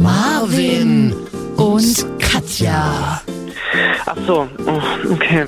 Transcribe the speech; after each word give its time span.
Marvin 0.00 1.14
und 1.56 2.06
Katja. 2.18 3.20
Ach 4.06 4.16
so, 4.26 4.48
oh, 4.66 5.12
okay. 5.12 5.46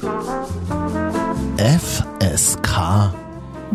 FSK 1.56 3.12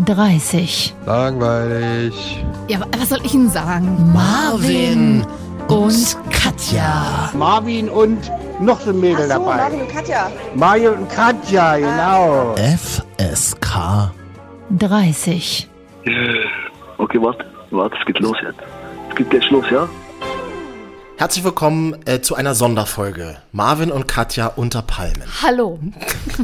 30. 0.05 0.95
Langweilig. 1.07 2.45
Ja, 2.67 2.79
wa- 2.79 2.85
was 2.99 3.09
soll 3.09 3.19
ich 3.23 3.33
Ihnen 3.33 3.49
sagen? 3.49 4.11
Marvin 4.13 5.25
und 5.67 6.17
Katja. 6.29 7.31
Marvin 7.33 7.89
und 7.89 8.31
noch 8.59 8.79
so 8.79 8.91
ein 8.91 8.99
Mädel 8.99 9.25
Ach 9.31 9.37
so, 9.37 9.43
dabei. 9.45 9.55
Marvin 9.57 9.81
und 9.81 9.89
Katja. 9.89 10.31
Mario 10.55 10.91
und 10.91 11.09
Katja, 11.09 11.77
genau. 11.77 12.55
FSK 12.55 14.11
30. 14.77 15.67
Okay, 16.99 17.19
warte, 17.21 17.45
warte, 17.71 17.95
es 17.99 18.05
geht 18.05 18.19
los 18.19 18.37
jetzt. 18.43 18.59
Es 19.09 19.15
geht 19.15 19.33
jetzt 19.33 19.49
los, 19.49 19.65
ja? 19.71 19.87
Herzlich 21.19 21.43
willkommen 21.43 21.95
äh, 22.05 22.21
zu 22.21 22.35
einer 22.35 22.53
Sonderfolge. 22.53 23.37
Marvin 23.51 23.91
und 23.91 24.07
Katja 24.07 24.45
unter 24.55 24.83
Palmen. 24.83 25.23
Hallo. 25.41 25.79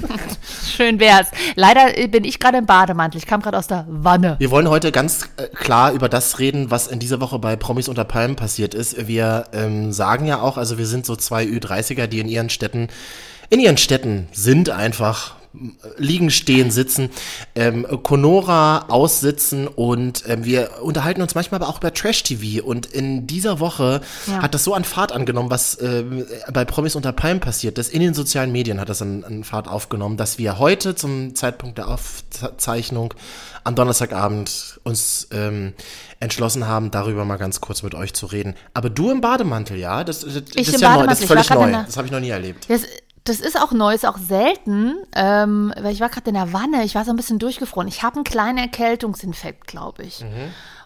Schön 0.65 0.99
wär's. 0.99 1.27
Leider 1.53 1.95
äh, 1.95 2.07
bin 2.07 2.23
ich 2.23 2.39
gerade 2.39 2.57
im 2.57 2.65
Bademantel. 2.65 3.19
Ich 3.19 3.27
kam 3.27 3.43
gerade 3.43 3.59
aus 3.59 3.67
der 3.67 3.85
Wanne. 3.87 4.35
Wir 4.39 4.49
wollen 4.49 4.67
heute 4.67 4.91
ganz 4.91 5.29
äh, 5.37 5.45
klar 5.49 5.91
über 5.91 6.09
das 6.09 6.39
reden, 6.39 6.71
was 6.71 6.87
in 6.87 6.97
dieser 6.97 7.21
Woche 7.21 7.37
bei 7.37 7.55
Promis 7.55 7.87
unter 7.87 8.03
Palmen 8.03 8.35
passiert 8.35 8.73
ist. 8.73 9.07
Wir 9.07 9.45
ähm, 9.53 9.91
sagen 9.91 10.25
ja 10.25 10.41
auch, 10.41 10.57
also 10.57 10.79
wir 10.79 10.87
sind 10.87 11.05
so 11.05 11.15
zwei 11.15 11.43
Ü30er, 11.43 12.07
die 12.07 12.19
in 12.19 12.27
ihren 12.27 12.49
Städten, 12.49 12.87
in 13.51 13.59
ihren 13.59 13.77
Städten 13.77 14.27
sind 14.31 14.71
einfach 14.71 15.35
liegen, 15.97 16.31
stehen, 16.31 16.71
sitzen, 16.71 17.09
ähm, 17.55 17.85
Conora 18.03 18.85
aussitzen 18.89 19.67
und 19.67 20.23
ähm, 20.27 20.43
wir 20.45 20.81
unterhalten 20.81 21.21
uns 21.21 21.35
manchmal 21.35 21.61
aber 21.61 21.69
auch 21.69 21.77
über 21.77 21.93
Trash-TV 21.93 22.63
und 22.65 22.87
in 22.87 23.27
dieser 23.27 23.59
Woche 23.59 24.01
Ja. 24.27 24.41
hat 24.41 24.53
das 24.53 24.63
so 24.63 24.73
an 24.73 24.83
Fahrt 24.83 25.11
angenommen, 25.11 25.49
was 25.51 25.79
ähm, 25.81 26.25
bei 26.51 26.65
Promis 26.65 26.95
unter 26.95 27.11
Palmen 27.11 27.39
passiert 27.39 27.77
ist. 27.77 27.93
In 27.93 28.01
den 28.01 28.13
sozialen 28.13 28.51
Medien 28.51 28.79
hat 28.79 28.89
das 28.89 29.01
an, 29.01 29.23
an 29.23 29.43
Fahrt 29.43 29.67
aufgenommen, 29.67 30.17
dass 30.17 30.37
wir 30.37 30.57
heute 30.59 30.95
zum 30.95 31.35
Zeitpunkt 31.35 31.77
der 31.77 31.87
Aufzeichnung 31.87 33.13
am 33.63 33.75
Donnerstagabend 33.75 34.79
uns 34.83 35.27
ähm, 35.31 35.73
entschlossen 36.19 36.67
haben, 36.67 36.91
darüber 36.91 37.25
mal 37.25 37.37
ganz 37.37 37.61
kurz 37.61 37.83
mit 37.83 37.95
euch 37.95 38.13
zu 38.13 38.25
reden. 38.25 38.55
Aber 38.73 38.89
du 38.89 39.09
im 39.11 39.21
Bademantel, 39.21 39.77
ja? 39.77 40.03
Das, 40.03 40.21
das, 40.21 40.33
das 40.33 40.43
Ich 40.55 40.67
ist 40.73 40.81
ja 40.81 40.97
neu, 40.97 41.07
das 41.07 41.21
ist 41.21 41.27
völlig 41.27 41.49
neu. 41.49 41.71
Das 41.71 41.95
habe 41.97 42.07
ich 42.07 42.11
noch 42.11 42.19
nie 42.19 42.29
erlebt. 42.29 42.65
Das, 42.69 42.81
das 43.25 43.39
ist 43.39 43.59
auch 43.61 43.71
neu, 43.71 43.93
ist 43.93 44.05
auch 44.05 44.17
selten, 44.17 44.95
ähm, 45.15 45.73
weil 45.79 45.93
ich 45.93 45.99
war 46.01 46.09
gerade 46.09 46.27
in 46.29 46.35
der 46.35 46.51
Wanne, 46.53 46.83
ich 46.83 46.95
war 46.95 47.05
so 47.05 47.11
ein 47.11 47.15
bisschen 47.15 47.39
durchgefroren. 47.39 47.87
Ich 47.87 48.03
habe 48.03 48.15
einen 48.15 48.23
kleinen 48.25 48.57
Erkältungsinfekt, 48.57 49.67
glaube 49.67 50.03
ich. 50.03 50.23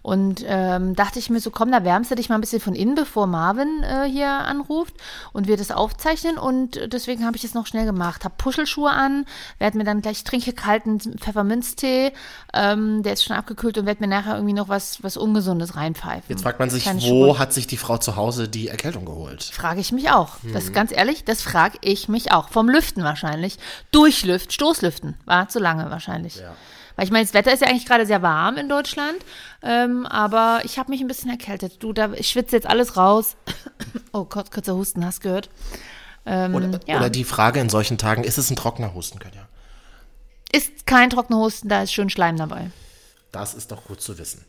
Und 0.04 0.46
ähm, 0.48 0.96
dachte 0.96 1.20
ich 1.20 1.30
mir 1.30 1.42
so, 1.42 1.52
komm, 1.52 1.70
da 1.70 1.84
wärmst 1.84 2.10
du 2.12 2.16
dich 2.16 2.30
mal 2.30 2.36
ein 2.36 2.42
bisschen 2.42 2.62
von 2.62 2.76
innen, 2.76 2.96
bevor 2.96 3.28
Marvin 3.28 3.84
äh, 3.84 4.10
hier 4.10 4.30
anruft 4.30 4.94
und 5.34 5.48
wir 5.50 5.58
das 5.58 5.70
aufzeichnen. 5.70 6.38
Und 6.38 6.80
deswegen 6.94 7.26
habe 7.26 7.36
ich 7.36 7.44
es 7.44 7.54
noch 7.54 7.68
schnell 7.68 7.86
gemacht. 7.86 8.24
Habe 8.24 8.36
Puschelschuhe 8.38 8.90
an, 8.90 9.26
werde 9.60 9.78
mir 9.78 9.84
dann 9.84 10.02
gleich, 10.02 10.18
ich 10.20 10.24
trinke 10.24 10.54
kalten 10.54 11.00
Pfefferminztee, 11.18 12.14
ähm, 12.54 13.04
der 13.04 13.14
ist 13.14 13.26
schon 13.26 13.36
abgekühlt 13.36 13.78
und 13.80 13.86
werde 13.86 14.00
mir 14.02 14.08
nachher 14.08 14.36
irgendwie 14.36 14.54
noch 14.54 14.70
was, 14.70 15.04
was 15.04 15.18
Ungesundes 15.18 15.76
reinpfeifen. 15.76 16.30
Jetzt 16.30 16.44
fragt 16.44 16.60
man 16.60 16.70
sich, 16.70 16.84
Kleine 16.84 17.02
wo 17.02 17.06
Schubel. 17.26 17.40
hat 17.40 17.52
sich 17.52 17.68
die 17.68 17.78
Frau 17.78 17.98
zu 17.98 18.16
Hause 18.16 18.48
die 18.48 18.70
Erkältung 18.70 19.04
geholt? 19.04 19.44
Frage 19.44 19.82
ich 19.82 19.92
mich 19.92 20.10
auch. 20.12 20.36
Das 20.44 20.52
Mhm. 20.52 20.56
ist 20.70 20.74
ganz 20.74 20.92
ehrlich, 20.96 21.26
das 21.26 21.42
frage 21.42 21.80
ich 21.82 22.08
mich 22.08 22.27
auch. 22.32 22.50
Vom 22.50 22.70
Lüften 22.70 23.04
wahrscheinlich. 23.04 23.58
Durchlüften, 23.92 24.52
Stoßlüften. 24.52 25.16
War 25.26 25.50
zu 25.50 25.60
lange 25.60 25.90
wahrscheinlich. 25.90 26.42
Weil 26.96 27.06
ich 27.06 27.12
meine, 27.12 27.26
das 27.26 27.34
Wetter 27.34 27.54
ist 27.54 27.62
ja 27.62 27.68
eigentlich 27.68 27.86
gerade 27.86 28.06
sehr 28.06 28.22
warm 28.22 28.58
in 28.58 28.70
Deutschland. 28.70 29.18
Ähm, 29.62 30.06
aber 30.06 30.62
ich 30.64 30.80
habe 30.80 30.92
mich 30.92 31.02
ein 31.02 31.08
bisschen 31.08 31.30
erkältet. 31.30 31.84
Du, 31.84 31.94
da, 31.94 32.12
ich 32.14 32.30
schwitze 32.30 32.56
jetzt 32.56 32.68
alles 32.68 32.98
raus. 32.98 33.38
oh 34.14 34.26
Gott, 34.26 34.52
kurzer 34.52 34.76
Husten, 34.76 35.06
hast 35.06 35.22
gehört. 35.22 35.50
Ähm, 36.26 36.56
Oder, 36.56 36.80
ja. 36.88 36.98
oder 36.98 37.10
die 37.10 37.24
Frage 37.24 37.62
in 37.62 37.70
solchen 37.70 37.98
Tagen, 37.98 38.26
ist 38.26 38.38
es 38.38 38.50
ein 38.50 38.58
trockener 38.58 38.94
Husten, 38.94 39.18
Katja? 39.18 39.48
Ist 40.52 40.86
kein 40.86 41.10
trockener 41.10 41.40
Husten, 41.40 41.70
da 41.70 41.84
ist 41.84 41.94
schön 41.94 42.10
Schleim 42.10 42.36
dabei. 42.36 42.70
Das 43.32 43.54
ist 43.54 43.72
doch 43.72 43.86
gut 43.86 44.02
zu 44.02 44.18
wissen. 44.18 44.46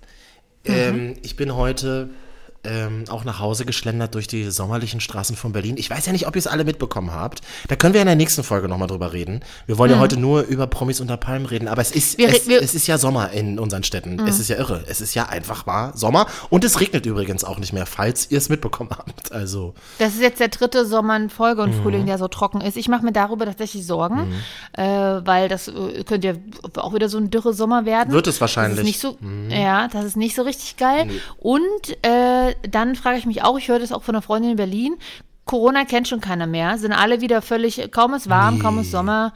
Mhm. 0.67 0.75
Ähm, 0.75 1.17
ich 1.23 1.37
bin 1.37 1.55
heute 1.55 2.11
ähm, 2.69 3.05
auch 3.09 3.25
nach 3.25 3.39
Hause 3.41 3.65
geschlendert 3.65 4.15
durch 4.15 4.27
die 4.27 4.51
sommerlichen 4.51 5.01
Straßen 5.01 5.37
von 5.37 5.53
Berlin. 5.53 5.77
Ich 5.79 5.89
weiß 5.91 6.07
ja 6.07 6.13
nicht, 6.13 6.27
ob 6.27 6.37
ihr 6.37 6.41
es 6.41 6.47
alle 6.47 6.65
mitbekommen 6.65 7.13
habt. 7.13 7.41
Da 7.69 7.77
können 7.77 7.95
wir 7.95 8.01
in 8.01 8.07
der 8.07 8.17
nächsten 8.17 8.43
Folge 8.43 8.69
nochmal 8.69 8.89
drüber 8.89 9.13
reden. 9.13 9.41
Wir 9.67 9.79
wollen 9.79 9.91
ja 9.91 9.99
heute 9.99 10.17
nur 10.19 10.43
über 10.43 10.67
Promis 10.67 11.01
unter 11.01 11.17
Palmen 11.17 11.47
reden, 11.47 11.69
aber 11.69 11.83
es 11.83 11.91
ist, 11.91 12.19
Mhm. 12.19 12.23
Wir 12.23 12.29
es, 12.29 12.47
wir- 12.49 12.59
Mhm. 12.59 12.65
es 12.65 12.75
ist 12.75 12.87
ja 12.87 12.99
Sommer 12.99 13.31
in 13.31 13.59
unseren 13.59 13.83
Städten. 13.83 14.21
Es 14.27 14.39
ist 14.39 14.49
ja 14.49 14.57
irre. 14.57 14.83
Es 14.87 15.01
ist 15.01 15.15
ja 15.15 15.27
einfach 15.29 15.67
mal 15.67 15.93
Sommer 15.97 16.27
und 16.51 16.65
es 16.65 16.81
regnet 16.81 17.07
übrigens 17.07 17.45
auch 17.45 17.59
nicht 17.59 17.73
mehr, 17.73 17.87
falls 17.87 18.31
ihr 18.31 18.39
es 18.39 18.49
mitbekommen 18.49 18.91
habt. 18.97 19.33
Also, 19.33 19.75
Das 19.99 20.15
ist 20.15 20.21
jetzt 20.21 20.41
der 20.41 20.49
dritte 20.49 20.85
Sommer 20.87 21.17
in 21.17 21.31
Folge 21.31 21.63
Mhm. 21.67 21.73
und 21.75 21.83
Frühling, 21.83 22.07
der 22.07 22.19
so 22.19 22.29
trocken 22.29 22.61
ist. 22.61 22.77
Ich 22.77 22.89
mache 22.89 23.05
mir 23.05 23.13
darüber 23.13 23.45
tatsächlich 23.47 23.87
Sorgen, 23.87 24.33
äh, 24.73 24.83
weil 24.85 25.49
das 25.49 25.69
äh, 25.69 26.05
könnte 26.05 26.29
ja 26.29 26.35
auch 26.77 26.95
wieder 26.95 27.09
so 27.09 27.19
ein 27.19 27.31
dürre 27.31 27.53
Sommer 27.55 27.85
werden. 27.85 28.13
Wird 28.13 28.27
es 28.27 28.41
wahrscheinlich. 28.41 28.79
Mhm. 28.85 28.87
Das 28.87 29.01
so, 29.01 29.17
Ja, 29.55 29.89
das 29.89 30.05
ist 30.05 30.17
nicht 30.17 30.35
so 30.35 30.43
richtig 30.43 30.77
geil. 30.77 31.09
Und 31.39 31.63
äh, 32.03 32.55
dann 32.69 32.95
frage 32.95 33.19
ich 33.19 33.27
mich 33.27 33.43
auch, 33.43 33.59
ich 33.59 33.69
höre 33.69 33.79
das 33.79 33.93
auch 33.93 34.03
von 34.03 34.15
einer 34.15 34.23
Freundin 34.23 34.53
in 34.53 34.57
Berlin, 34.57 34.97
Corona 35.45 35.85
kennt 35.85 36.07
schon 36.07 36.21
keiner 36.21 36.47
mehr, 36.47 36.79
sind 36.79 36.93
alle 36.93 37.21
wieder 37.21 37.43
völlig, 37.43 37.91
kaum 37.91 38.15
ist 38.15 38.29
warm, 38.29 38.59
kaum 38.59 38.79
ist 38.79 38.91
Sommer, 38.91 39.33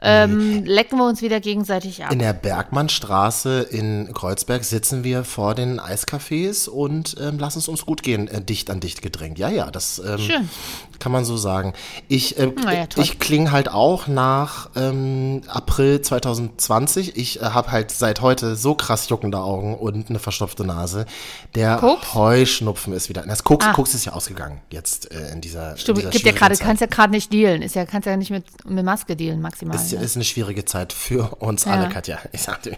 ähm, 0.00 0.64
lecken 0.64 0.98
wir 0.98 1.06
uns 1.06 1.22
wieder 1.22 1.40
gegenseitig 1.40 2.04
ab. 2.04 2.12
In 2.12 2.18
der 2.18 2.34
Bergmannstraße 2.34 3.62
in 3.62 4.12
Kreuzberg 4.12 4.64
sitzen 4.64 5.04
wir 5.04 5.24
vor 5.24 5.54
den 5.54 5.80
Eiscafés 5.80 6.68
und 6.68 7.16
ähm, 7.20 7.38
lassen 7.38 7.58
es 7.58 7.68
uns 7.68 7.86
gut 7.86 8.02
gehen, 8.02 8.28
äh, 8.28 8.42
dicht 8.42 8.70
an 8.70 8.80
dicht 8.80 9.02
gedrängt. 9.02 9.38
Ja, 9.38 9.48
ja, 9.48 9.70
das 9.70 9.98
ähm, 9.98 10.18
Schön. 10.18 10.50
Kann 10.98 11.12
man 11.12 11.24
so 11.24 11.36
sagen. 11.36 11.72
Ich, 12.08 12.38
äh, 12.38 12.52
Na 12.62 12.72
ja, 12.74 12.86
toll. 12.86 13.04
ich 13.04 13.18
klinge 13.18 13.52
halt 13.52 13.68
auch 13.68 14.06
nach 14.06 14.70
ähm, 14.76 15.42
April 15.48 16.00
2020. 16.00 17.16
Ich 17.16 17.40
äh, 17.40 17.44
habe 17.44 17.70
halt 17.72 17.90
seit 17.90 18.20
heute 18.20 18.56
so 18.56 18.74
krass 18.74 19.08
juckende 19.08 19.38
Augen 19.38 19.74
und 19.76 20.08
eine 20.10 20.18
verstopfte 20.18 20.64
Nase. 20.64 21.06
Der 21.54 21.76
Koks? 21.76 22.14
Heuschnupfen 22.14 22.92
ist 22.92 23.08
wieder. 23.08 23.22
Das 23.22 23.44
Koks, 23.44 23.66
Ah. 23.66 23.72
Koks 23.72 23.94
ist 23.94 24.04
ja 24.04 24.12
ausgegangen 24.12 24.60
jetzt 24.70 25.10
äh, 25.12 25.32
in 25.32 25.40
dieser. 25.40 25.72
in 25.72 25.78
Stimmt, 25.78 25.98
dieser 25.98 26.10
gibt 26.10 26.24
ja 26.26 26.32
gerade, 26.32 26.56
kannst 26.56 26.80
ja 26.80 26.86
gerade 26.86 27.12
nicht 27.12 27.32
dealen, 27.32 27.62
ist 27.62 27.74
ja, 27.74 27.84
kannst 27.86 28.06
ja 28.06 28.16
nicht 28.16 28.30
mit, 28.30 28.44
mit 28.68 28.84
Maske 28.84 29.16
dealen 29.16 29.40
maximal. 29.40 29.76
Ist, 29.76 29.92
ne? 29.92 30.00
ist 30.02 30.16
eine 30.16 30.24
schwierige 30.24 30.64
Zeit 30.64 30.92
für 30.92 31.34
uns 31.40 31.64
Ja. 31.64 31.72
alle, 31.72 31.88
Katja. 31.88 32.18
Ich 32.32 32.42
sagte, 32.42 32.76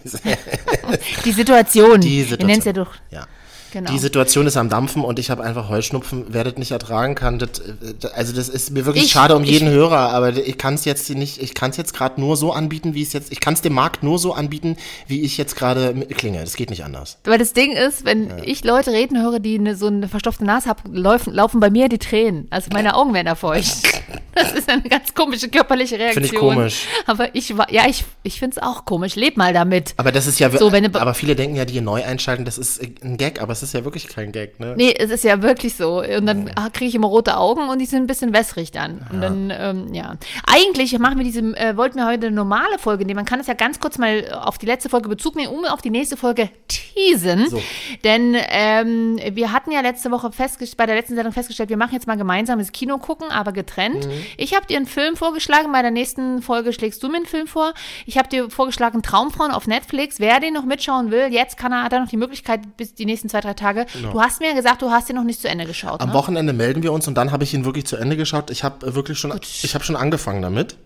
Die 1.24 1.32
Situation. 1.32 2.00
Die 2.00 2.18
Wir 2.18 2.22
Situation. 2.24 2.46
nennen 2.46 2.58
es 2.60 2.64
ja 2.64 2.72
doch. 2.72 2.90
Ja. 3.10 3.26
Genau. 3.72 3.90
Die 3.90 3.98
Situation 3.98 4.46
ist 4.46 4.56
am 4.56 4.68
Dampfen 4.68 5.02
und 5.04 5.18
ich 5.18 5.30
habe 5.30 5.42
einfach 5.44 5.68
Heuschnupfen, 5.68 6.26
wer 6.28 6.44
das 6.44 6.56
nicht 6.56 6.70
ertragen 6.70 7.14
kann. 7.14 7.38
Das, 7.38 7.50
äh, 7.60 8.06
also 8.14 8.32
das 8.34 8.48
ist 8.48 8.70
mir 8.70 8.86
wirklich 8.86 9.04
Ich- 9.06 9.10
schade 9.12 9.36
um 9.36 9.44
ich- 9.44 9.50
jeden 9.50 9.68
Hörer, 9.68 10.10
aber 10.12 10.36
ich 10.36 10.58
kann 10.58 10.74
es 10.74 10.84
jetzt 10.84 11.10
nicht, 11.10 11.40
ich 11.42 11.54
kann 11.54 11.70
es 11.70 11.76
jetzt 11.76 11.94
gerade 11.94 12.20
nur 12.20 12.36
so 12.36 12.52
anbieten, 12.52 12.94
wie 12.94 13.02
es 13.02 13.12
jetzt, 13.12 13.30
ich 13.32 13.40
kann 13.40 13.54
es 13.54 13.60
dem 13.62 13.74
Markt 13.74 14.02
nur 14.02 14.18
so 14.18 14.32
anbieten, 14.32 14.76
wie 15.06 15.22
ich 15.22 15.36
jetzt 15.36 15.56
gerade 15.56 15.94
klinge. 16.16 16.40
Das 16.40 16.56
geht 16.56 16.70
nicht 16.70 16.84
anders. 16.84 17.18
Weil 17.24 17.38
das 17.38 17.52
Ding 17.52 17.72
ist, 17.72 18.04
wenn 18.04 18.32
ich 18.44 18.64
Leute 18.64 18.90
reden 18.92 19.20
höre, 19.22 19.40
die 19.40 19.58
eine, 19.58 19.76
so 19.76 19.86
eine 19.86 20.08
verstopfte 20.08 20.44
Nase 20.44 20.68
haben, 20.68 20.94
laufen, 20.94 21.32
laufen 21.34 21.60
bei 21.60 21.70
mir 21.70 21.88
die 21.88 21.98
Tränen. 21.98 22.46
Also 22.50 22.70
meine 22.72 22.94
Augen 22.94 23.14
werden 23.14 23.26
da 23.26 23.34
feucht. 23.34 23.68
Das 24.34 24.52
ist 24.52 24.68
eine 24.70 24.82
ganz 24.82 25.12
komische 25.14 25.48
körperliche 25.48 25.98
Reaktion. 25.98 26.22
Finde 26.24 26.28
ich 26.36 26.40
komisch. 26.40 26.86
Aber 27.06 27.34
ich 27.34 27.56
war, 27.58 27.72
ja, 27.72 27.88
ich, 27.88 28.04
ich 28.22 28.38
finde 28.38 28.56
es 28.56 28.62
auch 28.62 28.84
komisch. 28.84 29.16
Leb 29.16 29.36
mal 29.36 29.52
damit. 29.52 29.94
Aber 29.96 30.12
das 30.12 30.28
ist 30.28 30.38
ja, 30.38 30.48
So, 30.56 30.70
wenn 30.70 30.94
aber 30.94 31.14
viele 31.14 31.34
denken 31.34 31.56
ja, 31.56 31.64
die 31.64 31.72
hier 31.72 31.82
neu 31.82 32.04
einschalten, 32.04 32.44
das 32.44 32.56
ist 32.56 32.80
ein 33.02 33.16
Gag, 33.16 33.42
aber 33.42 33.52
es 33.62 33.68
ist 33.70 33.74
ja 33.74 33.84
wirklich 33.84 34.08
kein 34.08 34.32
Gag, 34.32 34.58
ne? 34.60 34.74
Nee, 34.76 34.94
es 34.98 35.10
ist 35.10 35.24
ja 35.24 35.42
wirklich 35.42 35.74
so. 35.74 36.02
Und 36.02 36.26
dann 36.26 36.50
ah, 36.54 36.68
kriege 36.70 36.88
ich 36.88 36.94
immer 36.94 37.08
rote 37.08 37.36
Augen 37.36 37.68
und 37.68 37.78
die 37.78 37.86
sind 37.86 38.02
ein 38.02 38.06
bisschen 38.06 38.32
wässrig 38.32 38.70
dann. 38.70 39.06
Und 39.12 39.20
dann, 39.20 39.52
ähm, 39.54 39.94
ja. 39.94 40.16
Eigentlich 40.46 40.98
machen 40.98 41.18
wir 41.18 41.24
diese, 41.24 41.40
äh, 41.40 41.76
wollten 41.76 41.96
wir 41.96 42.06
heute 42.06 42.26
eine 42.26 42.36
normale 42.36 42.78
Folge 42.78 43.04
nehmen. 43.04 43.16
Man 43.16 43.24
kann 43.24 43.40
es 43.40 43.46
ja 43.46 43.54
ganz 43.54 43.80
kurz 43.80 43.98
mal 43.98 44.32
auf 44.32 44.58
die 44.58 44.66
letzte 44.66 44.88
Folge 44.88 45.08
Bezug 45.08 45.36
nehmen, 45.36 45.52
um 45.52 45.64
auf 45.64 45.82
die 45.82 45.90
nächste 45.90 46.16
Folge 46.16 46.50
teasen. 46.68 47.48
So. 47.48 47.62
Denn 48.04 48.36
ähm, 48.50 49.18
wir 49.32 49.52
hatten 49.52 49.72
ja 49.72 49.80
letzte 49.80 50.10
Woche 50.10 50.32
festgestellt, 50.32 50.76
bei 50.76 50.86
der 50.86 50.96
letzten 50.96 51.14
Sendung 51.14 51.32
festgestellt, 51.32 51.68
wir 51.68 51.76
machen 51.76 51.92
jetzt 51.92 52.06
mal 52.06 52.16
gemeinsames 52.16 52.72
Kino 52.72 52.98
gucken, 52.98 53.30
aber 53.30 53.52
getrennt. 53.52 54.06
Mhm. 54.06 54.12
Ich 54.36 54.54
habe 54.54 54.66
dir 54.66 54.76
einen 54.76 54.86
Film 54.86 55.16
vorgeschlagen, 55.16 55.72
bei 55.72 55.82
der 55.82 55.90
nächsten 55.90 56.42
Folge 56.42 56.72
schlägst 56.72 57.02
du 57.02 57.08
mir 57.08 57.16
einen 57.16 57.26
Film 57.26 57.46
vor. 57.46 57.74
Ich 58.06 58.18
habe 58.18 58.28
dir 58.28 58.50
vorgeschlagen 58.50 59.02
Traumfrauen 59.02 59.50
auf 59.50 59.66
Netflix. 59.66 60.20
Wer 60.20 60.40
den 60.40 60.54
noch 60.54 60.64
mitschauen 60.64 61.10
will, 61.10 61.28
jetzt 61.32 61.56
kann 61.56 61.72
er, 61.72 61.82
hat 61.82 61.92
er 61.92 62.00
noch 62.00 62.08
die 62.08 62.16
Möglichkeit 62.16 62.76
bis 62.76 62.94
die 62.94 63.06
nächsten 63.06 63.28
zwei, 63.28 63.40
drei 63.40 63.47
Tage. 63.56 63.86
Du 64.12 64.20
hast 64.20 64.40
mir 64.40 64.48
ja 64.50 64.54
gesagt, 64.54 64.82
du 64.82 64.90
hast 64.90 65.08
den 65.08 65.16
noch 65.16 65.24
nicht 65.24 65.40
zu 65.40 65.48
Ende 65.48 65.66
geschaut. 65.66 66.00
Am 66.00 66.08
ne? 66.08 66.14
Wochenende 66.14 66.52
melden 66.52 66.82
wir 66.82 66.92
uns 66.92 67.06
und 67.08 67.14
dann 67.14 67.32
habe 67.32 67.44
ich 67.44 67.54
ihn 67.54 67.64
wirklich 67.64 67.86
zu 67.86 67.96
Ende 67.96 68.16
geschaut. 68.16 68.50
Ich 68.50 68.64
habe 68.64 68.86
äh, 68.86 68.94
wirklich 68.94 69.18
schon, 69.18 69.32
ich 69.42 69.74
habe 69.74 69.84
schon 69.84 69.96
angefangen 69.96 70.42
damit. 70.42 70.76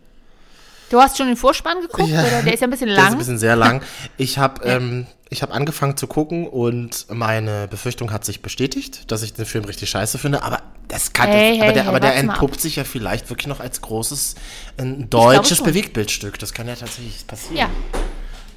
Du 0.91 1.01
hast 1.01 1.17
schon 1.17 1.27
den 1.29 1.37
Vorspann 1.37 1.81
geguckt, 1.81 2.09
Ja. 2.11 2.21
oder? 2.21 2.43
Der 2.43 2.53
ist 2.53 2.61
ja 2.61 2.67
ein 2.67 2.71
bisschen 2.71 2.89
Der 2.89 2.97
ist 2.99 3.03
lang. 3.03 3.13
ein 3.13 3.19
bisschen 3.19 3.39
sehr 3.39 3.57
lang. 3.57 3.83
Ich 4.19 4.37
habe 4.39 4.63
ähm, 4.69 5.07
ich 5.31 5.41
habe 5.41 5.55
angefangen 5.55 5.97
zu 5.97 6.07
gucken 6.07 6.47
und 6.47 7.07
meine 7.09 7.67
Befürchtung 7.67 8.13
hat 8.13 8.27
sich 8.27 8.43
bestätigt, 8.43 9.11
dass 9.11 9.23
ich 9.23 9.33
den 9.33 9.47
Film 9.47 9.65
richtig 9.65 9.89
scheiße 9.89 10.19
finde. 10.19 10.43
Aber 10.43 10.61
das 10.89 11.15
kann, 11.15 11.29
Hey, 11.31 11.55
aber 11.57 11.65
hey, 11.65 11.73
der, 11.73 11.83
hey, 11.85 11.89
aber 11.89 12.01
der 12.01 12.17
entpuppt 12.17 12.61
sich 12.61 12.77
ja 12.77 12.85
vielleicht 12.85 13.31
wirklich 13.31 13.47
noch 13.47 13.61
als 13.61 13.81
großes 13.81 14.35
ein 14.77 15.09
deutsches. 15.09 15.63
Bewegtbildstück. 15.63 16.39
Das 16.39 16.53
kann 16.53 16.69
ja 16.69 16.75
tatsächlich 16.75 17.27
passieren. 17.27 17.57
ja. 17.57 17.69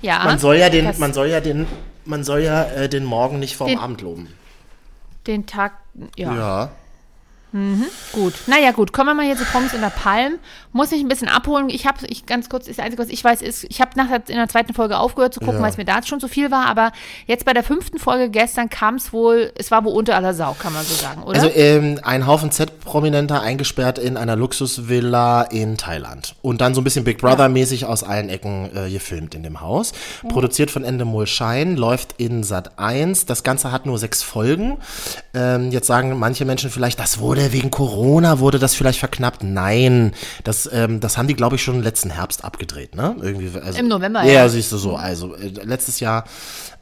Ja. 0.01 0.23
Man 0.25 0.37
soll 0.37 0.57
ja 0.57 0.69
den, 0.69 0.93
man 0.99 1.13
soll 1.13 1.27
ja 1.29 1.39
den, 1.39 1.65
man 2.05 2.23
soll 2.23 2.41
ja 2.41 2.63
äh, 2.63 2.89
den 2.89 3.03
Morgen 3.05 3.39
nicht 3.39 3.55
vorm 3.57 3.69
Den- 3.69 3.79
Abend 3.79 4.01
loben. 4.01 4.27
den 5.27 5.45
Tag, 5.45 5.73
ja. 6.15 6.35
Ja. 6.35 6.71
Gut, 8.11 8.33
naja 8.47 8.71
gut, 8.71 8.91
kommen 8.91 9.07
wir 9.11 9.13
mal 9.13 9.25
hier 9.25 9.37
zu 9.37 9.45
Promis 9.45 9.73
unter 9.73 9.89
Palm. 9.89 10.39
Muss 10.73 10.91
mich 10.91 10.99
ein 10.99 11.07
bisschen 11.07 11.29
abholen. 11.29 11.69
Ich 11.69 11.87
habe, 11.87 12.05
ich 12.07 12.25
ganz 12.25 12.49
kurz, 12.49 12.65
das 12.65 12.79
Einzige, 12.79 13.01
was 13.01 13.07
ich 13.09 13.23
weiß, 13.23 13.41
ist, 13.41 13.63
ich 13.69 13.79
habe 13.79 13.91
in 14.27 14.35
der 14.35 14.49
zweiten 14.49 14.73
Folge 14.73 14.97
aufgehört 14.99 15.33
zu 15.33 15.39
gucken, 15.39 15.55
Ja. 15.57 15.61
weil 15.61 15.69
es 15.71 15.77
mir 15.77 15.85
da 15.85 16.03
schon 16.03 16.19
zu 16.19 16.27
viel 16.27 16.51
war. 16.51 16.65
Aber 16.65 16.91
jetzt 17.27 17.45
bei 17.45 17.53
der 17.53 17.63
fünften 17.63 17.97
Folge 17.97 18.29
gestern 18.29 18.69
kam 18.69 18.95
es 18.95 19.13
wohl, 19.13 19.53
es 19.57 19.71
war 19.71 19.85
wohl 19.85 19.93
unter 19.93 20.17
aller 20.17 20.33
Sau, 20.33 20.53
kann 20.59 20.73
man 20.73 20.83
so 20.83 20.95
sagen, 20.95 21.23
oder? 21.23 21.41
Also 21.41 21.49
ähm, 21.55 21.97
ein 22.03 22.27
Haufen 22.27 22.51
Z-Prominenter 22.51 23.41
eingesperrt 23.41 23.99
in 23.99 24.17
einer 24.17 24.35
Luxusvilla 24.35 25.43
in 25.43 25.77
Thailand. 25.77 26.35
Und 26.41 26.59
dann 26.59 26.75
so 26.75 26.81
ein 26.81 26.83
bisschen 26.83 27.05
Big 27.05 27.19
Brother-mäßig 27.19 27.85
aus 27.85 28.03
allen 28.03 28.27
Ecken 28.27 28.69
äh, 28.75 28.89
gefilmt 28.89 29.33
in 29.33 29.43
dem 29.43 29.61
Haus. 29.61 29.93
Produziert 30.27 30.71
von 30.71 30.83
Endemol 30.83 31.25
Schein, 31.25 31.77
läuft 31.77 32.15
in 32.17 32.43
Sat 32.43 32.77
1. 32.79 33.27
Das 33.27 33.43
Ganze 33.43 33.71
hat 33.71 33.85
nur 33.85 33.97
sechs 33.97 34.23
Folgen. 34.23 34.77
Ähm, 35.33 35.71
jetzt 35.71 35.87
sagen 35.87 36.19
manche 36.19 36.43
Menschen 36.43 36.69
vielleicht, 36.69 36.99
das 36.99 37.19
wurde 37.19 37.44
wegen 37.53 37.71
Corona, 37.71 38.39
wurde 38.39 38.59
das 38.59 38.75
vielleicht 38.75 38.99
verknappt. 38.99 39.43
Nein, 39.43 40.13
das, 40.43 40.69
ähm, 40.71 40.99
das 40.99 41.17
haben 41.17 41.27
die, 41.27 41.33
glaube 41.35 41.55
ich, 41.55 41.63
schon 41.63 41.81
letzten 41.83 42.09
Herbst 42.09 42.43
abgedreht, 42.43 42.95
ne? 42.95 43.15
Irgendwie, 43.21 43.51
also, 43.59 43.79
Im 43.79 43.87
November, 43.87 44.23
ja. 44.23 44.33
ja. 44.33 44.49
Siehst 44.49 44.71
du 44.71 44.77
so. 44.77 44.95
Also 44.95 45.35
äh, 45.35 45.47
letztes 45.63 45.99
Jahr 45.99 46.25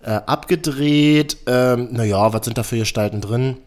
äh, 0.03 0.11
abgedreht. 0.11 1.37
Ähm, 1.47 1.89
naja, 1.91 2.33
was 2.33 2.45
sind 2.45 2.57
da 2.57 2.63
für 2.63 2.77
Gestalten 2.77 3.21
drin? 3.21 3.57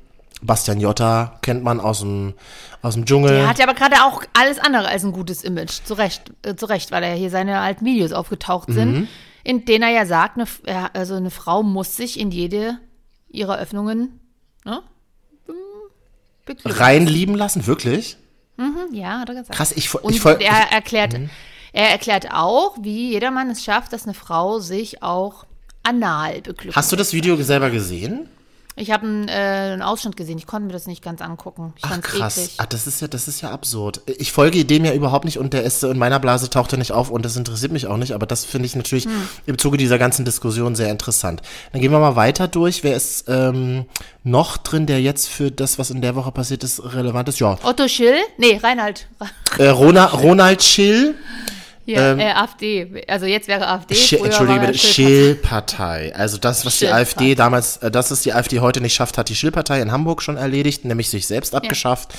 Bastian 0.43 0.81
Jotta 0.81 1.39
kennt 1.43 1.65
man 1.65 1.81
aus 1.81 2.01
dem, 2.01 2.35
aus 2.83 2.95
dem 2.95 3.07
Dschungel. 3.07 3.33
er 3.33 3.49
hat 3.49 3.59
ja 3.59 3.65
aber 3.67 3.75
gerade 3.75 3.97
auch 4.05 4.23
alles 4.35 4.59
andere 4.59 4.87
als 4.89 5.03
ein 5.03 5.13
gutes 5.13 5.43
Image. 5.43 5.81
Zu 5.85 5.95
Recht, 5.95 6.31
äh, 6.43 6.55
zu 6.55 6.67
Recht 6.67 6.91
weil 6.93 7.03
er 7.03 7.15
hier 7.15 7.31
seine 7.31 7.61
alten 7.61 7.85
Videos 7.87 8.13
aufgetaucht 8.13 8.71
sind, 8.71 8.93
Mhm. 8.93 9.09
in 9.45 9.65
denen 9.65 9.85
er 9.85 9.91
ja 9.91 10.05
sagt, 10.07 10.39
eine, 10.39 10.47
also 10.93 11.15
eine 11.15 11.31
Frau 11.31 11.63
muss 11.63 11.97
sich 11.97 12.21
in 12.21 12.31
jede 12.31 12.79
ihrer 13.29 13.59
Öffnungen 13.59 14.21
ne, 14.65 14.83
Reinlieben 16.65 17.35
lassen, 17.35 17.67
wirklich? 17.67 18.17
Ja, 18.93 19.21
hat 19.21 19.29
er 19.29 19.35
gesagt. 19.35 19.53
Krass, 19.57 19.73
ich, 19.73 19.93
Und 19.95 20.11
ich 20.13 20.19
Mhm. 20.19 20.23
folge. 20.23 20.45
er 20.45 20.73
erklärt, 20.73 21.15
er 21.73 21.91
erklärt 21.91 22.31
auch, 22.33 22.77
wie 22.81 23.11
jedermann 23.11 23.51
es 23.51 23.63
schafft, 23.65 23.93
dass 23.93 24.05
eine 24.05 24.15
Frau 24.15 24.61
sich 24.61 25.03
auch 25.03 25.45
anal 25.83 26.41
beglückt. 26.41 26.75
Hast 26.77 26.91
du 26.91 26.97
das 26.97 27.13
Video 27.13 27.37
selber 27.43 27.71
gesehen? 27.71 28.29
Ich 28.79 28.91
habe 28.91 29.07
einen, 29.07 29.29
äh, 29.29 29.33
einen 29.33 29.81
Ausschnitt 29.81 30.19
gesehen. 30.19 30.37
Ich 30.37 30.47
konnte 30.47 30.67
mir 30.67 30.75
das 30.75 30.87
nicht 30.87 31.03
ganz 31.03 31.23
angucken. 31.23 31.73
Ich 31.79 31.85
Ach 31.85 31.99
krass. 32.03 32.37
eklig. 32.37 32.55
Ach, 32.59 32.67
das 32.67 32.87
ist 32.87 33.01
ja, 33.01 33.09
das 33.09 33.27
ist 33.27 33.41
ja 33.41 33.51
absurd. 33.51 34.03
Ich 34.07 34.33
folge 34.33 34.67
dem 34.67 34.85
ja 34.85 34.93
überhaupt 34.93 35.25
nicht 35.25 35.39
und 35.39 35.55
der 35.55 35.63
ist 35.63 35.83
in 35.83 35.97
meiner 35.97 36.21
Blase 36.21 36.51
taucht 36.51 36.73
er 36.73 36.79
nicht 36.79 36.93
auf 36.93 37.11
und 37.11 37.25
das 37.25 37.37
interessiert 37.37 37.73
mich 37.73 37.87
auch 37.87 37.97
nicht, 37.97 38.13
aber 38.13 38.27
das 38.27 38.45
finde 38.45 38.67
ich 38.67 38.77
natürlich 38.77 39.07
Hm. 39.07 39.29
im 39.47 39.57
Zuge 39.57 39.79
dieser 39.79 39.99
ganzen 39.99 40.27
Diskussion 40.27 40.75
sehr 40.75 40.91
interessant. 40.91 41.41
Dann 41.73 41.81
gehen 41.81 41.91
wir 41.91 41.99
mal 42.01 42.17
weiter 42.17 42.49
durch. 42.49 42.85
Wer 42.85 42.97
ist 42.97 43.25
ähm, 43.29 43.87
noch 44.25 44.59
drin, 44.59 44.85
der 44.85 45.01
jetzt 45.01 45.29
für 45.29 45.51
das, 45.51 45.79
was 45.79 45.91
in 45.91 46.03
der 46.03 46.15
Woche 46.15 46.31
passiert 46.31 46.63
ist, 46.63 46.83
relevant 46.95 47.31
ist? 47.31 47.39
Ja, 47.41 47.57
Otto 47.63 47.89
Schill? 47.89 48.17
Nee, 48.37 48.61
Reinhard. 48.63 49.07
äh, 49.59 49.69
Rona, 49.69 50.05
Ronald 50.05 50.63
Schill. 50.63 51.15
Ja, 51.87 52.13
Ähm, 52.13 52.19
äh, 52.19 52.33
AfD. 52.33 53.05
Also 53.09 53.27
jetzt 53.27 53.47
wäre 53.49 53.67
AfD. 53.69 53.95
Früher 53.95 54.25
Entschuldige 54.27 54.59
bitte. 54.61 54.79
Schill-Partei. 54.79 56.13
Also 56.15 56.37
das, 56.37 56.67
was 56.67 56.79
die. 56.79 56.89
AfD 56.89 57.35
damals, 57.35 57.77
äh, 57.79 57.91
das, 57.91 58.11
was 58.11 58.23
die 58.23 58.33
AfD 58.33 58.61
heute 58.61 58.81
nicht 58.81 58.95
schafft, 58.95 59.19
hat 59.19 59.29
die 59.29 59.35
Schill-Partei 59.37 59.81
in 59.81 59.93
Hamburg 59.93 60.21
schon 60.23 60.37
erledigt, 60.37 60.85
nämlich 60.85 61.09
sich 61.11 61.27
selbst 61.27 61.55
abgeschafft. 61.55 62.15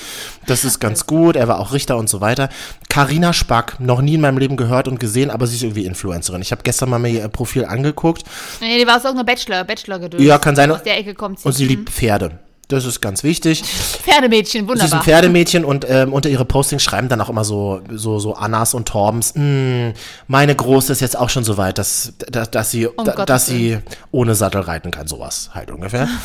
Das 0.46 0.64
ist 0.64 0.80
ganz 0.80 1.06
gut. 1.06 1.36
Er 1.36 1.48
war 1.48 1.60
auch 1.60 1.74
Richter 1.74 1.98
und 1.98 2.10
so 2.10 2.22
weiter. 2.22 2.50
Carina 2.90 3.34
Spack, 3.34 3.80
noch 3.80 4.02
nie 4.02 4.16
in 4.16 4.22
meinem 4.22 4.38
Leben 4.38 4.58
gehört 4.58 4.88
und 4.88 5.00
gesehen, 5.00 5.30
aber 5.30 5.48
sie 5.48 5.56
ist 5.58 5.64
irgendwie 5.64 5.86
Influencerin. 5.86 6.42
Ich 6.42 6.52
habe 6.52 6.64
gestern 6.64 6.90
mal 6.90 7.00
mir 7.00 7.10
ihr 7.10 7.28
Profil 7.28 7.66
angeguckt 7.66 8.24
Nee, 8.62 8.80
die 8.80 8.88
war 8.88 8.98
aus 8.98 9.04
irgendeiner 9.04 9.26
Bachelor, 9.26 9.64
Bachelor-Gedöns. 9.64 10.24
Ja, 10.24 10.38
kann 10.38 10.56
sein. 10.56 10.72
Aus 10.72 10.84
der 10.84 10.98
Ecke 10.98 11.14
kommt 11.14 11.40
sie. 11.40 11.48
und 11.48 11.54
sie 11.54 11.66
liebt 11.66 11.90
Pferde. 11.90 12.40
Das 12.70 12.84
ist 12.86 13.00
ganz 13.00 13.24
wichtig. 13.24 13.64
Pferdemädchen, 13.64 14.68
Sie 14.68 14.74
ist 14.74 14.80
ein 14.82 14.84
wunderbar. 14.84 15.04
Pferdemädchen 15.04 15.64
und 15.64 15.86
ähm, 15.90 16.12
unter 16.12 16.30
ihre 16.30 16.44
Postings 16.44 16.84
schreiben 16.84 17.08
dann 17.08 17.22
auch 17.22 17.30
immer 17.30 17.46
so, 17.46 17.80
so, 17.90 18.20
so 18.20 18.34
Annas 18.36 18.74
und 18.74 18.88
Torbens, 18.90 19.34
"Mm, 19.36 19.92
meine 20.28 20.54
Große 20.54 20.92
ist 20.92 21.00
jetzt 21.00 21.18
auch 21.18 21.30
schon 21.30 21.46
so 21.46 21.56
weit, 21.58 21.78
dass, 21.78 22.14
dass, 22.30 22.52
dass 22.52 22.72
sie, 22.72 22.90
da, 22.98 23.04
Gottes 23.14 23.26
dass 23.26 23.46
sie 23.46 23.78
ohne 24.12 24.36
Sattel 24.36 24.62
reiten 24.62 24.92
kann, 24.92 25.08
sowas 25.08 25.52
halt 25.54 25.72
ungefähr. 25.72 26.08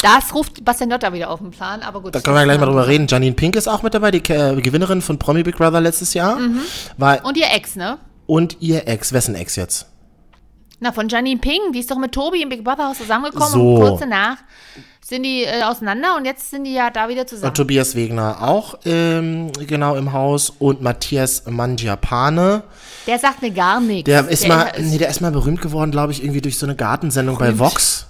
Das 0.00 0.34
ruft 0.34 0.64
Bastian 0.64 0.90
Jotta 0.90 1.12
wieder 1.12 1.28
auf 1.28 1.40
den 1.40 1.50
Plan, 1.50 1.82
aber 1.82 2.00
gut. 2.00 2.14
Da 2.14 2.20
können 2.20 2.36
wir 2.36 2.44
gleich 2.44 2.58
mal 2.58 2.64
drüber 2.66 2.86
reden. 2.86 3.06
Janine 3.06 3.34
Pink 3.34 3.54
ist 3.54 3.68
auch 3.68 3.82
mit 3.82 3.92
dabei, 3.92 4.10
die 4.10 4.18
äh, 4.32 4.58
Gewinnerin 4.60 5.02
von 5.02 5.18
Promi 5.18 5.42
Big 5.42 5.58
Brother 5.58 5.80
letztes 5.82 6.14
Jahr. 6.14 6.38
War, 6.96 7.20
Mhm. 7.20 7.26
Und 7.26 7.36
ihr 7.36 7.50
Ex, 7.52 7.76
ne? 7.76 7.98
und 8.26 8.56
ihr 8.60 8.88
Ex, 8.88 9.12
wessen 9.12 9.34
Ex 9.34 9.56
jetzt? 9.56 9.86
Na, 10.80 10.90
von 10.90 11.08
Janine 11.10 11.38
Ping, 11.38 11.72
die 11.74 11.80
ist 11.80 11.90
doch 11.90 11.98
mit 11.98 12.12
Tobi 12.12 12.40
im 12.42 12.48
Big 12.48 12.64
Brother 12.64 12.88
Haus 12.88 12.96
zusammengekommen 12.98 13.52
So. 13.52 13.74
und 13.74 13.80
kurz 13.82 14.00
danach 14.00 14.38
sind 15.04 15.22
die 15.22 15.44
äh, 15.44 15.62
auseinander 15.62 16.16
und 16.16 16.24
jetzt 16.24 16.50
sind 16.50 16.64
die 16.64 16.72
ja 16.72 16.88
da 16.88 17.10
wieder 17.10 17.26
zusammen. 17.26 17.50
Und 17.50 17.56
Tobias 17.56 17.94
Wegner 17.94 18.38
auch 18.40 18.78
ähm, 18.86 19.52
genau 19.66 19.96
im 19.96 20.14
Haus 20.14 20.50
und 20.58 20.80
Matthias 20.80 21.42
Mangiapane. 21.46 22.62
Der 23.06 23.18
sagt 23.18 23.42
mir 23.42 23.50
gar 23.50 23.80
nichts. 23.80 24.06
Der 24.06 24.26
ist 24.28 24.48
mal, 24.48 24.62
ist, 24.62 24.86
nee, 24.86 24.96
der 24.96 25.10
ist 25.10 25.20
mal 25.20 25.30
berühmt 25.30 25.60
geworden, 25.60 25.90
glaube 25.90 26.12
ich, 26.12 26.22
irgendwie 26.22 26.40
durch 26.40 26.58
so 26.58 26.64
eine 26.64 26.74
Gartensendung 26.74 27.36
bei 27.36 27.58
Vox. 27.58 28.06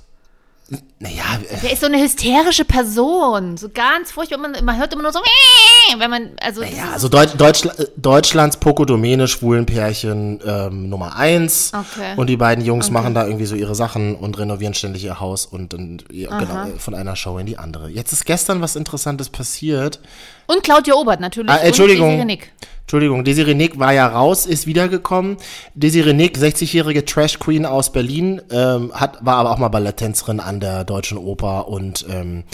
Naja, 0.99 1.23
äh, 1.50 1.61
der 1.61 1.73
ist 1.73 1.81
so 1.81 1.87
eine 1.87 2.00
hysterische 2.00 2.65
Person. 2.65 3.56
So 3.56 3.69
ganz 3.69 4.11
furchtbar. 4.12 4.38
Man, 4.38 4.65
man 4.65 4.79
hört 4.79 4.93
immer 4.93 5.03
nur 5.03 5.12
so, 5.12 5.21
wenn 5.99 6.11
man, 6.11 6.31
also. 6.41 6.61
das 6.62 6.71
ja, 6.71 6.85
ist- 6.87 6.93
also 6.94 7.09
Deut 7.09 7.38
Deutschla 7.41 7.73
äh, 7.75 7.87
Deutschlands 7.97 8.56
Pokodomene 8.56 9.29
Schwulenpärchen 9.29 10.41
ähm, 10.47 10.88
Nummer 10.88 11.17
eins. 11.17 11.73
Okay. 11.75 12.15
Und 12.17 12.29
die 12.29 12.37
beiden 12.37 12.65
Jungs 12.65 12.91
machen 12.91 13.15
da 13.15 13.26
irgendwie 13.26 13.47
so 13.47 13.55
ihre 13.55 13.75
Sachen 13.75 14.15
und 14.15 14.38
renovieren 14.38 14.75
ständig 14.75 15.05
ihr 15.05 15.21
Haus 15.21 15.47
und, 15.47 15.75
und 15.75 16.09
genau, 16.09 16.67
äh, 16.67 16.79
von 16.79 16.94
einer 16.94 17.17
Show 17.17 17.38
in 17.38 17.47
die 17.47 17.59
andere. 17.59 17.91
Jetzt 17.91 18.12
ist 18.12 18.25
gestern 18.25 18.61
was 18.61 18.77
Interessantes 18.77 19.29
passiert. 19.29 20.00
Und 20.47 20.62
Claudia 20.62 20.94
Obert 20.94 21.20
natürlich. 21.20 21.50
Ah, 21.50 21.56
Entschuldigung. 21.59 22.20
Und. 22.20 22.38
Entschuldigung, 22.84 23.25
Desiree 23.25 23.54
Nick 23.54 23.78
war 23.78 23.94
ja 23.94 24.06
raus, 24.06 24.44
ist 24.44 24.66
wiedergekommen. 24.66 25.38
Desiree 25.75 26.12
Nick, 26.12 26.36
60-jährige 26.36 27.06
Trash 27.06 27.38
Queen 27.38 27.64
aus 27.64 27.90
Berlin, 27.90 28.42
ähm, 28.50 28.92
hat, 28.94 29.25
war 29.25 29.36
aber 29.36 29.52
auch 29.52 29.58
mal 29.58 29.69
Balletttänzerin 29.69 30.38
an 30.38 30.60
der 30.60 30.84
Deutschen 30.84 31.16
Oper 31.16 31.69
und 31.69 32.04
ähm, 32.10 32.44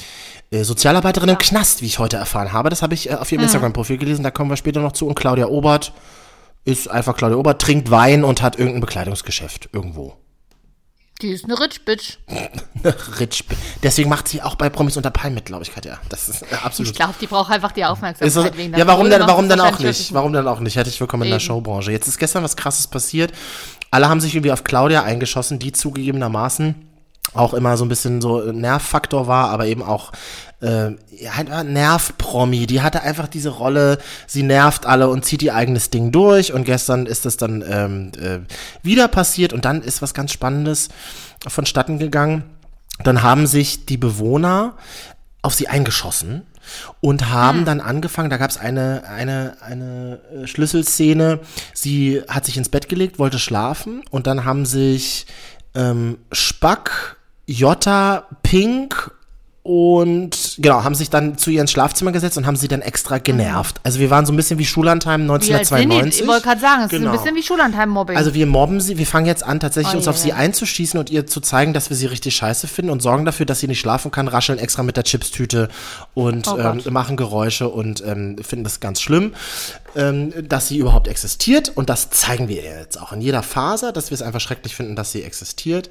äh, 0.53 0.63
Sozialarbeiterin 0.63 1.31
im 1.31 1.39
Knast, 1.39 1.83
wie 1.83 1.87
ich 1.87 1.99
heute 1.99 2.17
erfahren 2.17 2.53
habe. 2.53 2.71
Das 2.71 2.81
habe 2.81 2.95
ich 2.95 3.11
äh, 3.11 3.15
auf 3.15 3.31
ihrem 3.33 3.43
Instagram-Profil 3.43 3.99
gelesen, 3.99 4.23
da 4.23 4.31
kommen 4.31 4.51
wir 4.51 4.57
später 4.57 4.81
noch 4.81 4.93
zu. 4.93 5.09
Und 5.09 5.17
Claudia 5.17 5.47
Obert 5.47 5.93
ist 6.65 6.89
einfach 6.89 7.17
Claudia 7.17 7.37
Obert, 7.37 7.61
trinkt 7.61 7.91
Wein 7.91 8.23
und 8.23 8.41
hat 8.41 8.57
irgendein 8.57 8.83
Bekleidungsgeschäft 8.83 9.71
irgendwo. 9.73 10.15
Die 11.23 11.33
ist 11.33 11.45
eine 11.45 11.59
Rich 11.59 11.85
Bitch. 11.85 12.17
Rich. 13.21 13.45
Deswegen 13.83 14.09
macht 14.09 14.29
sie 14.29 14.41
auch 14.41 14.55
bei 14.55 14.71
Promis 14.71 14.97
unter 14.97 15.11
Palmen 15.11 15.35
mit, 15.35 15.45
glaube 15.45 15.63
ich, 15.63 15.75
Katja. 15.75 15.99
Das 16.09 16.29
ist 16.29 16.43
äh, 16.43 16.55
absolut 16.63 16.93
Ich 16.93 16.97
glaube, 16.97 17.15
die 17.21 17.27
braucht 17.27 17.51
einfach 17.51 17.73
die 17.73 17.85
Aufmerksamkeit. 17.85 18.53
Das, 18.53 18.57
wegen 18.57 18.73
der 18.73 18.81
ja, 18.81 18.87
warum 18.87 19.11
denn, 19.11 19.21
warum 19.21 19.45
es 19.45 19.51
denn 19.51 19.61
auch 19.61 19.79
nicht? 19.79 20.15
Warum 20.15 20.33
denn 20.33 20.49
auch 20.49 20.61
nicht? 20.61 20.77
Herzlich 20.77 20.99
willkommen 20.99 21.25
in 21.25 21.31
der 21.31 21.37
Eben. 21.39 21.45
Showbranche. 21.45 21.93
Jetzt 21.93 22.09
ist 22.09 22.19
gestern 22.19 22.43
was 22.43 22.57
krasses 22.57 22.87
passiert. 22.87 23.33
Alle 23.91 24.09
haben 24.09 24.21
sich 24.21 24.35
irgendwie 24.35 24.53
auf 24.53 24.65
Claudia 24.65 25.03
eingeschossen, 25.03 25.59
die 25.59 25.73
zugegebenermaßen 25.73 26.90
auch 27.35 27.55
immer 27.55 27.77
so 27.77 27.85
ein 27.85 27.89
bisschen 27.89 28.21
so 28.21 28.41
Nervfaktor 28.53 29.27
war, 29.27 29.51
aber 29.51 29.67
eben 29.67 29.83
auch 29.83 30.13
äh, 30.61 30.91
ja, 31.17 31.37
halt 31.37 31.49
Nervpromi. 31.69 32.67
Die 32.67 32.83
hatte 32.83 33.03
einfach 33.03 33.29
diese 33.29 33.51
Rolle, 33.51 33.99
sie 34.27 34.43
nervt 34.43 34.87
alle 34.87 35.09
und 35.09 35.25
zieht 35.25 35.43
ihr 35.43 35.55
eigenes 35.55 35.91
Ding 35.91 36.13
durch. 36.13 36.53
Und 36.53 36.65
gestern 36.65 37.07
ist 37.07 37.25
das 37.25 37.37
dann 37.37 37.65
ähm, 37.67 38.13
äh, 38.21 38.41
wieder 38.83 39.09
passiert 39.09 39.53
und 39.53 39.65
dann 39.65 39.83
ist 39.83 40.03
was 40.03 40.15
ganz 40.15 40.33
Spannendes 40.33 40.89
vonstatten 41.47 41.99
gegangen. 41.99 42.45
Dann 43.03 43.23
haben 43.23 43.47
sich 43.47 43.87
die 43.87 43.97
Bewohner 43.97 44.75
auf 45.43 45.55
sie 45.55 45.69
eingeschossen 45.69 46.43
und 47.01 47.31
haben 47.31 47.65
dann 47.65 47.81
angefangen, 47.81 48.31
da 48.31 48.37
gab 48.37 48.51
es 48.51 48.59
eine, 48.59 49.05
eine, 49.09 49.57
eine 49.63 50.21
äh, 50.35 50.47
Schlüsselszene, 50.47 51.41
sie 51.73 52.23
hat 52.29 52.45
sich 52.45 52.59
ins 52.59 52.69
Bett 52.69 52.89
gelegt, 52.89 53.19
wollte 53.19 53.39
schlafen 53.39 54.03
und 54.11 54.27
dann 54.27 54.45
haben 54.45 54.67
sich 54.67 55.27
ähm, 55.75 56.19
Spack, 56.31 57.17
Jota, 57.51 58.27
Pink 58.43 59.11
und 59.63 60.57
genau, 60.59 60.85
haben 60.85 60.95
sich 60.95 61.11
dann 61.11 61.37
zu 61.37 61.51
ihr 61.51 61.61
ins 61.61 61.71
Schlafzimmer 61.71 62.13
gesetzt 62.13 62.39
und 62.39 62.47
haben 62.47 62.57
sie 62.57 62.67
dann 62.67 62.81
extra 62.81 63.19
genervt. 63.19 63.79
Also 63.83 63.99
wir 64.01 64.09
waren 64.09 64.25
so 64.25 64.33
ein 64.33 64.37
bisschen 64.37 64.59
wie 64.59 64.65
Schullandheim 64.65 65.27
Wie 65.29 65.31
alt 65.33 65.43
sind 65.45 65.53
die? 65.53 65.55
1992. 65.55 66.23
Ich 66.23 66.27
wollte 66.27 66.43
gerade 66.45 66.61
sagen, 66.63 66.81
es 66.81 66.85
ist 66.87 66.99
Genau. 66.99 67.11
ein 67.13 67.17
bisschen 67.19 67.37
wie 67.37 67.43
Schullandheim-Mobbing. 67.43 68.17
Also 68.17 68.33
wir 68.33 68.47
mobben 68.47 68.81
sie, 68.81 68.97
wir 68.97 69.07
fangen 69.07 69.27
jetzt 69.27 69.45
an, 69.45 69.61
tatsächlich 69.61 69.93
Oh 69.95 69.99
uns 69.99 70.09
auf 70.09 70.17
je. 70.17 70.23
sie 70.23 70.33
einzuschießen 70.33 70.99
und 70.99 71.11
ihr 71.11 71.27
zu 71.27 71.43
zeigen, 71.43 71.75
dass 71.75 71.91
wir 71.91 71.97
sie 71.97 72.07
richtig 72.07 72.35
scheiße 72.37 72.69
finden 72.69 72.91
und 72.91 73.03
sorgen 73.03 73.27
dafür, 73.27 73.45
dass 73.45 73.61
sie 73.61 73.69
nicht 73.69 73.81
schlafen 73.81 74.11
kann, 74.11 74.29
rascheln 74.29 74.59
extra 74.59 74.83
mit 74.83 74.97
der 74.97 75.05
Chipstüte 75.05 75.69
und 76.15 76.49
Oh 76.49 76.57
ähm, 76.57 76.79
Gott. 76.83 76.91
machen 76.91 77.19
Geräusche 77.19 77.69
und 77.69 78.03
ähm, 78.07 78.39
finden 78.43 78.65
das 78.65 78.81
ganz 78.81 79.03
schlimm, 79.03 79.35
ähm, 79.95 80.33
dass 80.49 80.69
sie 80.69 80.79
überhaupt 80.79 81.07
existiert 81.07 81.71
und 81.75 81.91
das 81.91 82.09
zeigen 82.09 82.49
wir 82.49 82.65
ihr 82.65 82.79
jetzt 82.81 82.99
auch 82.99 83.13
in 83.13 83.21
jeder 83.21 83.43
Faser, 83.43 83.93
dass 83.93 84.11
wir 84.11 84.15
es 84.15 84.23
einfach 84.23 84.41
schrecklich 84.41 84.75
finden, 84.75 84.97
dass 84.97 85.13
sie 85.13 85.23
existiert. 85.23 85.91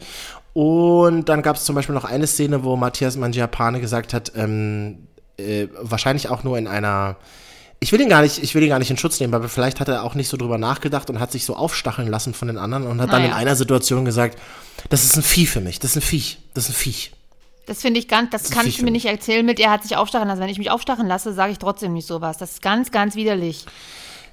Und 0.60 1.30
dann 1.30 1.42
gab 1.42 1.56
es 1.56 1.64
zum 1.64 1.74
Beispiel 1.76 1.96
noch 1.96 2.04
eine 2.04 2.28
Szene, 2.28 2.66
wo 2.66 2.76
Matthias 2.76 3.16
Mangiapane 3.16 3.80
gesagt 3.80 4.14
hat, 4.14 4.34
ähm, 4.36 5.08
äh, 5.38 5.68
wahrscheinlich 5.80 6.28
auch 6.28 6.44
nur 6.44 6.58
in 6.58 6.68
einer 6.68 7.16
ich 7.80 7.94
will 7.94 8.02
ihn 8.02 8.10
gar 8.10 8.22
nicht, 8.22 8.44
ich 8.44 8.54
will 8.54 8.64
ihn 8.64 8.68
gar 8.68 8.80
nicht 8.80 8.92
in 8.92 8.98
Schutz 8.98 9.22
nehmen, 9.22 9.34
aber 9.34 9.48
vielleicht 9.48 9.80
hat 9.80 9.88
er 9.88 10.04
auch 10.04 10.16
nicht 10.16 10.28
so 10.28 10.36
drüber 10.36 10.58
nachgedacht 10.58 11.10
und 11.10 11.22
hat 11.22 11.32
sich 11.32 11.46
so 11.46 11.56
aufstacheln 11.56 12.10
lassen 12.10 12.34
von 12.34 12.50
den 12.50 12.58
anderen 12.58 12.86
und 12.88 13.00
hat 13.00 13.14
dann 13.14 13.22
Naja. 13.22 13.32
in 13.36 13.40
einer 13.40 13.56
Situation 13.56 14.04
gesagt, 14.04 14.38
das 14.90 15.06
ist 15.06 15.16
ein 15.16 15.24
Vieh 15.24 15.46
für 15.46 15.62
mich, 15.62 15.80
das 15.80 15.92
ist 15.92 16.04
ein 16.04 16.06
Viech, 16.06 16.40
das 16.54 16.66
ist 16.66 16.72
ein 16.72 16.76
Viech. 16.76 17.14
Das 17.66 17.80
finde 17.82 18.02
ich 18.02 18.10
ganz, 18.10 18.32
das 18.32 18.50
kannst 18.50 18.80
du 18.80 18.84
mir 18.84 18.92
nicht 18.92 19.06
erzählen 19.06 19.46
mit, 19.46 19.62
er 19.62 19.72
hat 19.72 19.84
sich 19.84 19.96
aufstachen 19.96 20.28
lassen. 20.28 20.42
Wenn 20.42 20.50
ich 20.50 20.58
mich 20.58 20.72
aufstachen 20.72 21.08
lasse, 21.08 21.32
sage 21.32 21.54
ich 21.54 21.58
trotzdem 21.58 21.94
nicht 21.94 22.08
sowas. 22.08 22.38
Das 22.38 22.52
ist 22.52 22.62
ganz, 22.62 22.92
ganz 22.92 23.16
widerlich. 23.16 23.66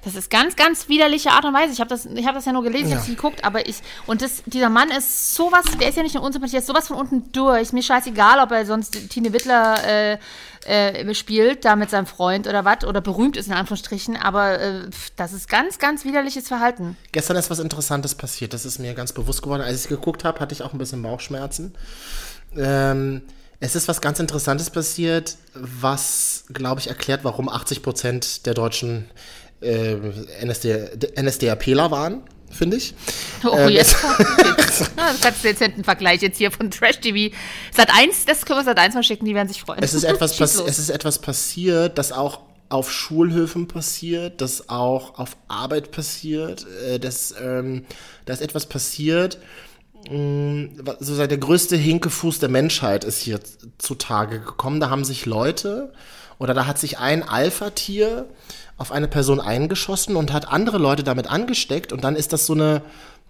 Das 0.07 0.15
ist 0.15 0.29
ganz, 0.29 0.55
ganz 0.55 0.87
widerliche 0.87 1.31
Art 1.31 1.43
und 1.43 1.53
Weise. 1.53 1.73
Ich 1.73 1.81
habe 1.81 1.89
das, 1.89 2.05
ich 2.05 2.25
hab 2.25 2.33
das 2.33 2.45
ja 2.45 2.53
nur 2.53 2.63
gelesen, 2.63 2.87
ich 2.87 2.95
habe 2.95 3.05
nicht 3.05 3.17
geguckt, 3.17 3.43
aber 3.43 3.67
ich, 3.67 3.81
und 4.05 4.21
das, 4.21 4.41
dieser 4.45 4.69
Mann 4.69 4.89
ist 4.89 5.35
sowas, 5.35 5.65
der 5.81 5.89
ist 5.89 5.97
ja 5.97 6.03
nicht 6.03 6.15
nur 6.15 6.23
unsympathisch, 6.23 6.51
der 6.51 6.61
ist 6.61 6.67
sowas 6.67 6.87
von 6.87 6.95
unten 6.95 7.29
durch. 7.33 7.73
Mir 7.73 7.83
scheißegal, 7.83 8.39
ob 8.39 8.51
er 8.51 8.65
sonst 8.65 9.09
Tine 9.09 9.33
Wittler 9.33 9.83
äh, 9.85 10.17
äh, 10.63 11.13
spielt, 11.13 11.65
da 11.65 11.75
mit 11.75 11.89
seinem 11.89 12.05
Freund 12.05 12.47
oder 12.47 12.63
was, 12.63 12.85
oder 12.85 13.01
berühmt 13.01 13.35
ist 13.35 13.47
in 13.47 13.53
Anführungsstrichen, 13.53 14.15
aber 14.15 14.61
äh, 14.61 14.89
das 15.17 15.33
ist 15.33 15.49
ganz, 15.49 15.77
ganz 15.77 16.05
widerliches 16.05 16.47
Verhalten. 16.47 16.95
Gestern 17.11 17.35
ist 17.35 17.49
was 17.49 17.59
Interessantes 17.59 18.15
passiert. 18.15 18.53
Das 18.53 18.63
ist 18.63 18.79
mir 18.79 18.93
ganz 18.93 19.11
bewusst 19.11 19.41
geworden. 19.41 19.61
Als 19.61 19.83
ich 19.83 19.89
geguckt 19.89 20.23
habe, 20.23 20.39
hatte 20.39 20.53
ich 20.53 20.61
auch 20.61 20.71
ein 20.71 20.77
bisschen 20.77 21.01
Bauchschmerzen. 21.01 21.75
Ähm, 22.55 23.23
es 23.59 23.75
ist 23.75 23.89
was 23.89 23.99
ganz 23.99 24.19
Interessantes 24.19 24.69
passiert, 24.69 25.35
was, 25.53 26.45
glaube 26.53 26.79
ich, 26.79 26.87
erklärt, 26.87 27.23
warum 27.23 27.49
80 27.49 27.81
Prozent 27.81 28.45
der 28.45 28.53
Deutschen 28.53 29.09
äh, 29.61 29.95
NSD, 30.41 30.89
NSDAPler 31.21 31.91
waren, 31.91 32.21
finde 32.51 32.77
ich. 32.77 32.93
Oh, 33.43 33.55
Ähm, 33.57 33.69
jetzt 33.69 33.95
du 34.01 35.47
jetzt 35.47 35.61
einen 35.63 35.83
Vergleich 35.83 36.21
jetzt 36.21 36.37
hier 36.37 36.51
von 36.51 36.69
Trash 36.71 36.99
TV. 36.99 37.33
Sat 37.75 37.89
1, 37.93 38.25
das 38.25 38.45
können 38.45 38.59
wir 38.59 38.63
Sat 38.65 38.77
1 38.79 38.95
mal 38.95 39.03
schicken, 39.03 39.25
die 39.25 39.35
werden 39.35 39.47
sich 39.47 39.61
freuen. 39.61 39.81
Es 39.83 39.93
ist 39.93 40.03
etwas, 40.03 40.39
es 40.39 40.79
ist 40.79 40.89
etwas 40.89 41.19
passiert, 41.19 41.97
das 41.97 42.11
auch 42.11 42.41
auf 42.69 42.91
Schulhöfen 42.91 43.67
passiert, 43.67 44.41
das 44.41 44.67
auch 44.69 45.17
auf 45.19 45.37
Arbeit 45.47 45.91
passiert, 45.91 46.65
äh, 46.85 46.99
das, 46.99 47.33
ähm, 47.41 47.85
da 48.25 48.33
ist 48.33 48.41
etwas 48.41 48.65
passiert, 48.65 49.37
mh, 50.09 50.69
wa- 50.83 50.97
so 50.99 51.25
der 51.25 51.37
größte 51.37 51.75
Hinkefuß 51.77 52.39
der 52.39 52.49
Menschheit 52.49 53.03
ist 53.05 53.19
hier 53.21 53.39
zutage 53.77 54.39
gekommen. 54.41 54.79
Da 54.81 54.89
haben 54.89 55.05
sich 55.05 55.25
Leute 55.25 55.93
oder 56.39 56.53
da 56.53 56.67
hat 56.67 56.77
sich 56.77 56.97
ein 56.99 57.23
Alpha-Tier 57.23 58.27
auf 58.77 58.91
eine 58.91 59.07
Person 59.07 59.39
eingeschossen 59.39 60.15
und 60.15 60.31
hat 60.31 60.47
andere 60.47 60.77
Leute 60.77 61.03
damit 61.03 61.27
angesteckt 61.27 61.91
und 61.91 62.03
dann 62.03 62.15
ist 62.15 62.33
das 62.33 62.45
so 62.45 62.53
eine 62.53 62.81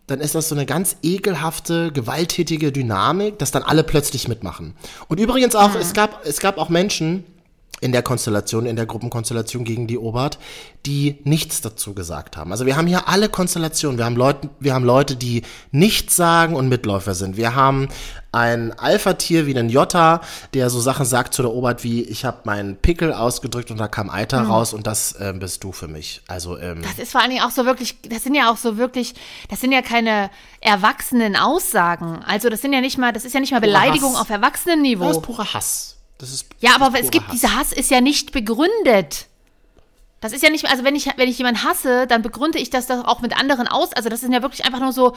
dann 0.08 0.22
ist 0.22 0.36
das 0.36 0.48
so 0.48 0.56
eine 0.56 0.66
ganz 0.66 0.96
ekelhafte, 1.04 1.92
gewalttätige 1.92 2.72
Dynamik, 2.72 3.40
dass 3.40 3.52
dann 3.52 3.64
alle 3.64 3.84
plötzlich 3.84 4.30
mitmachen. 4.30 4.74
Und 5.10 5.20
übrigens 5.20 5.54
auch, 5.54 5.76
es 5.76 5.92
gab, 5.92 6.26
es 6.26 6.40
gab 6.40 6.58
auch 6.58 6.70
Menschen 6.70 7.26
in 7.80 7.92
der 7.92 8.02
Konstellation, 8.02 8.66
in 8.66 8.76
der 8.76 8.86
Gruppenkonstellation 8.86 9.64
gegen 9.64 9.86
die 9.88 9.98
Obert, 9.98 10.40
die 10.86 11.20
nichts 11.26 11.62
dazu 11.62 11.94
gesagt 11.94 12.38
haben. 12.38 12.52
Also 12.52 12.66
wir 12.66 12.76
haben 12.76 12.88
hier 12.88 13.08
alle 13.08 13.30
Konstellationen. 13.30 13.98
Wir 13.98 14.06
haben 14.06 14.16
Leute, 14.16 14.50
wir 14.60 14.74
haben 14.74 14.86
Leute, 14.86 15.16
die 15.16 15.44
nichts 15.72 16.16
sagen 16.16 16.56
und 16.56 16.70
Mitläufer 16.70 17.14
sind. 17.14 17.38
Wir 17.38 17.54
haben 17.56 17.90
ein 18.32 18.78
Alpha-Tier 18.78 19.46
wie 19.46 19.54
den 19.54 19.70
Jota, 19.70 20.22
der 20.54 20.70
so 20.70 20.80
Sachen 20.80 21.06
sagt 21.06 21.34
zu 21.34 21.44
der 21.44 21.52
Obert 21.52 21.84
wie, 21.84 22.04
ich 22.04 22.26
habe 22.26 22.40
meinen 22.46 22.78
Pickel 22.78 23.14
ausgedrückt 23.14 23.70
und 23.70 23.78
da 23.78 23.88
kam 23.88 24.10
Eiter 24.10 24.42
raus 24.42 24.74
und 24.74 24.88
das 24.88 25.16
ähm, 25.20 25.40
bist 25.40 25.64
du 25.64 25.72
für 25.72 25.88
mich. 25.88 26.22
Also 26.28 26.58
ähm, 26.58 26.82
Das 26.82 26.98
ist 26.98 27.12
vor 27.12 27.22
allen 27.22 27.32
Dingen 27.32 27.44
auch 27.44 27.52
so 27.52 27.66
wirklich, 27.66 28.02
das 28.10 28.24
sind 28.24 28.34
ja 28.34 28.52
auch 28.52 28.58
so 28.58 28.78
wirklich, 28.78 29.14
das 29.50 29.62
sind 29.62 29.72
ja 29.72 29.82
keine 29.82 30.30
erwachsenen 30.62 31.36
Aussagen. 31.36 32.20
Also 32.26 32.50
das 32.50 32.62
sind 32.62 32.74
ja 32.74 32.82
nicht 32.82 32.98
mal, 32.98 33.14
das 33.14 33.26
ist 33.26 33.34
ja 33.34 33.40
nicht 33.40 33.52
mal 33.52 33.62
Beleidigung 33.62 34.14
Hass. 34.14 34.22
auf 34.22 34.30
Erwachsenenniveau. 34.30 35.08
das 35.08 35.18
ist 35.18 35.24
purer 35.24 35.54
Hass. 35.54 35.97
Das 36.18 36.32
ist 36.32 36.48
Ja, 36.60 36.76
aber 36.76 37.00
es 37.00 37.12
gibt, 37.12 37.28
Hass. 37.28 37.34
dieser 37.34 37.56
Hass 37.56 37.74
ist 37.74 37.92
ja 37.92 38.02
nicht 38.02 38.32
begründet. 38.32 39.28
Das 40.20 40.34
ist 40.34 40.42
ja 40.42 40.50
nicht, 40.50 40.66
also 40.66 40.84
wenn 40.84 40.96
ich, 40.96 41.08
wenn 41.16 41.30
ich 41.30 41.38
jemanden 41.38 41.64
hasse, 41.64 42.08
dann 42.08 42.24
begründe 42.24 42.58
ich 42.58 42.72
das 42.72 42.88
doch 42.88 43.06
auch 43.06 43.22
mit 43.22 43.40
anderen 43.40 43.68
aus. 43.68 43.94
Also 43.94 44.10
das 44.10 44.22
sind 44.22 44.34
ja 44.34 44.42
wirklich 44.42 44.66
einfach 44.66 44.80
nur 44.80 44.92
so 44.92 45.16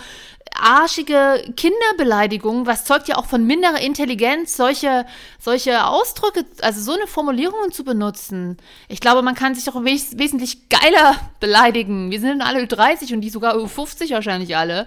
arschige 0.55 1.43
Kinderbeleidigungen. 1.57 2.67
Was 2.67 2.85
zeugt 2.85 3.09
ja 3.09 3.17
auch 3.17 3.25
von 3.25 3.47
minderer 3.47 3.81
Intelligenz, 3.81 4.59
solche, 4.59 5.07
solche 5.39 5.87
Ausdrücke, 5.87 6.45
also 6.61 6.83
so 6.83 6.93
eine 6.93 7.07
Formulierungen 7.07 7.73
zu 7.73 7.83
benutzen. 7.83 8.59
Ich 8.89 9.01
glaube, 9.01 9.23
man 9.23 9.35
kann 9.35 9.55
sich 9.55 9.65
doch 9.65 9.83
wes 9.83 10.19
wesentlich 10.19 10.69
geiler 10.69 11.17
beleidigen. 11.41 12.11
Wir 12.11 12.21
sind 12.21 12.43
alle 12.43 12.67
30 12.67 13.15
und 13.15 13.23
die 13.23 13.31
sogar 13.31 13.59
50 13.59 14.11
wahrscheinlich 14.11 14.55
alle. 14.55 14.87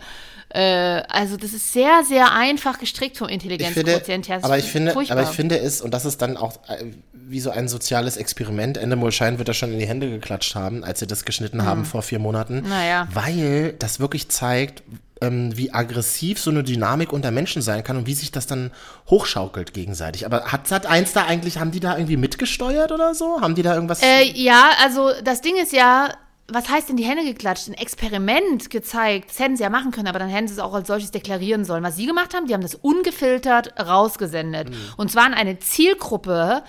Äh, 0.54 1.02
also 1.10 1.36
das 1.36 1.52
ist 1.54 1.74
sehr, 1.74 2.04
sehr 2.08 2.32
einfach 2.32 2.78
gestrickt 2.80 3.18
vom 3.18 3.28
Intelligenzquotient 3.28 4.28
her. 4.30 4.38
Das 4.38 4.44
aber 4.46 4.58
ich 4.58 4.66
finde, 4.66 4.92
furchtbar. 4.92 5.18
aber 5.18 5.28
ich 5.30 5.36
finde 5.36 5.60
es, 5.60 5.82
und 5.82 5.94
das 5.94 6.06
ist 6.06 6.22
dann 6.22 6.38
auch 6.38 6.54
äh, 6.68 6.86
wie 7.14 7.40
so 7.40 7.50
ein 7.50 7.68
soziales 7.68 8.18
Experiment, 8.18 8.78
Endemol 8.78 9.12
Schein 9.12 9.38
wird 9.40 9.48
da 9.50 9.54
schon 9.54 9.72
in 9.74 9.80
die 9.80 9.88
Hände 9.88 10.10
geklatscht 10.10 10.54
haben, 10.56 10.84
als 10.84 11.00
sie 11.00 11.08
das 11.08 11.26
geschnitten 11.26 11.66
haben 11.66 11.86
vor 11.86 12.02
vier 12.04 12.20
Monaten, 12.20 12.62
Hm. 12.64 12.70
Naja. 12.70 13.08
weil 13.14 13.74
das 13.80 14.00
wirklich 14.00 14.30
zeigt, 14.30 14.84
ähm, 15.22 15.56
wie 15.58 15.74
aggressiv 15.74 16.38
so 16.40 16.52
eine 16.52 16.64
Dynamik 16.64 17.14
unter 17.14 17.32
Menschen 17.32 17.62
sein 17.62 17.84
kann 17.84 17.98
und 17.98 18.06
wie 18.08 18.14
sich 18.14 18.32
das 18.32 18.46
dann 18.46 18.72
hochschaukelt 19.10 19.74
gegenseitig. 19.74 20.26
Aber 20.26 20.52
hat 20.52 20.68
Sat 20.68 20.86
1 20.86 21.14
da 21.14 21.26
eigentlich, 21.26 21.58
haben 21.60 21.72
die 21.72 21.80
da 21.80 21.96
irgendwie 21.98 22.18
mitgesteuert 22.18 22.92
oder 22.92 23.16
so? 23.16 23.40
Haben 23.42 23.56
die 23.56 23.62
da 23.64 23.74
irgendwas? 23.74 24.02
Äh, 24.04 24.24
ja, 24.36 24.72
also 24.84 25.12
das 25.24 25.42
Ding 25.42 25.56
ist 25.62 25.72
ja, 25.72 26.10
was 26.48 26.70
heißt 26.70 26.90
in 26.90 26.98
die 26.98 27.06
Hände 27.06 27.24
geklatscht? 27.24 27.70
Ein 27.70 27.74
Experiment 27.74 28.70
gezeigt. 28.70 29.30
Das 29.30 29.40
hätten 29.40 29.56
sie 29.56 29.64
ja 29.64 29.70
machen 29.70 29.92
können, 29.92 30.08
aber 30.08 30.20
dann 30.20 30.30
hätten 30.30 30.48
sie 30.48 30.54
es 30.54 30.60
auch 30.60 30.74
als 30.74 30.88
solches 30.88 31.12
deklarieren 31.12 31.64
sollen. 31.64 31.84
Was 31.84 31.96
sie 31.96 32.06
gemacht 32.06 32.34
haben, 32.34 32.48
die 32.48 32.54
haben 32.54 32.62
das 32.62 32.76
ungefiltert 32.76 33.74
rausgesendet. 33.80 34.70
Und 34.98 35.12
zwar 35.12 35.26
an 35.26 35.34
eine 35.34 35.60
Zielgruppe, 35.60 36.64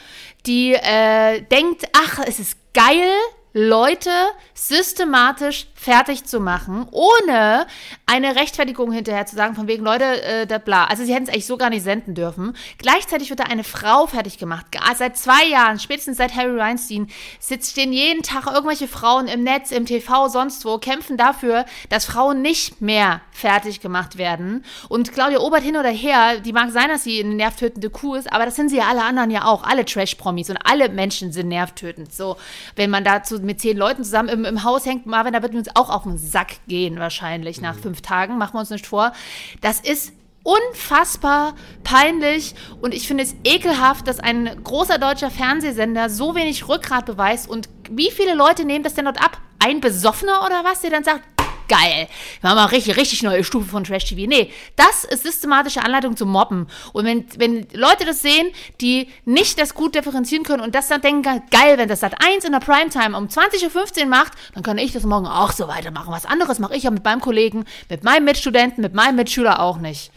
die 0.46 0.74
äh, 0.74 1.42
denkt, 1.42 1.86
ach, 1.92 2.20
es 2.24 2.38
ist 2.38 2.56
geil, 2.72 3.10
Leute 3.52 4.10
systematisch 4.54 5.66
fertig 5.74 6.24
zu 6.24 6.40
machen, 6.40 6.86
ohne 6.92 7.66
eine 8.06 8.36
Rechtfertigung 8.36 8.92
hinterher 8.92 9.26
zu 9.26 9.36
sagen, 9.36 9.54
von 9.54 9.66
wegen, 9.66 9.84
Leute, 9.84 10.22
äh, 10.22 10.46
da 10.46 10.58
bla. 10.58 10.84
Also 10.86 11.04
sie 11.04 11.12
hätten 11.12 11.24
es 11.24 11.28
eigentlich 11.28 11.46
so 11.46 11.56
gar 11.56 11.70
nicht 11.70 11.82
senden 11.82 12.14
dürfen. 12.14 12.56
Gleichzeitig 12.78 13.30
wird 13.30 13.40
da 13.40 13.44
eine 13.44 13.64
Frau 13.64 14.06
fertig 14.06 14.38
gemacht. 14.38 14.70
Gar- 14.72 14.94
Seit 14.94 15.16
zwei 15.16 15.44
Jahren, 15.46 15.78
spätestens 15.80 16.16
seit 16.18 16.36
Harry 16.36 16.56
Weinstein, 16.56 17.08
sitzt, 17.40 17.72
stehen 17.72 17.92
jeden 17.92 18.22
Tag 18.22 18.46
irgendwelche 18.46 18.86
Frauen 18.88 19.26
im 19.26 19.42
Netz, 19.42 19.72
im 19.72 19.86
TV, 19.86 20.28
sonst 20.28 20.64
wo, 20.64 20.78
kämpfen 20.78 21.16
dafür, 21.16 21.64
dass 21.88 22.04
Frauen 22.04 22.40
nicht 22.42 22.80
mehr 22.80 23.20
fertig 23.32 23.80
gemacht 23.80 24.16
werden. 24.18 24.64
Und 24.88 25.12
Claudia 25.12 25.40
Obert 25.40 25.62
hin 25.62 25.76
oder 25.76 25.90
her, 25.90 26.38
die 26.40 26.52
mag 26.52 26.70
sein, 26.70 26.88
dass 26.88 27.02
sie 27.04 27.20
eine 27.22 27.34
nervtötende 27.34 27.90
Kuh 27.90 28.14
ist, 28.14 28.32
aber 28.32 28.44
das 28.44 28.54
sind 28.56 28.68
sie 28.68 28.76
ja 28.76 28.84
alle 28.88 29.02
anderen 29.02 29.30
ja 29.30 29.44
auch. 29.46 29.64
Alle 29.64 29.84
Trash-Promis 29.84 30.48
und 30.50 30.58
alle 30.64 30.88
Menschen 30.88 31.32
sind 31.32 31.48
nervtötend. 31.48 32.14
So, 32.14 32.36
wenn 32.76 32.90
man 32.90 33.02
dazu 33.04 33.40
mit 33.40 33.60
zehn 33.60 33.76
Leuten 33.76 34.04
zusammen 34.04 34.28
im, 34.28 34.43
im 34.44 34.64
Haus 34.64 34.86
hängt, 34.86 35.06
Marvin, 35.06 35.32
da 35.32 35.42
wird 35.42 35.54
uns 35.54 35.68
auch 35.74 35.90
auf 35.90 36.04
den 36.04 36.18
Sack 36.18 36.56
gehen 36.66 36.98
wahrscheinlich 36.98 37.60
nach 37.60 37.76
fünf 37.76 38.00
Tagen, 38.02 38.38
machen 38.38 38.54
wir 38.54 38.60
uns 38.60 38.70
nicht 38.70 38.86
vor. 38.86 39.12
Das 39.60 39.80
ist 39.80 40.12
unfassbar 40.44 41.54
peinlich 41.82 42.54
und 42.80 42.94
ich 42.94 43.08
finde 43.08 43.24
es 43.24 43.34
ekelhaft, 43.44 44.06
dass 44.06 44.20
ein 44.20 44.62
großer 44.62 44.98
deutscher 44.98 45.30
Fernsehsender 45.30 46.10
so 46.10 46.34
wenig 46.34 46.68
Rückgrat 46.68 47.06
beweist 47.06 47.48
und 47.48 47.68
wie 47.90 48.10
viele 48.10 48.34
Leute 48.34 48.64
nehmen 48.64 48.84
das 48.84 48.94
denn 48.94 49.06
dort 49.06 49.22
ab? 49.22 49.38
Ein 49.58 49.80
Besoffener 49.80 50.44
oder 50.44 50.62
was, 50.62 50.82
der 50.82 50.90
dann 50.90 51.04
sagt, 51.04 51.22
geil, 51.68 52.08
wir 52.40 52.50
haben 52.50 52.56
mal 52.56 52.66
richtig, 52.66 52.96
richtig 52.96 53.22
neue 53.22 53.44
Stufe 53.44 53.68
von 53.68 53.84
Trash 53.84 54.04
TV. 54.04 54.28
Nee, 54.28 54.50
das 54.76 55.04
ist 55.04 55.22
systematische 55.22 55.82
Anleitung 55.82 56.16
zum 56.16 56.30
Mobben. 56.30 56.66
Und 56.92 57.04
wenn, 57.04 57.26
wenn 57.36 57.66
Leute 57.72 58.04
das 58.04 58.22
sehen, 58.22 58.48
die 58.80 59.08
nicht 59.24 59.58
das 59.58 59.74
gut 59.74 59.94
differenzieren 59.94 60.44
können 60.44 60.62
und 60.62 60.74
das 60.74 60.88
dann 60.88 61.00
denken, 61.00 61.42
geil, 61.50 61.78
wenn 61.78 61.88
das 61.88 62.00
Sat 62.00 62.14
1 62.24 62.44
in 62.44 62.52
der 62.52 62.60
Primetime 62.60 63.16
um 63.16 63.26
20.15 63.26 64.02
Uhr 64.02 64.06
macht, 64.06 64.32
dann 64.54 64.62
kann 64.62 64.78
ich 64.78 64.92
das 64.92 65.04
morgen 65.04 65.26
auch 65.26 65.52
so 65.52 65.68
weitermachen. 65.68 66.12
Was 66.12 66.26
anderes 66.26 66.58
mache 66.58 66.76
ich 66.76 66.84
ja 66.84 66.90
mit 66.90 67.04
meinem 67.04 67.20
Kollegen, 67.20 67.64
mit 67.88 68.04
meinem 68.04 68.24
Mitstudenten, 68.24 68.82
mit 68.82 68.94
meinem 68.94 69.16
Mitschüler 69.16 69.60
auch 69.60 69.78
nicht. 69.78 70.10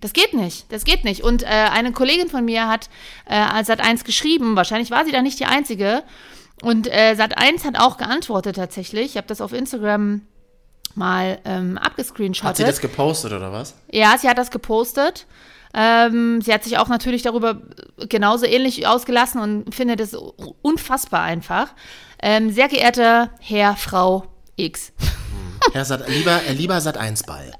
Das 0.00 0.12
geht 0.12 0.34
nicht, 0.34 0.70
das 0.72 0.84
geht 0.84 1.04
nicht. 1.04 1.22
Und 1.22 1.42
äh, 1.42 1.46
eine 1.46 1.92
Kollegin 1.92 2.28
von 2.28 2.44
mir 2.44 2.68
hat 2.68 2.88
äh, 3.26 3.34
als 3.34 3.68
Sat1 3.68 4.04
geschrieben, 4.04 4.56
wahrscheinlich 4.56 4.90
war 4.90 5.04
sie 5.04 5.12
da 5.12 5.22
nicht 5.22 5.40
die 5.40 5.46
Einzige. 5.46 6.02
Und 6.62 6.86
äh, 6.88 7.14
Sat1 7.16 7.64
hat 7.64 7.78
auch 7.78 7.98
geantwortet 7.98 8.56
tatsächlich. 8.56 9.06
Ich 9.06 9.16
habe 9.16 9.26
das 9.26 9.40
auf 9.40 9.52
Instagram 9.52 10.22
mal 10.98 11.38
ähm, 11.44 11.76
hat 11.76 11.84
sie 11.84 11.86
abgescreenshottet. 11.86 12.66
das 12.68 12.80
gepostet 12.80 13.32
oder 13.32 13.52
was? 13.52 13.74
Ja, 13.90 14.16
sie 14.18 14.28
hat 14.28 14.38
das 14.38 14.50
gepostet. 14.50 15.26
Ähm, 15.74 16.40
sie 16.40 16.52
hat 16.52 16.64
sich 16.64 16.78
auch 16.78 16.88
natürlich 16.88 17.22
darüber 17.22 17.60
genauso 18.08 18.46
ähnlich 18.46 18.86
ausgelassen 18.86 19.40
und 19.40 19.74
findet 19.74 20.00
es 20.00 20.14
unfassbar 20.62 21.22
einfach. 21.22 21.68
Ähm, 22.20 22.50
sehr 22.50 22.68
geehrter 22.68 23.30
Herr, 23.40 23.76
Frau 23.76 24.24
X. 24.56 24.92
Herr 25.72 25.84
Sat, 25.84 26.08
lieber, 26.08 26.40
äh, 26.48 26.52
lieber 26.52 26.80
Sat 26.80 26.96
1 26.96 27.24
Ball. 27.24 27.52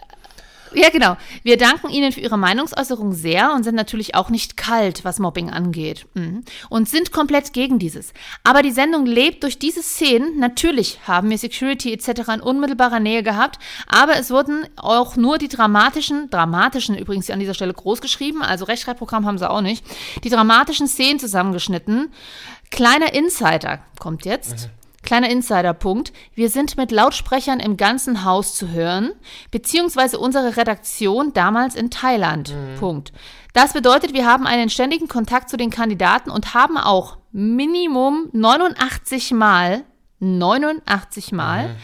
Ja, 0.75 0.91
genau. 0.91 1.17
Wir 1.43 1.57
danken 1.57 1.89
Ihnen 1.91 2.13
für 2.13 2.21
Ihre 2.21 2.39
Meinungsäußerung 2.39 3.13
sehr 3.13 3.53
und 3.55 3.65
sind 3.65 3.75
natürlich 3.75 4.15
auch 4.15 4.31
nicht 4.31 4.57
kalt, 4.57 5.05
was 5.05 5.19
Mobbing 5.19 5.51
angeht. 5.51 6.07
Mhm. 6.15 6.45
Und 6.69 6.89
sind 6.89 7.13
komplett 7.13 7.53
gegen 7.53 7.79
dieses. 7.79 8.13
Aber 8.45 8.63
die 8.63 8.71
Sendung 8.71 9.07
lebt 9.07 9.43
durch 9.43 9.59
diese 9.59 9.83
Szenen. 9.83 10.39
Natürlich 10.39 11.01
haben 11.07 11.31
wir 11.31 11.39
Security 11.39 11.93
etc. 11.93 12.09
in 12.35 12.41
unmittelbarer 12.41 13.01
Nähe 13.01 13.23
gehabt, 13.23 13.59
aber 13.87 14.17
es 14.17 14.31
wurden 14.31 14.67
auch 14.77 15.17
nur 15.17 15.39
die 15.39 15.49
dramatischen, 15.49 16.31
dramatischen 16.31 16.97
übrigens 16.97 17.31
an 17.31 17.41
dieser 17.41 17.55
Stelle 17.55 17.75
groß 17.75 18.01
geschrieben, 18.01 18.43
also 18.43 18.65
Rechtschreibprogramm 18.65 19.27
haben 19.27 19.39
sie 19.39 19.49
auch 19.49 19.61
nicht, 19.61 19.85
die 20.25 20.31
dramatischen 20.31 20.89
Szenen 20.89 21.19
zusammengeschnitten. 21.19 22.13
Kleiner 22.71 23.15
Insider 23.15 23.81
kommt 23.99 24.25
jetzt. 24.25 24.69
Kleiner 25.09 25.31
Insider-Punkt. 25.31 26.13
Wir 26.35 26.51
sind 26.51 26.77
mit 26.77 26.91
Lautsprechern 26.93 27.61
im 27.61 27.79
ganzen 27.79 28.25
Haus 28.27 28.55
zu 28.55 28.69
hören, 28.69 29.13
beziehungsweise 29.51 30.19
unsere 30.19 30.59
Redaktion 30.59 31.33
damals 31.33 31.75
in 31.77 31.91
Thailand. 31.91 32.55
Punkt. 32.79 33.13
Das 33.55 33.73
bedeutet, 33.73 34.13
wir 34.13 34.27
haben 34.27 34.47
einen 34.47 34.69
ständigen 34.69 35.09
Kontakt 35.09 35.49
zu 35.49 35.57
den 35.57 35.71
Kandidaten 35.71 36.29
und 36.31 36.53
haben 36.53 36.77
auch 36.77 37.17
Minimum 37.33 38.29
89 38.35 39.33
Mal, 39.33 39.85
89 40.21 41.33
Mal 41.33 41.77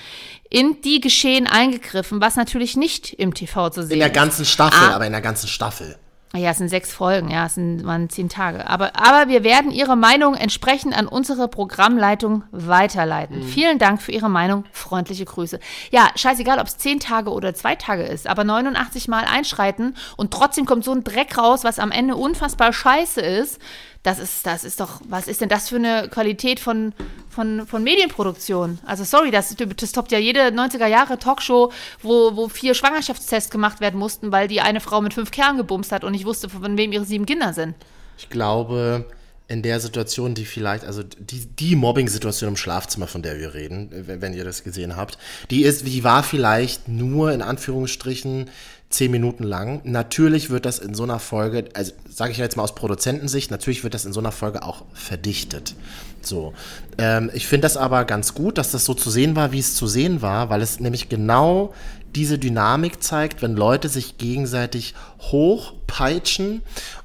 in 0.51 0.83
die 0.83 1.01
Geschehen 1.01 1.47
eingegriffen, 1.47 2.21
was 2.21 2.37
natürlich 2.37 2.77
nicht 2.77 3.15
im 3.15 3.33
TV 3.33 3.71
zu 3.71 3.83
sehen 3.85 3.93
In 3.95 3.99
der 4.01 4.09
ist. 4.09 4.15
ganzen 4.15 4.45
Staffel, 4.45 4.87
Ah. 4.91 4.97
aber 4.97 5.07
in 5.07 5.13
der 5.13 5.23
ganzen 5.23 5.49
Staffel. 5.49 5.97
Ja, 6.37 6.51
es 6.51 6.59
sind 6.59 6.69
sechs 6.69 6.93
Folgen, 6.93 7.31
ja, 7.31 7.47
es 7.47 7.55
sind, 7.55 7.85
waren 7.85 8.11
zehn 8.11 8.29
Tage. 8.29 8.69
Aber, 8.69 8.97
aber 8.97 9.31
wir 9.31 9.45
werden 9.45 9.71
Ihre 9.71 9.97
Meinung 9.97 10.35
entsprechend 10.35 10.97
an 10.97 11.07
unsere 11.07 11.47
Programmleitung 11.47 12.43
weiterleiten. 12.51 13.43
Vielen 13.45 13.79
Dank 13.79 14.03
für 14.03 14.11
Ihre 14.11 14.29
Meinung. 14.29 14.65
Freundliche 14.73 15.25
Grüße. 15.25 15.61
Ja, 15.93 16.09
scheißegal, 16.17 16.59
ob 16.59 16.67
es 16.67 16.77
zehn 16.77 16.99
Tage 16.99 17.31
oder 17.31 17.55
zwei 17.55 17.77
Tage 17.77 18.03
ist, 18.03 18.27
aber 18.27 18.43
89 18.43 19.07
Mal 19.07 19.25
einschreiten 19.25 19.95
und 20.17 20.33
trotzdem 20.33 20.67
kommt 20.67 20.85
so 20.85 20.93
ein 20.93 21.05
Dreck 21.05 21.39
raus, 21.39 21.63
was 21.63 21.79
am 21.79 21.93
Ende 21.93 22.17
unfassbar 22.17 22.73
scheiße 22.73 23.21
ist. 23.21 23.61
Das 24.05 24.19
ist, 24.19 24.47
das 24.47 24.65
ist 24.65 24.81
doch, 24.81 25.01
was 25.09 25.27
ist 25.27 25.41
denn 25.41 25.49
das 25.49 25.71
für 25.71 25.77
eine 25.77 26.09
Qualität 26.11 26.61
von, 26.61 26.93
von, 27.31 27.67
von 27.67 27.83
Medienproduktion? 27.83 28.79
Also 28.85 29.03
sorry, 29.03 29.31
das, 29.31 29.57
das 29.57 29.93
toppt 29.93 30.13
ja 30.13 30.19
jede 30.19 30.41
90er 30.49 30.87
Jahre 30.87 31.19
Talkshow, 31.19 31.73
wo, 32.03 32.37
wo 32.37 32.49
vier 32.49 32.75
Schwangerschaftstests 32.75 33.51
gemacht 33.51 33.81
werden 33.81 33.99
mussten, 33.99 34.31
weil 34.31 34.47
die 34.47 34.61
eine 34.61 34.81
Frau 34.81 35.01
mit 35.01 35.15
fünf 35.15 35.31
Kerlen 35.31 35.57
gebumst 35.57 35.91
hat 35.91 36.05
und 36.05 36.13
nicht 36.13 36.27
wusste, 36.27 36.51
von 36.51 36.77
wem 36.77 36.93
ihre 36.93 37.07
sieben 37.07 37.25
Kinder 37.25 37.55
sind. 37.55 37.75
Ich 38.19 38.29
glaube, 38.29 39.07
in 39.49 39.63
der 39.63 39.81
Situation, 39.81 40.35
die 40.35 40.45
vielleicht, 40.45 40.85
also 40.85 41.03
die, 41.03 41.47
die 41.47 41.75
Mobbing-Situation 41.75 42.51
im 42.51 42.57
Schlafzimmer, 42.59 43.07
von 43.07 43.23
der 43.23 43.39
wir 43.39 43.55
reden, 43.55 43.89
wenn, 43.91 44.21
wenn 44.21 44.35
ihr 44.35 44.45
das 44.45 44.65
gesehen 44.65 44.97
habt, 44.97 45.17
die 45.51 45.63
ist, 45.63 45.87
die 45.87 46.05
war 46.05 46.23
vielleicht 46.23 46.89
nur 46.89 47.33
in 47.33 47.41
Anführungsstrichen 47.41 48.51
zehn 48.91 49.11
Minuten 49.11 49.43
lang. 49.43 49.81
Natürlich 49.85 50.51
wird 50.51 50.67
das 50.67 50.79
in 50.79 50.95
so 50.95 51.03
einer 51.03 51.19
Folge, 51.19 51.65
also 51.75 51.93
sage 52.09 52.33
ich 52.33 52.39
jetzt 52.39 52.57
mal 52.57 52.63
aus 52.63 52.75
Produzentensicht, 52.75 53.51
natürlich 53.51 53.83
wird 53.83 53.95
das 53.95 54.05
in 54.05 54.13
so 54.13 54.21
einer 54.21 54.33
Folge 54.33 54.63
auch 54.63 54.85
verdichtet. 54.93 55.75
So. 56.23 56.55
Ähm, 56.97 57.31
ich 57.35 57.47
finde 57.47 57.67
das 57.67 57.77
aber 57.77 58.05
ganz 58.05 58.35
gut, 58.35 58.57
dass 58.59 58.71
das 58.71 58.85
so 58.85 58.95
zu 58.95 59.11
sehen 59.11 59.37
war, 59.37 59.53
wie 59.53 59.59
es 59.59 59.75
zu 59.75 59.87
sehen 59.87 60.23
war, 60.23 60.49
weil 60.49 60.63
es 60.63 60.81
nämlich 60.81 61.09
genau 61.09 61.75
diese 62.15 62.39
Dynamik 62.39 63.03
zeigt, 63.03 63.43
wenn 63.43 63.57
Leute 63.57 63.89
sich 63.89 64.19
gegenseitig 64.19 64.95
hochpeitschen 65.21 66.63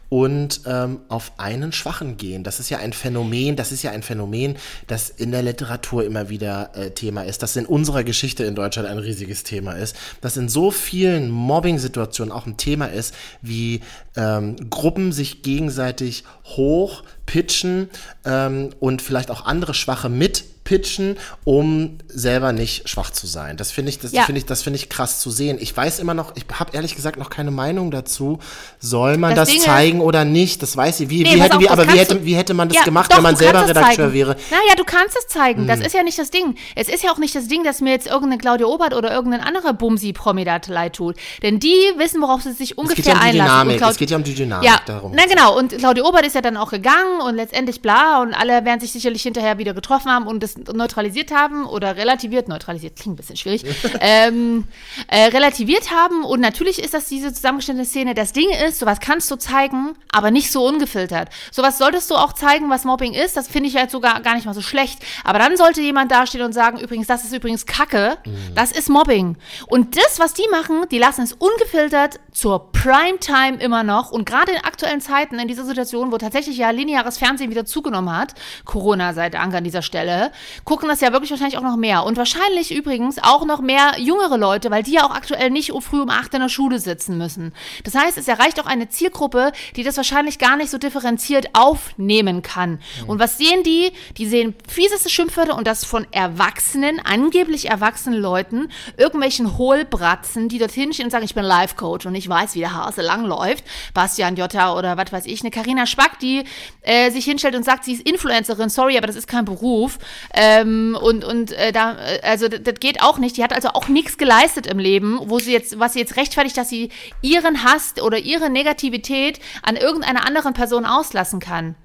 und 0.09 0.61
ähm, 0.65 1.01
auf 1.07 1.33
einen 1.37 1.71
Schwachen 1.71 2.17
gehen. 2.17 2.43
Das 2.43 2.59
ist 2.59 2.69
ja 2.69 2.79
ein 2.79 2.93
Phänomen, 2.93 3.55
das 3.55 3.71
ist 3.71 3.83
ja 3.83 3.91
ein 3.91 4.01
Phänomen, 4.01 4.57
das 4.87 5.09
in 5.09 5.31
der 5.31 5.43
Literatur 5.43 6.03
immer 6.03 6.29
wieder 6.29 6.71
äh, 6.75 6.91
Thema 6.91 7.23
ist, 7.23 7.43
das 7.43 7.55
in 7.55 7.67
unserer 7.67 8.03
Geschichte 8.03 8.43
in 8.43 8.55
Deutschland 8.55 8.87
ein 8.87 8.97
riesiges 8.97 9.43
Thema 9.43 9.73
ist, 9.73 9.95
das 10.21 10.35
in 10.35 10.49
so 10.49 10.71
vielen 10.71 11.29
Mobbing-Situationen 11.29 12.31
auch 12.31 12.47
ein 12.47 12.57
Thema 12.57 12.87
ist, 12.87 13.13
wie 13.41 13.81
ähm, 14.15 14.55
Gruppen 14.69 15.11
sich 15.11 15.43
gegenseitig 15.43 16.23
hoch 16.43 17.03
pitchen 17.27 17.89
ähm, 18.25 18.71
und 18.79 19.03
vielleicht 19.03 19.29
auch 19.29 19.45
andere 19.45 19.75
Schwache 19.75 20.09
mit 20.09 20.45
pitchen, 20.69 21.17
um 21.45 21.97
selber 22.07 22.53
nicht 22.53 22.87
schwach 22.87 23.09
zu 23.09 23.25
sein. 23.25 23.57
Das 23.57 23.71
finde 23.71 23.89
ich, 23.89 23.97
das 23.97 24.11
Ja. 24.11 24.21
finde 24.23 24.37
ich, 24.37 24.45
das 24.45 24.61
finde 24.61 24.77
ich 24.77 24.87
krass 24.87 25.19
zu 25.19 25.31
sehen. 25.31 25.57
Ich 25.59 25.75
weiß 25.75 25.97
immer 25.97 26.13
noch, 26.13 26.35
ich 26.35 26.45
habe 26.53 26.73
ehrlich 26.73 26.95
gesagt 26.95 27.17
noch 27.17 27.31
keine 27.31 27.49
Meinung 27.49 27.89
dazu. 27.89 28.37
Soll 28.79 29.17
man 29.17 29.33
Das 29.33 29.49
das, 29.51 29.63
zeigen 29.63 29.99
oder 29.99 30.25
nicht? 30.25 30.61
Das 30.61 30.77
weiß 30.77 30.99
ich. 30.99 31.09
Wie, 31.09 31.23
Nee, 31.23 31.35
wie 31.35 31.41
hätte, 31.41 31.55
auf, 31.55 31.61
wie, 31.63 31.69
aber 31.69 31.87
wie 31.91 31.97
hätte, 31.97 32.23
wie 32.23 32.35
hätte 32.35 32.53
man 32.53 32.69
das 32.69 32.77
Ja, 32.77 32.83
gemacht, 32.83 33.11
doch, 33.11 33.17
wenn 33.17 33.23
man 33.23 33.35
selber 33.35 33.63
es 33.63 33.69
Redakteur 33.69 34.13
wäre? 34.13 34.35
Naja, 34.51 34.75
du 34.77 34.83
kannst 34.83 35.17
es 35.17 35.27
zeigen. 35.27 35.61
Hm. 35.61 35.67
Das 35.67 35.79
ist 35.79 35.93
ja 35.95 36.03
nicht 36.03 36.19
das 36.19 36.29
Ding. 36.29 36.53
Es 36.75 36.87
ist 36.87 37.03
ja 37.03 37.11
auch 37.11 37.17
nicht 37.17 37.33
das 37.33 37.47
Ding, 37.47 37.63
dass 37.63 37.81
mir 37.81 37.91
jetzt 37.91 38.05
irgendeine 38.05 38.37
Claudia 38.37 38.67
Obert 38.67 38.93
oder 38.93 39.11
irgendein 39.11 39.41
anderer 39.41 39.73
Bumsi-Promi 39.73 40.45
da 40.45 40.59
leid 40.67 40.93
tut. 40.97 41.15
Denn 41.41 41.59
die 41.59 41.73
wissen, 41.97 42.21
worauf 42.21 42.43
sie 42.43 42.51
sich 42.53 42.71
Es 42.73 42.77
ungefähr 42.77 42.95
geht 42.95 43.05
ja 43.07 43.13
um 43.13 43.19
die 43.21 43.25
einlassen. 43.41 43.69
Dynamik. 43.69 43.81
Es 43.89 43.97
geht 43.97 44.11
ja 44.11 44.17
um 44.17 44.23
die 44.23 44.35
Dynamik. 44.35 44.69
ja, 44.69 44.79
darum. 44.85 45.13
na 45.15 45.25
genau. 45.25 45.57
Und 45.57 45.75
Claudia 45.79 46.03
Obert 46.03 46.27
ist 46.27 46.35
ja 46.35 46.41
dann 46.41 46.57
auch 46.57 46.69
gegangen 46.69 47.21
und 47.25 47.35
letztendlich 47.35 47.81
bla 47.81 48.21
und 48.21 48.33
alle 48.35 48.63
werden 48.65 48.79
sich 48.79 48.91
sicherlich 48.91 49.23
hinterher 49.23 49.57
wieder 49.57 49.73
getroffen 49.73 50.11
haben 50.11 50.27
und 50.27 50.43
das 50.43 50.55
neutralisiert 50.73 51.31
haben 51.31 51.65
oder 51.65 51.95
relativiert, 51.97 52.47
neutralisiert 52.47 52.95
klingt 52.95 53.15
ein 53.15 53.17
bisschen 53.17 53.37
schwierig, 53.37 53.63
ähm, 54.01 54.65
äh, 55.07 55.25
relativiert 55.25 55.91
haben 55.91 56.23
und 56.23 56.39
natürlich 56.39 56.79
ist 56.81 56.93
das 56.93 57.07
diese 57.07 57.33
zusammengestellte 57.33 57.85
Szene. 57.85 58.13
Das 58.13 58.33
Ding 58.33 58.49
ist, 58.67 58.79
sowas 58.79 58.99
kannst 58.99 59.29
du 59.31 59.35
zeigen, 59.35 59.95
aber 60.11 60.31
nicht 60.31 60.51
so 60.51 60.65
ungefiltert. 60.65 61.29
Sowas 61.51 61.77
solltest 61.77 62.09
du 62.11 62.15
auch 62.15 62.33
zeigen, 62.33 62.69
was 62.69 62.85
Mobbing 62.85 63.13
ist. 63.13 63.37
Das 63.37 63.47
finde 63.47 63.69
ich 63.69 63.75
halt 63.75 63.91
sogar 63.91 64.21
gar 64.21 64.35
nicht 64.35 64.45
mal 64.45 64.53
so 64.53 64.61
schlecht. 64.61 64.99
Aber 65.23 65.39
dann 65.39 65.57
sollte 65.57 65.81
jemand 65.81 66.11
dastehen 66.11 66.43
und 66.43 66.53
sagen, 66.53 66.79
übrigens, 66.79 67.07
das 67.07 67.23
ist 67.23 67.33
übrigens 67.33 67.65
Kacke. 67.65 68.17
Das 68.55 68.71
ist 68.71 68.89
Mobbing. 68.89 69.37
Und 69.67 69.97
das, 69.97 70.19
was 70.19 70.33
die 70.33 70.47
machen, 70.51 70.85
die 70.91 70.97
lassen 70.97 71.23
es 71.23 71.33
ungefiltert 71.33 72.19
zur 72.31 72.71
Primetime 72.71 73.57
immer 73.59 73.83
noch. 73.83 74.11
Und 74.11 74.25
gerade 74.25 74.51
in 74.51 74.57
aktuellen 74.57 75.01
Zeiten, 75.01 75.39
in 75.39 75.47
dieser 75.47 75.65
Situation, 75.65 76.11
wo 76.11 76.17
tatsächlich 76.17 76.57
ja 76.57 76.69
lineares 76.69 77.17
Fernsehen 77.17 77.51
wieder 77.51 77.65
zugenommen 77.65 78.15
hat, 78.15 78.33
Corona 78.65 79.13
sei 79.13 79.29
Dank 79.29 79.53
an 79.53 79.63
dieser 79.63 79.81
Stelle, 79.81 80.31
gucken 80.65 80.89
das 80.89 81.01
ja 81.01 81.11
wirklich 81.11 81.31
wahrscheinlich 81.31 81.57
auch 81.57 81.63
noch 81.63 81.77
mehr. 81.77 82.03
Und 82.03 82.17
wahrscheinlich 82.17 82.73
übrigens 82.73 83.17
auch 83.21 83.45
noch 83.45 83.61
mehr 83.61 83.93
jüngere 83.97 84.37
Leute, 84.37 84.71
weil 84.71 84.83
die 84.83 84.93
ja 84.93 85.05
auch 85.05 85.15
aktuell 85.15 85.49
nicht 85.49 85.71
früh 85.81 86.01
um 86.01 86.09
acht 86.09 86.33
in 86.33 86.41
der 86.41 86.49
Schule 86.49 86.79
sitzen 86.79 87.17
müssen. 87.17 87.53
Das 87.83 87.95
heißt, 87.95 88.17
es 88.17 88.27
erreicht 88.27 88.59
auch 88.59 88.65
eine 88.65 88.89
Zielgruppe, 88.89 89.51
die 89.75 89.83
das 89.83 89.97
wahrscheinlich 89.97 90.39
gar 90.39 90.57
nicht 90.57 90.69
so 90.69 90.77
differenziert 90.77 91.49
aufnehmen 91.53 92.41
kann. 92.41 92.79
Und 93.07 93.19
was 93.19 93.37
sehen 93.37 93.63
die? 93.63 93.91
Die 94.17 94.25
sehen 94.25 94.55
fieseste 94.67 95.09
Schimpfwörter 95.09 95.55
und 95.55 95.67
das 95.67 95.85
von 95.85 96.07
Erwachsenen, 96.11 96.99
angeblich 96.99 97.69
erwachsenen 97.69 98.19
Leuten, 98.19 98.69
irgendwelchen 98.97 99.57
Hohlbratzen, 99.57 100.49
die 100.49 100.59
dorthin 100.59 100.93
stehen 100.93 101.05
und 101.05 101.11
sagen, 101.11 101.25
ich 101.25 101.35
bin 101.35 101.43
Life-Coach 101.43 102.05
und 102.05 102.15
ich 102.15 102.27
weiß, 102.27 102.55
wie 102.55 102.59
der 102.59 102.73
Hase 102.73 103.01
langläuft. 103.01 103.63
Bastian 103.93 104.35
Jotta 104.35 104.77
oder 104.77 104.97
was 104.97 105.11
weiß 105.11 105.25
ich, 105.25 105.41
eine 105.41 105.51
Karina 105.51 105.85
Spack, 105.85 106.19
die 106.19 106.43
äh, 106.81 107.11
sich 107.11 107.25
hinstellt 107.25 107.55
und 107.55 107.63
sagt, 107.63 107.85
sie 107.85 107.93
ist 107.93 108.07
Influencerin, 108.07 108.69
sorry, 108.69 108.97
aber 108.97 109.07
das 109.07 109.15
ist 109.15 109.27
kein 109.27 109.45
Beruf. 109.45 109.99
Ähm, 110.33 110.97
und 111.01 111.25
und 111.25 111.51
äh, 111.51 111.71
da, 111.71 111.97
äh, 111.97 112.21
also 112.21 112.47
das, 112.47 112.75
geht 112.79 113.01
auch 113.01 113.17
nicht. 113.17 113.37
Die 113.37 113.43
hat 113.43 113.53
also 113.53 113.69
auch 113.69 113.87
nichts 113.87 114.17
geleistet 114.17 114.67
im 114.67 114.79
Leben, 114.79 115.19
wo 115.23 115.39
sie 115.39 115.51
jetzt, 115.51 115.79
was 115.79 115.93
sie 115.93 115.99
jetzt 115.99 116.17
rechtfertigt, 116.17 116.57
dass 116.57 116.69
sie 116.69 116.89
ihren 117.21 117.63
Hass 117.63 117.95
oder 118.01 118.17
ihre 118.17 118.49
Negativität 118.49 119.39
an 119.63 119.75
irgendeiner 119.75 120.25
anderen 120.25 120.53
Person 120.53 120.85
auslassen 120.85 121.39
kann. 121.39 121.75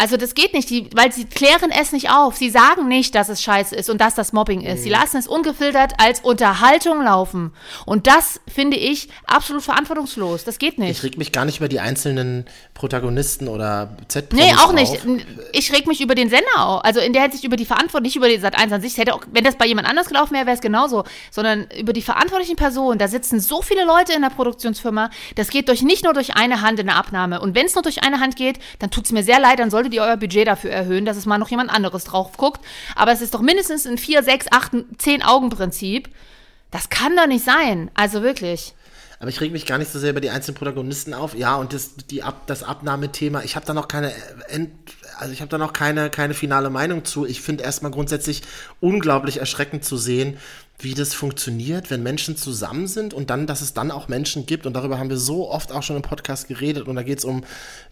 Also 0.00 0.16
das 0.16 0.32
geht 0.32 0.54
nicht, 0.54 0.70
die, 0.70 0.88
weil 0.94 1.12
sie 1.12 1.26
klären 1.26 1.70
es 1.70 1.92
nicht 1.92 2.10
auf. 2.10 2.34
Sie 2.34 2.48
sagen 2.48 2.88
nicht, 2.88 3.14
dass 3.14 3.28
es 3.28 3.42
scheiße 3.42 3.76
ist 3.76 3.90
und 3.90 4.00
dass 4.00 4.14
das 4.14 4.32
Mobbing 4.32 4.62
ist. 4.62 4.82
Sie 4.82 4.88
lassen 4.88 5.18
es 5.18 5.26
ungefiltert 5.26 5.92
als 5.98 6.20
Unterhaltung 6.20 7.02
laufen. 7.02 7.52
Und 7.84 8.06
das 8.06 8.40
finde 8.48 8.78
ich 8.78 9.10
absolut 9.26 9.62
verantwortungslos. 9.62 10.44
Das 10.44 10.58
geht 10.58 10.78
nicht. 10.78 10.92
Ich 10.92 11.02
reg 11.02 11.18
mich 11.18 11.32
gar 11.32 11.44
nicht 11.44 11.58
über 11.58 11.68
die 11.68 11.80
einzelnen 11.80 12.46
Protagonisten 12.80 13.46
oder 13.46 13.90
z 14.08 14.32
Nee, 14.32 14.54
auch 14.54 14.68
auf. 14.68 14.72
nicht. 14.72 14.98
Ich 15.52 15.70
reg 15.70 15.86
mich 15.86 16.00
über 16.00 16.14
den 16.14 16.30
Sender 16.30 16.46
auf. 16.56 16.82
Also 16.82 16.98
in 16.98 17.12
der 17.12 17.20
Hinsicht 17.20 17.44
über 17.44 17.56
die 17.56 17.66
Verantwortung, 17.66 18.04
nicht 18.04 18.16
über 18.16 18.26
die 18.26 18.38
Sat 18.38 18.58
1 18.58 18.72
an 18.72 18.80
sich. 18.80 18.96
Hätte 18.96 19.14
auch, 19.14 19.20
wenn 19.30 19.44
das 19.44 19.56
bei 19.56 19.66
jemand 19.66 19.86
anders 19.86 20.08
gelaufen 20.08 20.32
wäre, 20.32 20.46
wäre 20.46 20.54
es 20.54 20.62
genauso. 20.62 21.04
Sondern 21.30 21.66
über 21.78 21.92
die 21.92 22.00
verantwortlichen 22.00 22.56
Personen. 22.56 22.98
Da 22.98 23.06
sitzen 23.06 23.38
so 23.38 23.60
viele 23.60 23.84
Leute 23.84 24.14
in 24.14 24.22
der 24.22 24.30
Produktionsfirma. 24.30 25.10
Das 25.34 25.50
geht 25.50 25.68
durch 25.68 25.82
nicht 25.82 26.04
nur 26.04 26.14
durch 26.14 26.36
eine 26.36 26.62
Hand 26.62 26.80
in 26.80 26.86
der 26.86 26.96
Abnahme. 26.96 27.42
Und 27.42 27.54
wenn 27.54 27.66
es 27.66 27.74
nur 27.74 27.82
durch 27.82 28.02
eine 28.02 28.18
Hand 28.18 28.36
geht, 28.36 28.58
dann 28.78 28.90
tut 28.90 29.04
es 29.04 29.12
mir 29.12 29.24
sehr 29.24 29.40
leid, 29.40 29.58
dann 29.58 29.70
solltet 29.70 29.92
ihr 29.92 30.00
euer 30.00 30.16
Budget 30.16 30.48
dafür 30.48 30.70
erhöhen, 30.70 31.04
dass 31.04 31.18
es 31.18 31.26
mal 31.26 31.36
noch 31.36 31.50
jemand 31.50 31.68
anderes 31.68 32.04
drauf 32.04 32.38
guckt. 32.38 32.64
Aber 32.96 33.12
es 33.12 33.20
ist 33.20 33.34
doch 33.34 33.42
mindestens 33.42 33.86
ein 33.86 33.98
4, 33.98 34.22
6, 34.22 34.46
8, 34.52 34.72
10 34.96 35.22
Augen 35.22 35.50
Prinzip. 35.50 36.08
Das 36.70 36.88
kann 36.88 37.14
doch 37.14 37.26
nicht 37.26 37.44
sein. 37.44 37.90
Also 37.92 38.22
wirklich. 38.22 38.72
Aber 39.20 39.28
ich 39.28 39.38
reg 39.42 39.52
mich 39.52 39.66
gar 39.66 39.76
nicht 39.76 39.92
so 39.92 39.98
sehr 39.98 40.10
über 40.10 40.22
die 40.22 40.30
einzelnen 40.30 40.56
Protagonisten 40.56 41.12
auf. 41.12 41.36
Ja, 41.36 41.56
und 41.56 41.74
das, 41.74 41.90
die 42.10 42.22
Ab, 42.22 42.46
das 42.46 42.62
Abnahmethema, 42.62 43.42
ich 43.42 43.54
habe 43.54 43.66
da 43.66 43.74
noch 43.74 43.86
keine 43.86 44.12
End, 44.48 44.70
also 45.18 45.30
ich 45.34 45.42
habe 45.42 45.50
da 45.50 45.58
noch 45.58 45.74
keine, 45.74 46.08
keine 46.08 46.32
finale 46.32 46.70
Meinung 46.70 47.04
zu. 47.04 47.26
Ich 47.26 47.42
finde 47.42 47.62
erstmal 47.62 47.92
grundsätzlich 47.92 48.40
unglaublich 48.80 49.36
erschreckend 49.36 49.84
zu 49.84 49.98
sehen, 49.98 50.38
wie 50.78 50.94
das 50.94 51.12
funktioniert, 51.12 51.90
wenn 51.90 52.02
Menschen 52.02 52.38
zusammen 52.38 52.86
sind 52.86 53.12
und 53.12 53.28
dann, 53.28 53.46
dass 53.46 53.60
es 53.60 53.74
dann 53.74 53.90
auch 53.90 54.08
Menschen 54.08 54.46
gibt, 54.46 54.64
und 54.64 54.72
darüber 54.72 54.98
haben 54.98 55.10
wir 55.10 55.18
so 55.18 55.50
oft 55.50 55.70
auch 55.70 55.82
schon 55.82 55.96
im 55.96 56.02
Podcast 56.02 56.48
geredet, 56.48 56.88
und 56.88 56.96
da 56.96 57.02
geht 57.02 57.18
es 57.18 57.26
um 57.26 57.44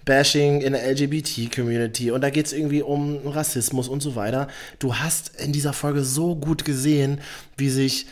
Bashing 0.06 0.62
in 0.62 0.72
der 0.72 0.90
LGBT-Community 0.90 2.10
und 2.10 2.22
da 2.22 2.30
geht 2.30 2.46
es 2.46 2.54
irgendwie 2.54 2.80
um 2.80 3.18
Rassismus 3.26 3.88
und 3.88 4.00
so 4.02 4.16
weiter. 4.16 4.48
Du 4.78 4.94
hast 4.94 5.38
in 5.38 5.52
dieser 5.52 5.74
Folge 5.74 6.02
so 6.04 6.34
gut 6.36 6.64
gesehen, 6.64 7.20
wie 7.58 7.68
sich 7.68 8.06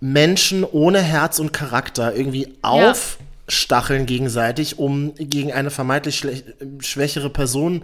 Menschen 0.00 0.64
ohne 0.64 1.00
Herz 1.00 1.38
und 1.38 1.52
Charakter 1.52 2.14
irgendwie 2.14 2.54
Ja. 2.64 2.90
aufstacheln 2.92 4.06
gegenseitig, 4.06 4.78
um 4.78 5.14
gegen 5.16 5.52
eine 5.52 5.70
vermeintlich 5.70 6.24
schwächere 6.80 7.30
Person 7.30 7.82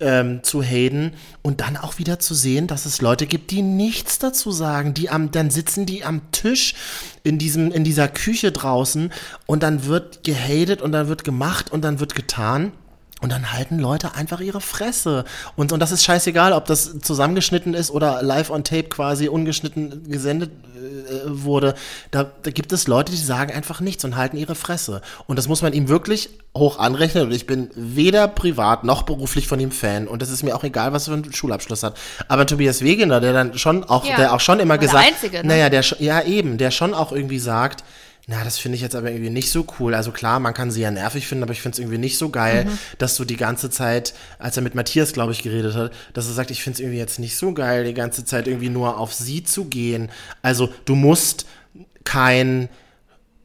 ähm, 0.00 0.42
zu 0.42 0.62
haten 0.62 1.12
und 1.42 1.60
dann 1.60 1.76
auch 1.76 1.98
wieder 1.98 2.18
zu 2.18 2.34
sehen, 2.34 2.66
dass 2.66 2.84
es 2.84 3.00
Leute 3.00 3.26
gibt, 3.26 3.52
die 3.52 3.62
nichts 3.62 4.18
dazu 4.18 4.50
sagen, 4.50 4.92
die 4.92 5.08
am, 5.08 5.30
dann 5.30 5.50
sitzen 5.50 5.86
die 5.86 6.04
am 6.04 6.20
Tisch 6.32 6.74
in 7.22 7.38
diesem, 7.38 7.70
in 7.70 7.84
dieser 7.84 8.08
Küche 8.08 8.50
draußen 8.50 9.12
und 9.46 9.62
dann 9.62 9.84
wird 9.84 10.24
gehatet 10.24 10.82
und 10.82 10.90
dann 10.92 11.06
wird 11.08 11.22
gemacht 11.22 11.70
und 11.70 11.82
dann 11.82 12.00
wird 12.00 12.16
getan. 12.16 12.72
Und 13.24 13.30
dann 13.32 13.54
halten 13.54 13.78
Leute 13.78 14.14
einfach 14.16 14.40
ihre 14.40 14.60
Fresse. 14.60 15.24
Und, 15.56 15.72
und 15.72 15.80
das 15.80 15.92
ist 15.92 16.04
scheißegal, 16.04 16.52
ob 16.52 16.66
das 16.66 16.98
zusammengeschnitten 17.00 17.72
ist 17.72 17.90
oder 17.90 18.22
live 18.22 18.50
on 18.50 18.64
tape 18.64 18.90
quasi 18.90 19.28
ungeschnitten 19.28 20.10
gesendet 20.10 20.50
äh, 20.76 21.20
wurde. 21.24 21.74
Da, 22.10 22.30
da 22.42 22.50
gibt 22.50 22.70
es 22.74 22.86
Leute, 22.86 23.12
die 23.12 23.16
sagen 23.16 23.50
einfach 23.50 23.80
nichts 23.80 24.04
und 24.04 24.16
halten 24.16 24.36
ihre 24.36 24.54
Fresse. 24.54 25.00
Und 25.26 25.38
das 25.38 25.48
muss 25.48 25.62
man 25.62 25.72
ihm 25.72 25.88
wirklich 25.88 26.28
hoch 26.54 26.78
anrechnen. 26.78 27.24
Und 27.24 27.32
ich 27.32 27.46
bin 27.46 27.70
weder 27.74 28.28
privat 28.28 28.84
noch 28.84 29.04
beruflich 29.04 29.48
von 29.48 29.58
ihm 29.58 29.70
Fan. 29.70 30.06
Und 30.06 30.22
es 30.22 30.28
ist 30.28 30.42
mir 30.42 30.54
auch 30.54 30.62
egal, 30.62 30.92
was 30.92 31.08
er 31.08 31.14
für 31.16 31.22
einen 31.22 31.32
Schulabschluss 31.32 31.82
hat. 31.82 31.96
Aber 32.28 32.44
Tobias 32.44 32.82
Wegener, 32.82 33.20
der 33.22 33.32
dann 33.32 33.56
schon 33.56 33.84
auch, 33.84 34.04
Ja. 34.04 34.16
der 34.16 34.34
auch 34.34 34.40
schon 34.40 34.60
immer 34.60 34.74
War 34.74 34.78
der 34.80 34.86
gesagt, 34.88 35.06
Einzige, 35.06 35.38
ne? 35.38 35.44
naja, 35.44 35.70
der, 35.70 35.80
ja 35.98 36.20
eben, 36.24 36.58
der 36.58 36.70
schon 36.70 36.92
auch 36.92 37.10
irgendwie 37.10 37.38
sagt, 37.38 37.84
na, 38.26 38.42
das 38.42 38.58
finde 38.58 38.76
ich 38.76 38.82
jetzt 38.82 38.94
aber 38.96 39.10
irgendwie 39.10 39.28
nicht 39.30 39.50
so 39.50 39.66
cool. 39.78 39.94
Also 39.94 40.10
klar, 40.10 40.40
man 40.40 40.54
kann 40.54 40.70
sie 40.70 40.80
ja 40.80 40.90
nervig 40.90 41.26
finden, 41.26 41.42
aber 41.44 41.52
ich 41.52 41.60
finde 41.60 41.74
es 41.74 41.78
irgendwie 41.78 41.98
nicht 41.98 42.16
so 42.16 42.30
geil, 42.30 42.64
Mhm. 42.64 42.78
dass 42.98 43.16
du 43.16 43.24
die 43.26 43.36
ganze 43.36 43.68
Zeit, 43.68 44.14
als 44.38 44.56
er 44.56 44.62
mit 44.62 44.74
Matthias, 44.74 45.12
glaube 45.12 45.32
ich, 45.32 45.42
geredet 45.42 45.74
hat, 45.74 45.92
dass 46.14 46.26
er 46.26 46.32
sagt, 46.32 46.50
ich 46.50 46.62
finde 46.62 46.76
es 46.76 46.80
irgendwie 46.80 46.98
jetzt 46.98 47.18
nicht 47.18 47.36
so 47.36 47.52
geil, 47.52 47.84
die 47.84 47.92
ganze 47.92 48.24
Zeit 48.24 48.46
irgendwie 48.48 48.70
nur 48.70 48.98
auf 48.98 49.12
sie 49.12 49.44
zu 49.44 49.66
gehen. 49.66 50.10
Also 50.40 50.72
du 50.86 50.94
musst 50.94 51.44
kein 52.04 52.68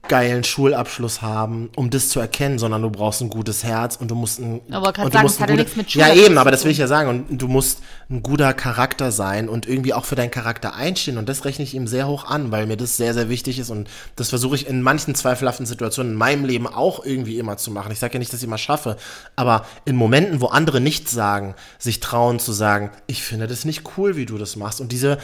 geilen 0.08 0.44
Schulabschluss 0.44 1.22
haben, 1.22 1.70
um 1.76 1.90
das 1.90 2.10
zu 2.10 2.20
erkennen, 2.20 2.58
sondern 2.58 2.82
du 2.82 2.90
brauchst 2.90 3.22
ein 3.22 3.30
gutes 3.30 3.64
Herz 3.64 3.98
und 3.98 4.10
du 4.10 4.16
musst 4.16 4.40
ein 4.40 4.62
Aber 4.72 4.94
kann 4.94 5.06
und 5.06 5.14
du 5.14 5.18
sagen, 5.18 5.26
musst 5.26 5.36
das 5.36 5.42
hat 5.42 5.50
ja 5.50 5.56
nichts 5.58 5.76
mit 5.76 5.90
Ja 5.94 6.06
Schulabschluss 6.06 6.26
eben, 6.26 6.38
aber 6.38 6.52
das 6.52 6.64
will 6.64 6.72
ich 6.72 6.78
ja 6.78 6.88
sagen 6.88 7.26
und 7.30 7.42
du 7.42 7.48
musst 7.48 7.82
ein 8.10 8.24
guter 8.24 8.54
Charakter 8.54 9.12
sein 9.12 9.50
und 9.50 9.68
irgendwie 9.68 9.94
auch 9.94 10.06
für 10.06 10.16
deinen 10.16 10.32
Charakter 10.32 10.74
einstehen 10.74 11.18
und 11.18 11.28
das 11.28 11.44
rechne 11.44 11.64
ich 11.64 11.76
ihm 11.76 11.86
sehr 11.86 12.08
hoch 12.08 12.26
an, 12.26 12.52
weil 12.52 12.66
mir 12.66 12.78
das 12.78 12.98
sehr 12.98 13.14
sehr 13.14 13.30
wichtig 13.30 13.60
ist 13.60 13.70
und 13.70 13.90
das 14.16 14.30
versuche 14.30 14.56
ich 14.56 14.68
in 14.68 14.82
manchen 14.82 15.16
zweifelhaften 15.16 15.66
Situationen 15.66 16.14
in 16.14 16.18
meinem 16.18 16.46
Leben 16.46 16.66
auch 16.66 17.06
irgendwie 17.06 17.38
immer 17.38 17.58
zu 17.58 17.70
machen. 17.70 17.92
Ich 17.92 18.00
sage 18.00 18.14
ja 18.14 18.20
nicht, 18.20 18.32
dass 18.32 18.40
ich 18.40 18.48
immer 18.48 18.58
schaffe, 18.58 18.96
aber 19.36 19.66
in 19.86 19.96
Momenten, 19.96 20.42
wo 20.42 20.48
andere 20.48 20.80
nichts 20.80 21.12
sagen, 21.12 21.56
sich 21.78 22.00
trauen 22.00 22.40
zu 22.40 22.54
sagen, 22.54 22.92
ich 23.08 23.22
finde 23.22 23.48
das 23.48 23.66
nicht 23.66 23.84
cool, 23.98 24.16
wie 24.16 24.26
du 24.26 24.38
das 24.38 24.56
machst 24.56 24.80
und 24.80 24.92
diese 24.92 25.18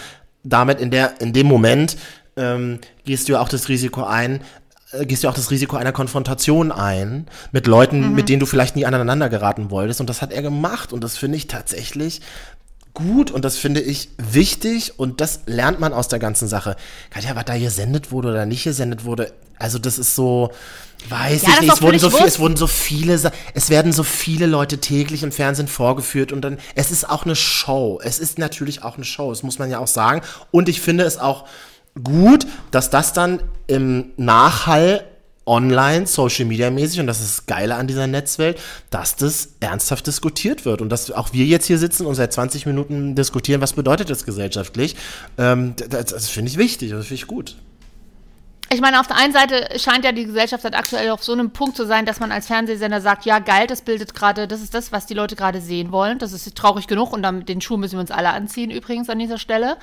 damit 0.44 0.80
in 0.80 0.92
der 0.92 1.22
in 1.22 1.34
dem 1.34 1.48
Moment 1.48 1.98
ähm, 2.38 2.80
gehst 3.06 3.28
du 3.28 3.34
ja 3.34 3.42
auch 3.42 3.50
das 3.50 3.70
Risiko 3.70 4.04
ein, 4.04 4.42
gehst 5.04 5.24
du 5.24 5.30
auch 5.30 5.34
das 5.34 5.52
Risiko 5.52 5.76
einer 5.76 5.92
Konfrontation 5.92 6.72
ein 6.72 7.28
mit 7.52 7.68
Leuten, 7.68 8.14
mit 8.14 8.30
denen 8.30 8.40
du 8.40 8.46
vielleicht 8.46 8.76
nie 8.76 8.86
aneinander 8.86 9.30
geraten 9.30 9.72
wolltest. 9.72 10.00
Und 10.00 10.10
das 10.10 10.22
hat 10.22 10.32
er 10.32 10.42
gemacht. 10.42 10.94
Und 10.94 11.04
das 11.04 11.18
finde 11.18 11.38
ich 11.38 11.48
tatsächlich 11.48 12.22
gut 12.96 13.30
und 13.30 13.46
das 13.46 13.58
finde 13.58 13.82
ich 13.82 14.10
wichtig 14.18 14.98
und 14.98 15.22
das 15.22 15.42
lernt 15.46 15.80
man 15.80 15.94
aus 15.94 16.08
der 16.08 16.18
ganzen 16.18 16.48
Sache. 16.48 16.76
Katja, 17.12 17.36
was 17.36 17.46
da 17.46 17.58
gesendet 17.58 18.12
wurde 18.12 18.30
oder 18.30 18.46
nicht 18.48 18.64
gesendet 18.64 19.04
wurde, 19.04 19.34
also 19.60 19.78
das 19.78 20.00
ist 20.00 20.16
so, 20.16 20.52
weiß 21.10 21.44
Ja, 21.44 21.50
ich 21.56 21.62
nicht, 21.62 21.74
es 21.74 21.82
wurden, 21.82 22.00
so 22.00 22.10
viel, 22.10 22.26
es 22.26 22.40
wurden 22.40 22.56
so 22.56 22.68
viele, 22.68 23.20
es 23.54 23.70
werden 23.70 23.92
so 23.92 24.04
viele 24.04 24.48
Leute 24.48 24.80
täglich 24.80 25.24
im 25.24 25.32
Fernsehen 25.32 25.68
vorgeführt 25.68 26.32
und 26.32 26.42
dann, 26.42 26.58
es 26.74 26.90
ist 26.90 27.08
auch 27.08 27.26
eine 27.26 27.36
Show. 27.36 28.00
Es 28.04 28.20
ist 28.20 28.40
natürlich 28.40 28.84
auch 28.84 28.96
eine 28.96 29.06
Show, 29.06 29.30
das 29.30 29.44
muss 29.44 29.60
man 29.60 29.70
ja 29.70 29.80
auch 29.80 29.88
sagen. 29.88 30.22
Und 30.52 30.70
ich 30.70 30.82
finde 30.82 31.04
es 31.04 31.18
auch 31.18 31.46
gut, 32.04 32.46
dass 32.72 32.90
das 32.90 33.14
dann 33.14 33.42
im 33.68 34.12
Nachhall 34.18 35.06
online, 35.46 36.08
Social 36.08 36.46
Media 36.46 36.72
mäßig, 36.72 37.00
und 37.00 37.08
das 37.08 37.22
ist 37.22 37.38
das 37.38 37.46
Geile 37.46 37.76
an 37.76 37.88
dieser 37.88 38.08
Netzwelt, 38.08 38.60
dass 38.90 39.16
das 39.16 39.50
ernsthaft 39.60 40.08
diskutiert 40.08 40.66
wird 40.66 40.82
und 40.82 40.90
dass 40.90 41.12
auch 41.12 41.34
wir 41.34 41.46
jetzt 41.46 41.68
hier 41.68 41.78
sitzen 41.78 42.06
und 42.06 42.16
seit 42.16 42.34
20 42.34 42.66
Minuten 42.66 43.16
diskutieren, 43.16 43.62
was 43.62 43.74
bedeutet 43.74 44.10
das 44.10 44.26
gesellschaftlich. 44.26 44.96
Ähm, 45.38 45.76
das 45.90 46.06
das 46.06 46.30
finde 46.30 46.50
ich 46.50 46.58
wichtig, 46.58 46.92
das 46.92 47.06
finde 47.06 47.16
ich 47.16 47.28
gut. 47.28 47.56
Ich 48.72 48.82
meine, 48.82 49.00
auf 49.00 49.06
der 49.06 49.18
einen 49.18 49.32
Seite 49.32 49.80
scheint 49.80 50.04
ja 50.06 50.12
die 50.12 50.26
Gesellschaft 50.26 50.64
halt 50.64 50.76
aktuell 50.76 51.12
auf 51.12 51.24
so 51.24 51.34
einem 51.34 51.52
Punkt 51.52 51.78
zu 51.78 51.86
sein, 51.86 52.06
dass 52.06 52.20
man 52.20 52.32
als 52.32 52.48
Fernsehsender 52.48 53.00
sagt, 53.00 53.24
ja 53.26 53.38
geil, 53.38 53.68
das 53.68 53.84
bildet 53.84 54.16
gerade, 54.16 54.48
das 54.48 54.62
ist 54.62 54.74
das, 54.74 54.92
was 54.92 55.06
die 55.06 55.14
Leute 55.14 55.36
gerade 55.36 55.62
sehen 55.62 55.92
wollen. 55.92 56.18
Das 56.18 56.34
ist 56.34 56.56
traurig 56.56 56.88
genug 56.88 57.14
und 57.14 57.22
dann, 57.22 57.46
den 57.46 57.62
Schuh 57.62 57.78
müssen 57.78 57.94
wir 57.94 58.00
uns 58.00 58.12
alle 58.12 58.30
anziehen 58.30 58.72
übrigens 58.72 59.10
an 59.10 59.20
dieser 59.20 59.38
Stelle. 59.38 59.78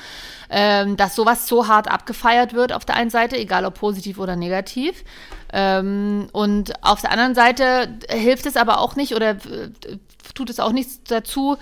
Ähm, 0.50 0.96
dass 0.96 1.14
sowas 1.14 1.46
so 1.46 1.68
hart 1.68 1.88
abgefeiert 1.88 2.54
wird 2.54 2.72
auf 2.72 2.84
der 2.84 2.96
einen 2.96 3.10
Seite, 3.10 3.36
egal 3.36 3.64
ob 3.64 3.74
positiv 3.74 4.18
oder 4.18 4.34
negativ. 4.34 5.04
Ähm, 5.52 6.28
und 6.32 6.72
auf 6.84 7.00
der 7.00 7.12
anderen 7.12 7.36
Seite 7.36 7.98
hilft 8.10 8.46
es 8.46 8.56
aber 8.56 8.80
auch 8.80 8.96
nicht 8.96 9.14
oder 9.14 9.30
äh, 9.30 9.70
tut 10.34 10.50
es 10.50 10.58
auch 10.58 10.72
nichts 10.72 11.02
dazu, 11.04 11.56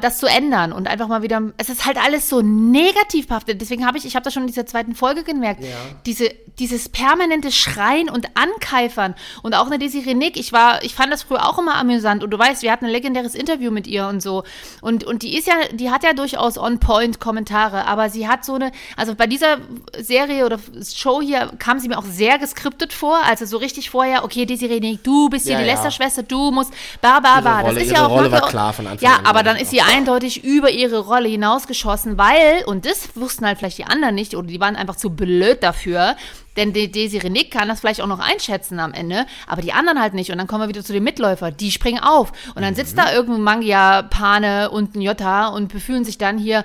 das 0.00 0.18
zu 0.18 0.26
ändern 0.26 0.72
und 0.72 0.88
einfach 0.88 1.08
mal 1.08 1.22
wieder, 1.22 1.42
es 1.56 1.68
ist 1.68 1.86
halt 1.86 1.96
alles 1.96 2.28
so 2.28 2.42
negativ 2.42 3.28
behaftet. 3.28 3.60
Deswegen 3.60 3.86
habe 3.86 3.98
ich, 3.98 4.04
ich 4.04 4.14
habe 4.14 4.24
das 4.24 4.34
schon 4.34 4.42
in 4.42 4.48
dieser 4.48 4.66
zweiten 4.66 4.94
Folge 4.94 5.24
gemerkt, 5.24 5.62
diese, 6.06 6.30
dieses 6.58 6.88
permanente 6.88 7.50
Schreien 7.50 8.10
und 8.10 8.28
Ankeifern 8.34 9.14
und 9.42 9.54
auch 9.54 9.66
eine 9.66 9.78
Desiree 9.78 10.14
Nick, 10.14 10.36
ich 10.36 10.52
war, 10.52 10.82
ich 10.84 10.94
fand 10.94 11.12
das 11.12 11.22
früher 11.22 11.48
auch 11.48 11.58
immer 11.58 11.76
amüsant 11.76 12.22
und 12.22 12.30
du 12.30 12.38
weißt, 12.38 12.62
wir 12.62 12.70
hatten 12.72 12.84
ein 12.84 12.90
legendäres 12.90 13.34
Interview 13.34 13.70
mit 13.70 13.86
ihr 13.86 14.06
und 14.06 14.20
so 14.20 14.44
und, 14.82 15.04
und 15.04 15.22
die 15.22 15.36
ist 15.36 15.46
ja, 15.46 15.54
die 15.72 15.90
hat 15.90 16.04
ja 16.04 16.12
durchaus 16.12 16.58
on-point 16.58 17.18
Kommentare, 17.20 17.86
aber 17.86 18.10
sie 18.10 18.28
hat 18.28 18.44
so 18.44 18.54
eine, 18.54 18.72
also 18.96 19.14
bei 19.14 19.26
dieser 19.26 19.58
Serie 19.98 20.44
oder 20.44 20.58
Show 20.94 21.22
hier 21.22 21.50
kam 21.58 21.78
sie 21.78 21.88
mir 21.88 21.98
auch 21.98 22.04
sehr 22.04 22.38
geskriptet 22.38 22.92
vor, 22.92 23.18
also 23.26 23.46
so 23.46 23.56
richtig 23.56 23.90
vorher, 23.90 24.24
okay, 24.24 24.44
Desiree 24.44 24.80
Nick, 24.80 25.02
du 25.04 25.28
bist 25.30 25.46
hier 25.46 25.54
Ja, 25.54 25.60
die 25.60 25.66
ja. 25.66 25.72
Lästerschwester, 25.72 26.22
du 26.22 26.50
musst, 26.50 26.72
ba, 27.00 27.20
ba, 27.20 27.40
ba. 27.40 27.62
Das 27.62 27.76
ist 27.76 27.90
ja 27.90 28.06
auch 28.06 28.10
Rolle 28.10 28.30
war 28.30 28.42
klar 28.48 28.72
von 28.72 28.86
Anfang 28.86 29.08
Ja, 29.08 29.16
an, 29.16 29.26
aber 29.26 29.38
ja. 29.40 29.44
dann 29.44 29.56
ist 29.56 29.69
sie 29.70 29.80
eindeutig 29.80 30.44
über 30.44 30.70
ihre 30.70 30.98
Rolle 30.98 31.28
hinausgeschossen, 31.28 32.18
weil, 32.18 32.64
und 32.66 32.86
das 32.86 33.10
wussten 33.14 33.46
halt 33.46 33.58
vielleicht 33.58 33.78
die 33.78 33.84
anderen 33.84 34.14
nicht, 34.14 34.34
oder 34.36 34.46
die 34.46 34.60
waren 34.60 34.76
einfach 34.76 34.96
zu 34.96 35.10
blöd 35.10 35.62
dafür, 35.62 36.16
denn 36.56 36.72
die 36.72 36.90
Desiree 36.90 37.30
Nick 37.30 37.50
kann 37.50 37.68
das 37.68 37.80
vielleicht 37.80 38.00
auch 38.00 38.06
noch 38.06 38.18
einschätzen 38.18 38.80
am 38.80 38.92
Ende, 38.92 39.26
aber 39.46 39.62
die 39.62 39.72
anderen 39.72 40.00
halt 40.00 40.14
nicht. 40.14 40.30
Und 40.30 40.38
dann 40.38 40.46
kommen 40.46 40.62
wir 40.64 40.68
wieder 40.68 40.84
zu 40.84 40.92
den 40.92 41.04
Mitläufer, 41.04 41.50
die 41.50 41.70
springen 41.70 42.00
auf. 42.02 42.32
Und 42.54 42.62
dann 42.62 42.74
sitzt 42.74 42.94
Mhm. 42.96 43.00
da 43.00 43.12
irgendein 43.12 43.42
Mangia, 43.42 44.02
Pane 44.02 44.70
und 44.70 44.94
ein 44.96 45.00
Jota 45.00 45.48
und 45.48 45.68
befühlen 45.72 46.04
sich 46.04 46.18
dann 46.18 46.38
hier 46.38 46.64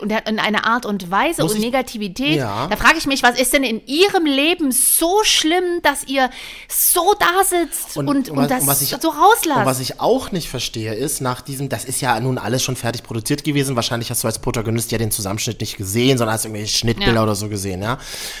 und 0.00 0.12
in 0.26 0.38
einer 0.38 0.66
Art 0.66 0.86
und 0.86 1.10
Weise 1.10 1.42
Muss 1.42 1.54
und 1.54 1.60
Negativität. 1.60 2.36
Ja. 2.36 2.66
Da 2.68 2.76
frage 2.76 2.98
ich 2.98 3.06
mich, 3.06 3.22
was 3.22 3.38
ist 3.38 3.52
denn 3.52 3.62
in 3.64 3.84
ihrem 3.86 4.26
Leben 4.26 4.72
so 4.72 5.20
schlimm, 5.24 5.80
dass 5.82 6.04
ihr 6.06 6.30
so 6.68 7.14
da 7.18 7.44
sitzt 7.44 7.96
und, 7.96 8.08
und, 8.08 8.36
was- 8.36 8.48
das 8.48 8.66
was 8.66 8.82
ich- 8.82 8.88
so 9.00 9.08
rauslasst? 9.08 9.60
Und 9.60 9.66
was 9.66 9.80
ich 9.80 10.00
auch 10.00 10.32
nicht 10.32 10.48
verstehe, 10.48 10.94
ist, 10.94 11.20
nach 11.20 11.40
diesem, 11.40 11.68
das 11.68 11.84
ist 11.84 12.00
ja 12.00 12.18
nun 12.20 12.38
alles 12.38 12.62
schon 12.62 12.76
fertig 12.76 13.02
produziert 13.02 13.44
gewesen. 13.44 13.76
Wahrscheinlich 13.76 14.10
hast 14.10 14.22
du 14.24 14.28
als 14.28 14.38
Protagonist 14.38 14.92
ja 14.92 14.98
den 14.98 15.10
Zusammenschnitt 15.10 15.60
nicht 15.60 15.76
gesehen, 15.76 16.18
sondern 16.18 16.34
hast 16.34 16.44
irgendwelche 16.44 16.76
Schnittbilder 16.76 17.14
Ja. 17.14 17.22
oder 17.22 17.34
so 17.34 17.48
gesehen, 17.48 17.82
ja. 17.82 17.98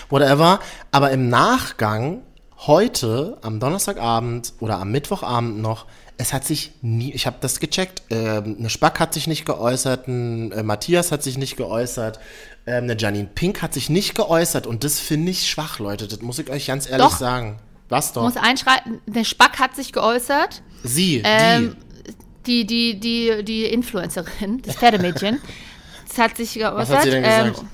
Whatever. 0.08 0.60
Aber 0.90 1.10
im 1.10 1.28
Nachgang, 1.28 2.22
heute, 2.66 3.38
am 3.42 3.60
Donnerstagabend 3.60 4.54
oder 4.60 4.78
am 4.78 4.90
Mittwochabend 4.90 5.60
noch, 5.60 5.86
es 6.18 6.32
hat 6.32 6.44
sich 6.44 6.72
nie, 6.82 7.12
ich 7.12 7.26
habe 7.26 7.36
das 7.40 7.58
gecheckt, 7.58 8.02
ähm, 8.10 8.56
eine 8.58 8.70
Spack 8.70 9.00
hat 9.00 9.14
sich 9.14 9.26
nicht 9.26 9.44
geäußert, 9.44 10.06
ein 10.06 10.52
äh, 10.52 10.62
Matthias 10.62 11.10
hat 11.10 11.22
sich 11.22 11.36
nicht 11.38 11.56
geäußert, 11.56 12.20
ähm, 12.66 12.84
eine 12.84 12.96
Janine 12.96 13.28
Pink 13.34 13.62
hat 13.62 13.74
sich 13.74 13.90
nicht 13.90 14.14
geäußert 14.14 14.66
und 14.66 14.84
das 14.84 15.00
finde 15.00 15.32
ich 15.32 15.48
schwach, 15.48 15.78
Leute. 15.78 16.06
Das 16.06 16.20
muss 16.20 16.38
ich 16.38 16.48
euch 16.50 16.66
ganz 16.66 16.88
ehrlich 16.88 17.06
Doch. 17.06 17.16
sagen. 17.16 17.58
Was 17.88 18.12
doch? 18.12 18.22
muss 18.22 18.36
einschreiten, 18.36 19.00
der 19.06 19.24
Spack 19.24 19.58
hat 19.58 19.74
sich 19.76 19.92
geäußert. 19.92 20.62
Sie, 20.82 21.22
Ähm, 21.24 21.76
die, 22.46 22.66
die, 22.66 22.98
die, 22.98 23.44
die 23.44 23.64
Influencerin, 23.64 24.62
das 24.62 24.76
Pferdemädchen, 24.76 25.40
das 26.08 26.18
hat 26.18 26.36
sich 26.36 26.54
geäußert. 26.54 26.96
hat 26.96 27.02
sie 27.04 27.10
denn 27.10 27.24
ähm, 27.24 27.48
gesagt? 27.50 27.64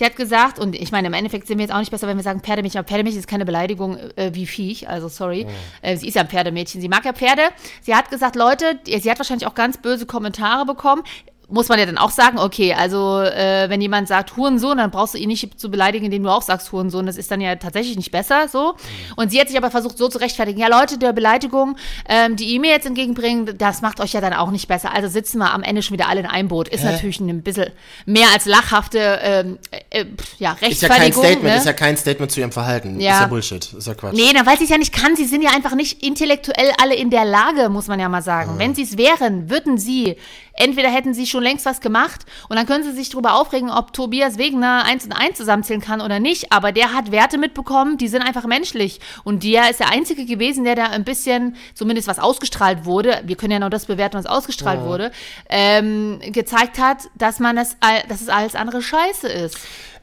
Sie 0.00 0.06
hat 0.06 0.16
gesagt, 0.16 0.58
und 0.58 0.74
ich 0.74 0.92
meine, 0.92 1.08
im 1.08 1.12
Endeffekt 1.12 1.46
sind 1.46 1.58
wir 1.58 1.64
jetzt 1.66 1.74
auch 1.74 1.78
nicht 1.78 1.90
besser, 1.90 2.08
wenn 2.08 2.16
wir 2.16 2.24
sagen 2.24 2.40
Pferdemädchen, 2.40 2.78
aber 2.78 2.88
Pferdemädchen 2.88 3.20
ist 3.20 3.26
keine 3.26 3.44
Beleidigung 3.44 3.98
äh, 4.16 4.30
wie 4.32 4.46
Viech, 4.46 4.88
also 4.88 5.08
sorry. 5.08 5.46
Oh. 5.46 5.86
Äh, 5.86 5.98
sie 5.98 6.08
ist 6.08 6.14
ja 6.14 6.22
ein 6.22 6.28
Pferdemädchen, 6.28 6.80
sie 6.80 6.88
mag 6.88 7.04
ja 7.04 7.12
Pferde. 7.12 7.42
Sie 7.82 7.94
hat 7.94 8.10
gesagt, 8.10 8.34
Leute, 8.34 8.80
sie 8.86 9.10
hat 9.10 9.18
wahrscheinlich 9.18 9.46
auch 9.46 9.54
ganz 9.54 9.76
böse 9.76 10.06
Kommentare 10.06 10.64
bekommen. 10.64 11.02
Muss 11.50 11.68
man 11.68 11.78
ja 11.78 11.86
dann 11.86 11.98
auch 11.98 12.10
sagen, 12.10 12.38
okay, 12.38 12.74
also 12.74 13.20
äh, 13.20 13.68
wenn 13.68 13.80
jemand 13.80 14.08
sagt 14.08 14.36
Hurensohn, 14.36 14.78
dann 14.78 14.90
brauchst 14.90 15.14
du 15.14 15.18
ihn 15.18 15.28
nicht 15.28 15.58
zu 15.58 15.70
beleidigen, 15.70 16.06
indem 16.06 16.22
du 16.22 16.30
auch 16.30 16.42
sagst 16.42 16.72
Hurensohn. 16.72 17.06
Das 17.06 17.16
ist 17.16 17.30
dann 17.30 17.40
ja 17.40 17.56
tatsächlich 17.56 17.96
nicht 17.96 18.10
besser 18.10 18.48
so. 18.48 18.74
Und 19.16 19.30
sie 19.30 19.40
hat 19.40 19.48
sich 19.48 19.56
aber 19.56 19.70
versucht 19.70 19.98
so 19.98 20.08
zu 20.08 20.18
rechtfertigen, 20.18 20.60
ja 20.60 20.68
Leute, 20.68 20.98
der 20.98 21.12
Beleidigung, 21.12 21.76
ähm, 22.08 22.36
die 22.36 22.44
ihr 22.44 22.60
mir 22.60 22.70
jetzt 22.70 22.86
entgegenbringen, 22.86 23.58
das 23.58 23.82
macht 23.82 24.00
euch 24.00 24.12
ja 24.12 24.20
dann 24.20 24.32
auch 24.32 24.50
nicht 24.50 24.68
besser. 24.68 24.92
Also 24.92 25.08
sitzen 25.08 25.38
wir 25.38 25.52
am 25.52 25.62
Ende 25.62 25.82
schon 25.82 25.94
wieder 25.94 26.08
alle 26.08 26.20
in 26.20 26.26
einem 26.26 26.48
Boot. 26.48 26.68
Ist 26.68 26.84
natürlich 26.84 27.20
ein 27.20 27.42
bisschen 27.42 27.70
mehr 28.06 28.28
als 28.32 28.46
lachhafte 28.46 29.18
ähm, 29.22 29.58
äh, 29.90 30.04
pf, 30.04 30.38
ja, 30.38 30.56
Ist 30.60 30.82
ja 30.82 30.88
kein 30.88 31.02
Rechtfertigung. 31.02 31.24
Statement, 31.24 31.42
ne? 31.42 31.56
ist 31.56 31.66
ja 31.66 31.72
kein 31.72 31.96
Statement 31.96 32.32
zu 32.32 32.40
ihrem 32.40 32.52
Verhalten. 32.52 33.00
Ja. 33.00 33.14
Ist 33.14 33.20
ja 33.20 33.26
Bullshit, 33.26 33.72
ist 33.72 33.86
ja 33.86 33.94
Quatsch. 33.94 34.14
Nee, 34.14 34.32
weil 34.44 34.58
sie 34.58 34.64
es 34.64 34.70
ja 34.70 34.78
nicht 34.78 34.92
kann. 34.92 35.16
Sie 35.16 35.24
sind 35.24 35.42
ja 35.42 35.50
einfach 35.50 35.74
nicht 35.74 36.02
intellektuell 36.02 36.72
alle 36.80 36.94
in 36.94 37.10
der 37.10 37.24
Lage, 37.24 37.68
muss 37.68 37.88
man 37.88 38.00
ja 38.00 38.08
mal 38.08 38.22
sagen. 38.22 38.54
Wenn 38.58 38.74
sie 38.74 38.82
es 38.82 38.96
wären, 38.96 39.50
würden 39.50 39.78
sie, 39.78 40.16
entweder 40.60 40.90
hätten 40.90 41.14
sie 41.14 41.26
schon 41.26 41.42
längst 41.42 41.66
was 41.66 41.80
gemacht 41.80 42.26
und 42.48 42.56
dann 42.56 42.66
können 42.66 42.84
sie 42.84 42.92
sich 42.92 43.10
darüber 43.10 43.34
aufregen, 43.34 43.70
ob 43.70 43.92
Tobias 43.92 44.38
Wegener 44.38 44.84
eins 44.84 45.04
und 45.04 45.12
eins 45.12 45.38
zusammenzählen 45.38 45.80
kann 45.80 46.00
oder 46.00 46.20
nicht. 46.20 46.52
Aber 46.52 46.72
der 46.72 46.92
hat 46.92 47.10
Werte 47.10 47.38
mitbekommen, 47.38 47.98
die 47.98 48.08
sind 48.08 48.22
einfach 48.22 48.46
menschlich. 48.46 49.00
Und 49.24 49.42
der 49.42 49.70
ist 49.70 49.80
der 49.80 49.90
Einzige 49.90 50.24
gewesen, 50.24 50.64
der 50.64 50.76
da 50.76 50.84
ein 50.86 51.04
bisschen, 51.04 51.56
zumindest 51.74 52.06
was 52.08 52.18
ausgestrahlt 52.18 52.84
wurde, 52.84 53.22
wir 53.24 53.36
können 53.36 53.52
ja 53.52 53.58
noch 53.58 53.70
das 53.70 53.86
bewerten, 53.86 54.16
was 54.16 54.26
ausgestrahlt 54.26 54.82
wurde, 54.82 55.10
ähm, 55.48 56.20
gezeigt 56.32 56.78
hat, 56.78 57.08
dass 57.16 57.40
man 57.40 57.56
das, 57.56 57.76
dass 58.08 58.20
es 58.20 58.28
alles 58.28 58.54
andere 58.54 58.82
scheiße 58.82 59.28
ist. 59.28 59.58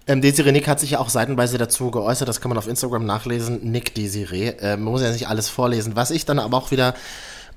Ähm, 0.08 0.22
Desiree 0.22 0.54
Nick 0.54 0.68
hat 0.68 0.80
sich 0.80 0.92
ja 0.92 1.00
auch 1.00 1.10
seitenweise 1.10 1.58
dazu 1.58 1.92
geäußert, 1.92 2.30
das 2.30 2.40
kann 2.40 2.50
man 2.50 2.58
auf 2.58 2.68
Instagram 2.68 3.06
nachlesen. 3.06 3.72
Nick 3.72 3.94
Desiree. 3.94 4.54
Ähm, 4.62 4.84
man 4.84 4.94
muss 4.94 5.02
ja 5.02 5.12
nicht 5.12 5.28
alles 5.28 5.50
vorlesen. 5.50 5.96
Was 5.96 6.12
ich 6.12 6.26
dann 6.26 6.40
aber 6.40 6.58
auch 6.58 6.72
wieder. 6.72 6.94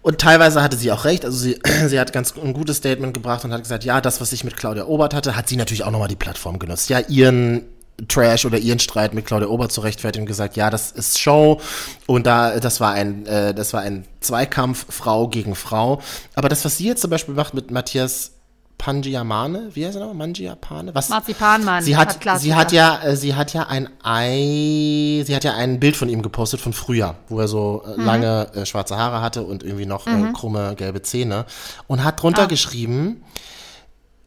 Und 0.03 0.19
teilweise 0.19 0.63
hatte 0.63 0.77
sie 0.77 0.91
auch 0.93 1.05
recht. 1.05 1.25
Also 1.25 1.37
sie, 1.37 1.59
sie 1.87 2.01
hat 2.01 2.13
ganz 2.13 2.35
ein 2.37 2.53
gutes 2.53 2.79
Statement 2.79 3.15
gebracht 3.15 3.45
und 3.45 3.53
hat 3.53 3.63
gesagt, 3.63 3.85
ja, 3.85 4.01
das, 4.01 4.21
was 4.21 4.33
ich 4.33 4.45
mit 4.45 4.57
Claudia 4.57 4.87
Obert 4.87 5.15
hatte, 5.15 5.37
hat 5.37 5.49
sie 5.49 5.57
natürlich 5.57 5.85
auch 5.85 5.91
nochmal 5.91 6.09
die 6.09 6.17
Plattform 6.17 6.59
genutzt. 6.59 6.89
Ja, 6.89 7.01
ihren 7.01 7.65
Trash 8.09 8.45
oder 8.45 8.59
ihren 8.59 8.79
Streit 8.79 9.15
mit 9.15 9.27
Claudia 9.27 9.49
Obert 9.49 9.73
zu 9.73 9.83
rechtfertigen 9.83 10.23
und 10.23 10.27
gesagt, 10.27 10.57
ja, 10.57 10.71
das 10.71 10.91
ist 10.91 11.19
Show 11.19 11.61
und 12.07 12.27
da 12.27 12.59
das 12.59 12.81
war 12.81 12.93
ein 12.93 13.27
äh, 13.27 13.53
das 13.53 13.75
war 13.75 13.83
ein 13.83 14.07
Zweikampf 14.21 14.87
Frau 14.89 15.29
gegen 15.29 15.55
Frau. 15.55 16.01
Aber 16.35 16.49
das, 16.49 16.65
was 16.65 16.79
sie 16.79 16.87
jetzt 16.87 17.03
zum 17.03 17.11
Beispiel 17.11 17.35
macht 17.35 17.53
mit 17.53 17.71
Matthias 17.71 18.33
Pangiamane, 18.81 19.69
wie 19.75 19.85
heißt 19.85 19.97
er 19.97 20.07
noch? 20.07 20.15
Mangiapane? 20.15 20.95
Was? 20.95 21.11
Marzipanmann. 21.11 21.85
Sie 21.85 21.99
hat, 21.99 22.19
Klaas 22.19 22.41
sie 22.41 22.55
hat 22.55 22.73
ja, 22.73 22.99
äh, 23.03 23.15
sie 23.15 23.35
hat 23.35 23.53
ja 23.53 23.65
ein 23.69 23.91
Ei, 24.03 25.23
sie 25.27 25.37
hat 25.37 25.45
ja 25.45 25.53
ein 25.55 25.79
Bild 25.79 25.99
von 25.99 26.09
ihm 26.09 26.23
gepostet 26.23 26.61
von 26.63 26.73
früher, 26.73 27.15
wo 27.29 27.39
er 27.41 27.47
so 27.47 27.83
Mhm. 27.87 28.01
äh, 28.01 28.05
lange 28.05 28.51
äh, 28.55 28.65
schwarze 28.65 28.97
Haare 28.97 29.21
hatte 29.21 29.43
und 29.43 29.63
irgendwie 29.63 29.85
noch 29.85 30.07
äh, 30.07 30.33
krumme 30.33 30.75
gelbe 30.77 31.03
Zähne 31.03 31.45
und 31.89 32.03
hat 32.05 32.15
Ah. 32.15 32.21
drunter 32.21 32.47
geschrieben, 32.47 33.23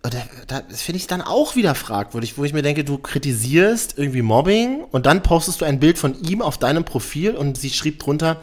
oder, 0.05 0.21
da, 0.47 0.61
das 0.61 0.81
finde 0.83 0.97
ich 0.97 1.07
dann 1.07 1.21
auch 1.23 1.55
wieder 1.55 1.73
fragwürdig, 1.75 2.37
wo 2.37 2.43
ich 2.43 2.53
mir 2.53 2.61
denke, 2.61 2.83
du 2.83 2.99
kritisierst 2.99 3.97
irgendwie 3.97 4.21
Mobbing 4.21 4.83
und 4.91 5.07
dann 5.07 5.23
postest 5.23 5.61
du 5.61 5.65
ein 5.65 5.79
Bild 5.79 5.97
von 5.97 6.13
ihm 6.21 6.41
auf 6.43 6.57
deinem 6.59 6.83
Profil 6.85 7.35
und 7.35 7.57
sie 7.57 7.71
schrieb 7.71 7.99
drunter 7.99 8.41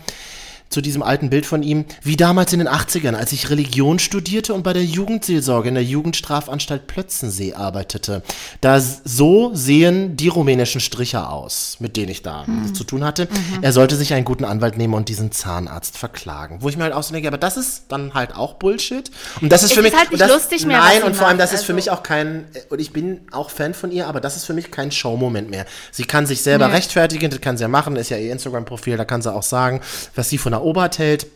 zu 0.70 0.80
diesem 0.80 1.02
alten 1.02 1.30
Bild 1.30 1.46
von 1.46 1.62
ihm, 1.64 1.84
wie 2.02 2.16
damals 2.16 2.52
in 2.52 2.60
den 2.60 2.68
80ern, 2.68 3.14
als 3.14 3.32
ich 3.32 3.50
Religion 3.50 3.98
studierte 3.98 4.54
und 4.54 4.62
bei 4.62 4.72
der 4.72 4.84
Jugendseelsorge 4.84 5.68
in 5.68 5.74
der 5.74 5.82
Jugendstrafanstalt 5.84 6.86
Plötzensee 6.86 7.54
arbeitete. 7.54 8.22
Da 8.60 8.80
so 8.80 9.50
sehen 9.52 10.16
die 10.16 10.28
rumänischen 10.28 10.80
Stricher 10.80 11.32
aus, 11.32 11.76
mit 11.80 11.96
denen 11.96 12.10
ich 12.10 12.22
da 12.22 12.46
zu 12.72 12.84
tun 12.84 13.02
hatte. 13.04 13.26
Er 13.62 13.72
sollte 13.72 13.96
sich 13.96 14.14
einen 14.14 14.24
guten 14.24 14.44
Anwalt 14.44 14.78
nehmen 14.78 14.94
und 14.94 15.08
diesen 15.08 15.32
Zahnarzt 15.32 15.98
verklagen. 15.98 16.58
Wo 16.60 16.68
ich 16.68 16.76
mir 16.76 16.84
halt 16.84 16.92
auch 16.94 17.02
so 17.02 17.12
denke, 17.12 17.26
aber 17.28 17.38
das 17.38 17.56
ist 17.56 17.84
dann 17.88 18.14
halt 18.14 18.36
auch 18.36 18.54
Bullshit. 18.54 19.10
Und 19.40 19.50
das 19.50 19.64
ist 19.64 19.70
Es 19.70 19.74
für 19.74 19.80
ist 19.80 19.92
mich 19.92 20.00
halt 20.00 20.10
nicht 20.12 20.20
das, 20.22 20.30
lustig 20.30 20.66
mehr, 20.66 20.78
Nein, 20.78 21.02
und 21.02 21.16
vor 21.16 21.26
allem, 21.26 21.38
das 21.38 21.52
ist 21.52 21.64
für 21.64 21.72
Also- 21.72 21.74
mich 21.74 21.90
auch 21.90 22.04
kein, 22.04 22.44
äh, 22.54 22.60
und 22.68 22.80
ich 22.80 22.92
bin 22.92 23.22
auch 23.32 23.50
Fan 23.50 23.74
von 23.74 23.90
ihr, 23.90 24.06
aber 24.06 24.20
das 24.20 24.36
ist 24.36 24.44
für 24.44 24.52
mich 24.54 24.70
kein 24.70 24.92
Showmoment 24.92 25.50
mehr. 25.50 25.66
Sie 25.90 26.04
kann 26.04 26.26
sich 26.26 26.42
selber 26.42 26.70
rechtfertigen, 26.72 27.28
das 27.30 27.40
kann 27.40 27.56
sie 27.56 27.62
ja 27.62 27.68
machen, 27.68 27.96
ist 27.96 28.10
ja 28.10 28.18
ihr 28.18 28.30
Instagram-Profil, 28.30 28.96
da 28.96 29.04
kann 29.04 29.20
sie 29.20 29.32
auch 29.34 29.42
sagen, 29.42 29.80
was 30.14 30.28
sie 30.28 30.38
von 30.38 30.52
der 30.52 30.59
Obert 30.62 30.98
hält. 30.98 31.26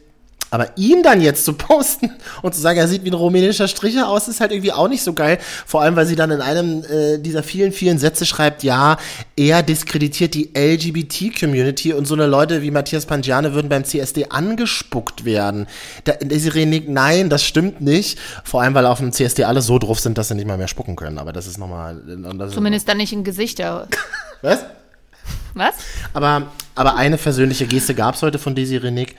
Aber 0.50 0.68
ihm 0.76 1.02
dann 1.02 1.20
jetzt 1.20 1.44
zu 1.44 1.52
posten 1.54 2.12
und 2.42 2.54
zu 2.54 2.60
sagen, 2.60 2.78
er 2.78 2.86
sieht 2.86 3.02
wie 3.02 3.10
ein 3.10 3.14
rumänischer 3.14 3.66
Stricher 3.66 4.08
aus, 4.08 4.28
ist 4.28 4.38
halt 4.40 4.52
irgendwie 4.52 4.70
auch 4.70 4.86
nicht 4.86 5.02
so 5.02 5.12
geil. 5.12 5.38
Vor 5.66 5.82
allem, 5.82 5.96
weil 5.96 6.06
sie 6.06 6.14
dann 6.14 6.30
in 6.30 6.40
einem 6.40 6.84
äh, 6.84 7.18
dieser 7.18 7.42
vielen, 7.42 7.72
vielen 7.72 7.98
Sätze 7.98 8.24
schreibt, 8.24 8.62
ja, 8.62 8.96
er 9.36 9.64
diskreditiert 9.64 10.34
die 10.34 10.50
LGBT-Community 10.54 11.92
und 11.92 12.06
so 12.06 12.14
eine 12.14 12.26
Leute 12.26 12.62
wie 12.62 12.70
Matthias 12.70 13.06
Pangiane 13.06 13.54
würden 13.54 13.68
beim 13.68 13.84
CSD 13.84 14.26
angespuckt 14.30 15.24
werden. 15.24 15.66
Da, 16.04 16.12
Desiree 16.20 16.66
nickt, 16.66 16.88
nein, 16.88 17.30
das 17.30 17.42
stimmt 17.44 17.80
nicht. 17.80 18.18
Vor 18.44 18.62
allem, 18.62 18.74
weil 18.74 18.86
auf 18.86 18.98
dem 18.98 19.10
CSD 19.12 19.44
alle 19.44 19.60
so 19.62 19.78
drauf 19.80 19.98
sind, 19.98 20.18
dass 20.18 20.28
sie 20.28 20.36
nicht 20.36 20.46
mal 20.46 20.58
mehr 20.58 20.68
spucken 20.68 20.94
können. 20.94 21.18
Aber 21.18 21.32
das 21.32 21.48
ist 21.48 21.58
nochmal... 21.58 22.00
Das 22.38 22.48
ist- 22.50 22.54
Zumindest 22.54 22.88
dann 22.88 22.98
nicht 22.98 23.12
in 23.12 23.24
Gesichter. 23.24 23.88
Was? 24.42 24.60
Was? 25.54 25.74
Aber, 26.12 26.48
aber 26.74 26.96
eine 26.96 27.18
versöhnliche 27.18 27.66
Geste 27.66 27.94
gab 27.94 28.14
es 28.14 28.22
heute 28.22 28.38
von 28.38 28.54
Desiree 28.54 28.90
Nick 28.90 29.14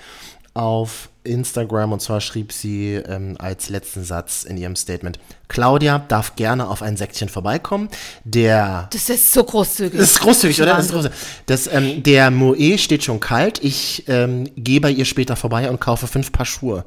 auf 0.53 1.09
Instagram 1.23 1.91
und 1.91 2.01
zwar 2.01 2.21
schrieb 2.21 2.51
sie 2.53 2.93
ähm, 2.93 3.35
als 3.39 3.69
letzten 3.69 4.03
Satz 4.03 4.43
in 4.43 4.57
ihrem 4.57 4.75
Statement: 4.75 5.19
Claudia 5.47 5.99
darf 6.07 6.35
gerne 6.35 6.69
auf 6.69 6.81
ein 6.81 6.97
Säckchen 6.97 7.29
vorbeikommen. 7.29 7.89
Der 8.23 8.87
Das 8.91 9.09
ist 9.09 9.33
so 9.33 9.43
großzügig. 9.43 9.99
das 9.99 10.11
ist 10.11 10.19
großzügig, 10.19 10.61
oder? 10.61 10.75
Das 10.75 10.85
ist 10.85 10.91
großzügig. 10.91 11.17
Das, 11.47 11.67
ähm, 11.67 12.03
der 12.03 12.31
Moe 12.31 12.77
steht 12.77 13.03
schon 13.03 13.19
kalt. 13.19 13.63
Ich 13.63 14.03
ähm, 14.07 14.49
gehe 14.55 14.79
bei 14.79 14.91
ihr 14.91 15.05
später 15.05 15.35
vorbei 15.35 15.69
und 15.69 15.79
kaufe 15.81 16.07
fünf 16.07 16.31
Paar 16.31 16.45
Schuhe. 16.45 16.85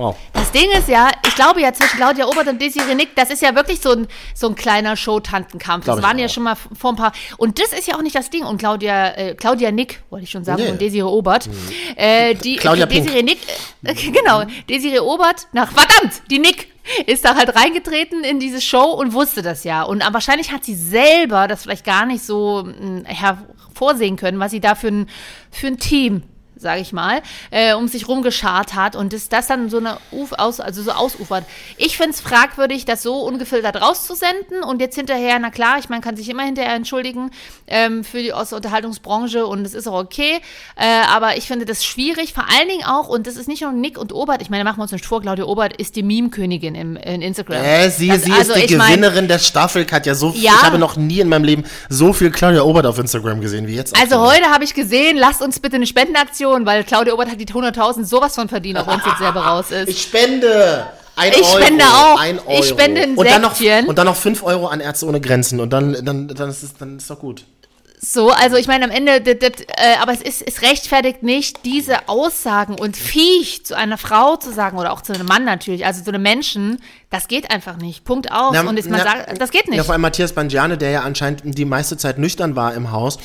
Wow. 0.00 0.16
Das 0.32 0.50
Ding 0.50 0.70
ist 0.70 0.88
ja, 0.88 1.10
ich 1.26 1.34
glaube 1.34 1.60
ja 1.60 1.74
zwischen 1.74 1.98
Claudia 1.98 2.26
Obert 2.26 2.48
und 2.48 2.60
Desiree 2.60 2.94
Nick, 2.94 3.14
das 3.16 3.28
ist 3.30 3.42
ja 3.42 3.54
wirklich 3.54 3.80
so 3.82 3.92
ein, 3.92 4.08
so 4.34 4.48
ein 4.48 4.54
kleiner 4.54 4.96
Showtantenkampf. 4.96 5.84
Das 5.84 6.00
waren 6.00 6.18
ja 6.18 6.24
auch. 6.24 6.30
schon 6.30 6.44
mal 6.44 6.54
vor 6.56 6.92
ein 6.92 6.96
paar. 6.96 7.12
Und 7.36 7.58
das 7.60 7.74
ist 7.74 7.86
ja 7.86 7.96
auch 7.96 8.02
nicht 8.02 8.16
das 8.16 8.30
Ding. 8.30 8.44
Und 8.44 8.56
Claudia, 8.56 9.08
äh, 9.10 9.34
Claudia 9.34 9.70
Nick, 9.70 10.02
wollte 10.08 10.24
ich 10.24 10.30
schon 10.30 10.42
sagen, 10.42 10.62
Nee. 10.62 10.68
Mhm. 10.68 10.72
und 10.72 10.80
Desiree 10.80 11.02
Obert. 11.02 11.50
Äh, 11.96 12.34
die, 12.34 12.56
Claudia 12.56 12.86
die 12.86 13.00
Desiree 13.02 13.22
Nick, 13.22 13.40
äh, 13.84 13.92
genau, 14.10 14.44
Desiree 14.70 15.00
Obert, 15.00 15.48
nach, 15.52 15.70
verdammt, 15.70 16.22
die 16.30 16.38
Nick 16.38 16.68
ist 17.04 17.26
da 17.26 17.36
halt 17.36 17.54
reingetreten 17.54 18.24
in 18.24 18.40
diese 18.40 18.62
Show 18.62 18.92
und 18.92 19.12
wusste 19.12 19.42
das 19.42 19.64
ja. 19.64 19.82
Und 19.82 20.00
äh, 20.00 20.12
wahrscheinlich 20.12 20.50
hat 20.50 20.64
sie 20.64 20.74
selber 20.74 21.46
das 21.46 21.64
vielleicht 21.64 21.84
gar 21.84 22.06
nicht 22.06 22.24
so 22.24 22.64
mh, 22.64 23.02
hervorsehen 23.06 24.16
können, 24.16 24.40
was 24.40 24.50
sie 24.50 24.60
da 24.60 24.74
für 24.74 24.88
ein, 24.88 25.10
für 25.50 25.66
ein 25.66 25.78
Team 25.78 26.22
sage 26.60 26.80
ich 26.80 26.92
mal, 26.92 27.22
äh, 27.50 27.74
um 27.74 27.88
sich 27.88 28.06
rumgeschart 28.08 28.74
hat 28.74 28.94
und 28.96 29.12
das, 29.12 29.28
das 29.28 29.46
dann 29.46 29.70
so 29.70 29.78
eine 29.78 29.96
Uf 30.12 30.32
aus, 30.32 30.60
also 30.60 30.82
so 30.82 30.90
ausufert. 30.92 31.44
Ich 31.76 31.96
finde 31.96 32.10
es 32.12 32.20
fragwürdig, 32.20 32.84
das 32.84 33.02
so 33.02 33.16
ungefiltert 33.22 33.80
rauszusenden 33.80 34.62
und 34.62 34.80
jetzt 34.80 34.94
hinterher, 34.94 35.38
na 35.38 35.50
klar, 35.50 35.78
ich 35.78 35.88
meine, 35.88 36.02
kann 36.02 36.16
sich 36.16 36.28
immer 36.28 36.42
hinterher 36.44 36.74
entschuldigen 36.74 37.30
ähm, 37.66 38.04
für 38.04 38.18
die 38.18 38.32
aus 38.32 38.50
der 38.50 38.56
Unterhaltungsbranche 38.56 39.46
und 39.46 39.64
es 39.66 39.74
ist 39.74 39.86
auch 39.86 39.98
okay, 40.00 40.40
äh, 40.76 40.84
aber 41.08 41.36
ich 41.36 41.46
finde 41.46 41.64
das 41.64 41.84
schwierig, 41.84 42.32
vor 42.34 42.44
allen 42.56 42.68
Dingen 42.68 42.84
auch, 42.84 43.08
und 43.08 43.26
das 43.26 43.36
ist 43.36 43.48
nicht 43.48 43.62
nur 43.62 43.72
Nick 43.72 43.98
und 43.98 44.12
Obert, 44.12 44.42
ich 44.42 44.50
meine, 44.50 44.64
machen 44.64 44.78
wir 44.78 44.82
uns 44.82 44.92
nicht 44.92 45.06
vor, 45.06 45.20
Claudia 45.22 45.44
Obert 45.44 45.76
ist 45.76 45.96
die 45.96 46.02
Meme-Königin 46.02 46.74
im, 46.74 46.96
in 46.96 47.22
Instagram. 47.22 47.62
Äh, 47.62 47.90
sie, 47.90 48.08
Das- 48.08 48.22
sie 48.22 48.32
also 48.32 48.52
ist 48.52 48.60
die 48.60 48.64
ich 48.74 48.76
mein- 48.76 48.88
Gewinnerin 48.90 49.28
der 49.28 49.38
Staffel, 49.38 49.84
Katja. 49.84 50.14
So, 50.14 50.32
Ja. 50.36 50.52
Ich 50.56 50.62
habe 50.62 50.78
noch 50.78 50.96
nie 50.96 51.20
in 51.20 51.28
meinem 51.28 51.44
Leben 51.44 51.64
so 51.88 52.12
viel 52.12 52.30
Claudia 52.30 52.62
Obert 52.62 52.84
auf 52.86 52.98
Instagram 52.98 53.40
gesehen 53.40 53.66
wie 53.66 53.74
jetzt. 53.76 53.98
Also 53.98 54.20
heute 54.20 54.46
habe 54.50 54.64
ich 54.64 54.74
gesehen, 54.74 55.16
lasst 55.16 55.40
uns 55.42 55.60
bitte 55.60 55.76
eine 55.76 55.86
Spendenaktion, 55.86 56.49
weil 56.66 56.84
Claudia 56.84 57.12
Obert 57.14 57.30
hat 57.30 57.40
die 57.40 57.46
100.000 57.46 58.04
sowas 58.04 58.34
von 58.34 58.48
verdient, 58.48 58.78
auch 58.78 58.86
wenn 58.86 58.98
es 59.00 59.06
jetzt 59.06 59.18
selber 59.18 59.40
raus 59.40 59.70
ist. 59.70 59.88
Ich 59.88 60.02
spende. 60.02 60.86
Ein 61.16 61.32
Ich 61.32 61.42
Euro, 61.42 61.58
spende 61.60 61.84
auch. 61.84 62.18
Ein 62.18 62.36
Ich 62.36 62.46
Euro. 62.46 62.62
spende 62.62 63.02
ein 63.02 63.14
und 63.16 63.28
dann 63.28 63.42
noch 63.42 63.54
Säckchen. 63.54 63.86
Und 63.86 63.98
dann 63.98 64.06
noch 64.06 64.16
5 64.16 64.42
Euro 64.42 64.68
an 64.68 64.80
Ärzte 64.80 65.06
ohne 65.06 65.20
Grenzen. 65.20 65.60
Und 65.60 65.70
dann, 65.72 65.92
dann, 66.04 66.28
dann, 66.28 66.48
ist, 66.48 66.62
es, 66.62 66.74
dann 66.78 66.96
ist 66.96 67.10
doch 67.10 67.18
gut. 67.18 67.44
So, 68.02 68.30
also 68.30 68.56
ich 68.56 68.66
meine 68.66 68.86
am 68.86 68.90
Ende, 68.90 69.20
das, 69.20 69.36
das, 69.40 69.60
äh, 69.66 69.96
aber 70.00 70.12
es 70.12 70.22
ist, 70.22 70.40
es 70.40 70.62
rechtfertigt 70.62 71.22
nicht, 71.22 71.66
diese 71.66 72.08
Aussagen 72.08 72.74
und 72.80 72.96
Viech 72.96 73.66
zu 73.66 73.76
einer 73.76 73.98
Frau 73.98 74.36
zu 74.36 74.54
sagen 74.54 74.78
oder 74.78 74.92
auch 74.92 75.02
zu 75.02 75.12
einem 75.12 75.26
Mann 75.26 75.44
natürlich, 75.44 75.84
also 75.84 76.02
zu 76.02 76.08
einem 76.08 76.22
Menschen, 76.22 76.80
das 77.10 77.28
geht 77.28 77.50
einfach 77.50 77.76
nicht. 77.76 78.04
Punkt 78.04 78.32
aus. 78.32 78.52
Na, 78.54 78.62
und 78.62 78.78
jetzt 78.78 78.88
man 78.88 79.02
na, 79.04 79.04
sagt, 79.04 79.40
das 79.40 79.50
geht 79.50 79.68
nicht. 79.68 79.76
Ja, 79.76 79.84
vor 79.84 79.92
allem 79.92 80.00
Matthias 80.00 80.32
Bangiane, 80.32 80.78
der 80.78 80.90
ja 80.90 81.00
anscheinend 81.02 81.42
die 81.44 81.66
meiste 81.66 81.98
Zeit 81.98 82.16
nüchtern 82.16 82.56
war 82.56 82.72
im 82.72 82.90
Haus. 82.90 83.18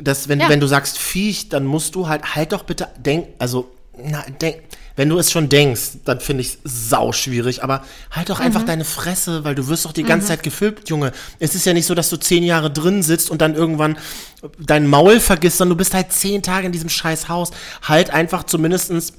Dass, 0.00 0.28
wenn, 0.30 0.40
Ja. 0.40 0.48
wenn 0.48 0.60
du 0.60 0.66
sagst 0.66 0.96
Viech, 0.98 1.50
dann 1.50 1.66
musst 1.66 1.94
du 1.94 2.08
halt, 2.08 2.34
halt 2.34 2.52
doch 2.52 2.62
bitte, 2.62 2.88
denk, 2.96 3.28
also, 3.38 3.70
na, 4.02 4.24
denk, 4.40 4.62
wenn 4.96 5.08
du 5.08 5.18
es 5.18 5.30
schon 5.30 5.48
denkst, 5.48 5.98
dann 6.04 6.20
finde 6.20 6.42
ich 6.42 6.58
es 6.64 6.90
sau 6.90 7.12
schwierig, 7.12 7.62
aber 7.64 7.82
halt 8.10 8.28
doch 8.30 8.38
Mhm. 8.40 8.46
einfach 8.46 8.64
deine 8.64 8.84
Fresse, 8.84 9.44
weil 9.44 9.54
du 9.54 9.68
wirst 9.68 9.84
doch 9.84 9.92
die 9.92 10.02
ganze 10.02 10.28
Zeit 10.28 10.42
gefilmt, 10.42 10.88
Junge. 10.88 11.12
Es 11.38 11.54
ist 11.54 11.64
ja 11.66 11.72
nicht 11.72 11.86
so, 11.86 11.94
dass 11.94 12.10
du 12.10 12.16
zehn 12.18 12.42
Jahre 12.44 12.70
drin 12.70 13.02
sitzt 13.02 13.30
und 13.30 13.40
dann 13.40 13.54
irgendwann 13.54 13.96
dein 14.58 14.86
Maul 14.86 15.20
vergisst, 15.20 15.58
sondern 15.58 15.76
du 15.76 15.78
bist 15.78 15.94
halt 15.94 16.12
zehn 16.12 16.42
Tage 16.42 16.66
in 16.66 16.72
diesem 16.72 16.88
scheiß 16.88 17.28
Haus. 17.28 17.50
Halt 17.82 18.10
einfach 18.10 18.44
zumindestens, 18.44 19.12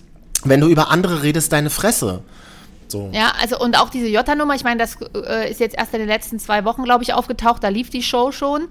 wenn 0.43 0.59
du 0.59 0.67
über 0.67 0.89
andere 0.91 1.23
redest, 1.23 1.51
deine 1.53 1.69
Fresse. 1.69 2.21
So. 2.93 3.09
Ja, 3.11 3.33
also 3.41 3.57
und 3.59 3.75
auch 3.79 3.89
diese 3.89 4.07
Jota-Nummer, 4.07 4.53
ich 4.53 4.63
meine, 4.63 4.77
das 4.79 4.97
äh, 5.27 5.49
ist 5.49 5.59
jetzt 5.59 5.75
erst 5.75 5.93
in 5.93 5.99
den 5.99 6.07
letzten 6.07 6.37
zwei 6.37 6.63
Wochen, 6.63 6.83
glaube 6.83 7.03
ich, 7.03 7.13
aufgetaucht. 7.13 7.63
Da 7.63 7.69
lief 7.69 7.89
die 7.89 8.03
Show 8.03 8.31
schon. 8.31 8.67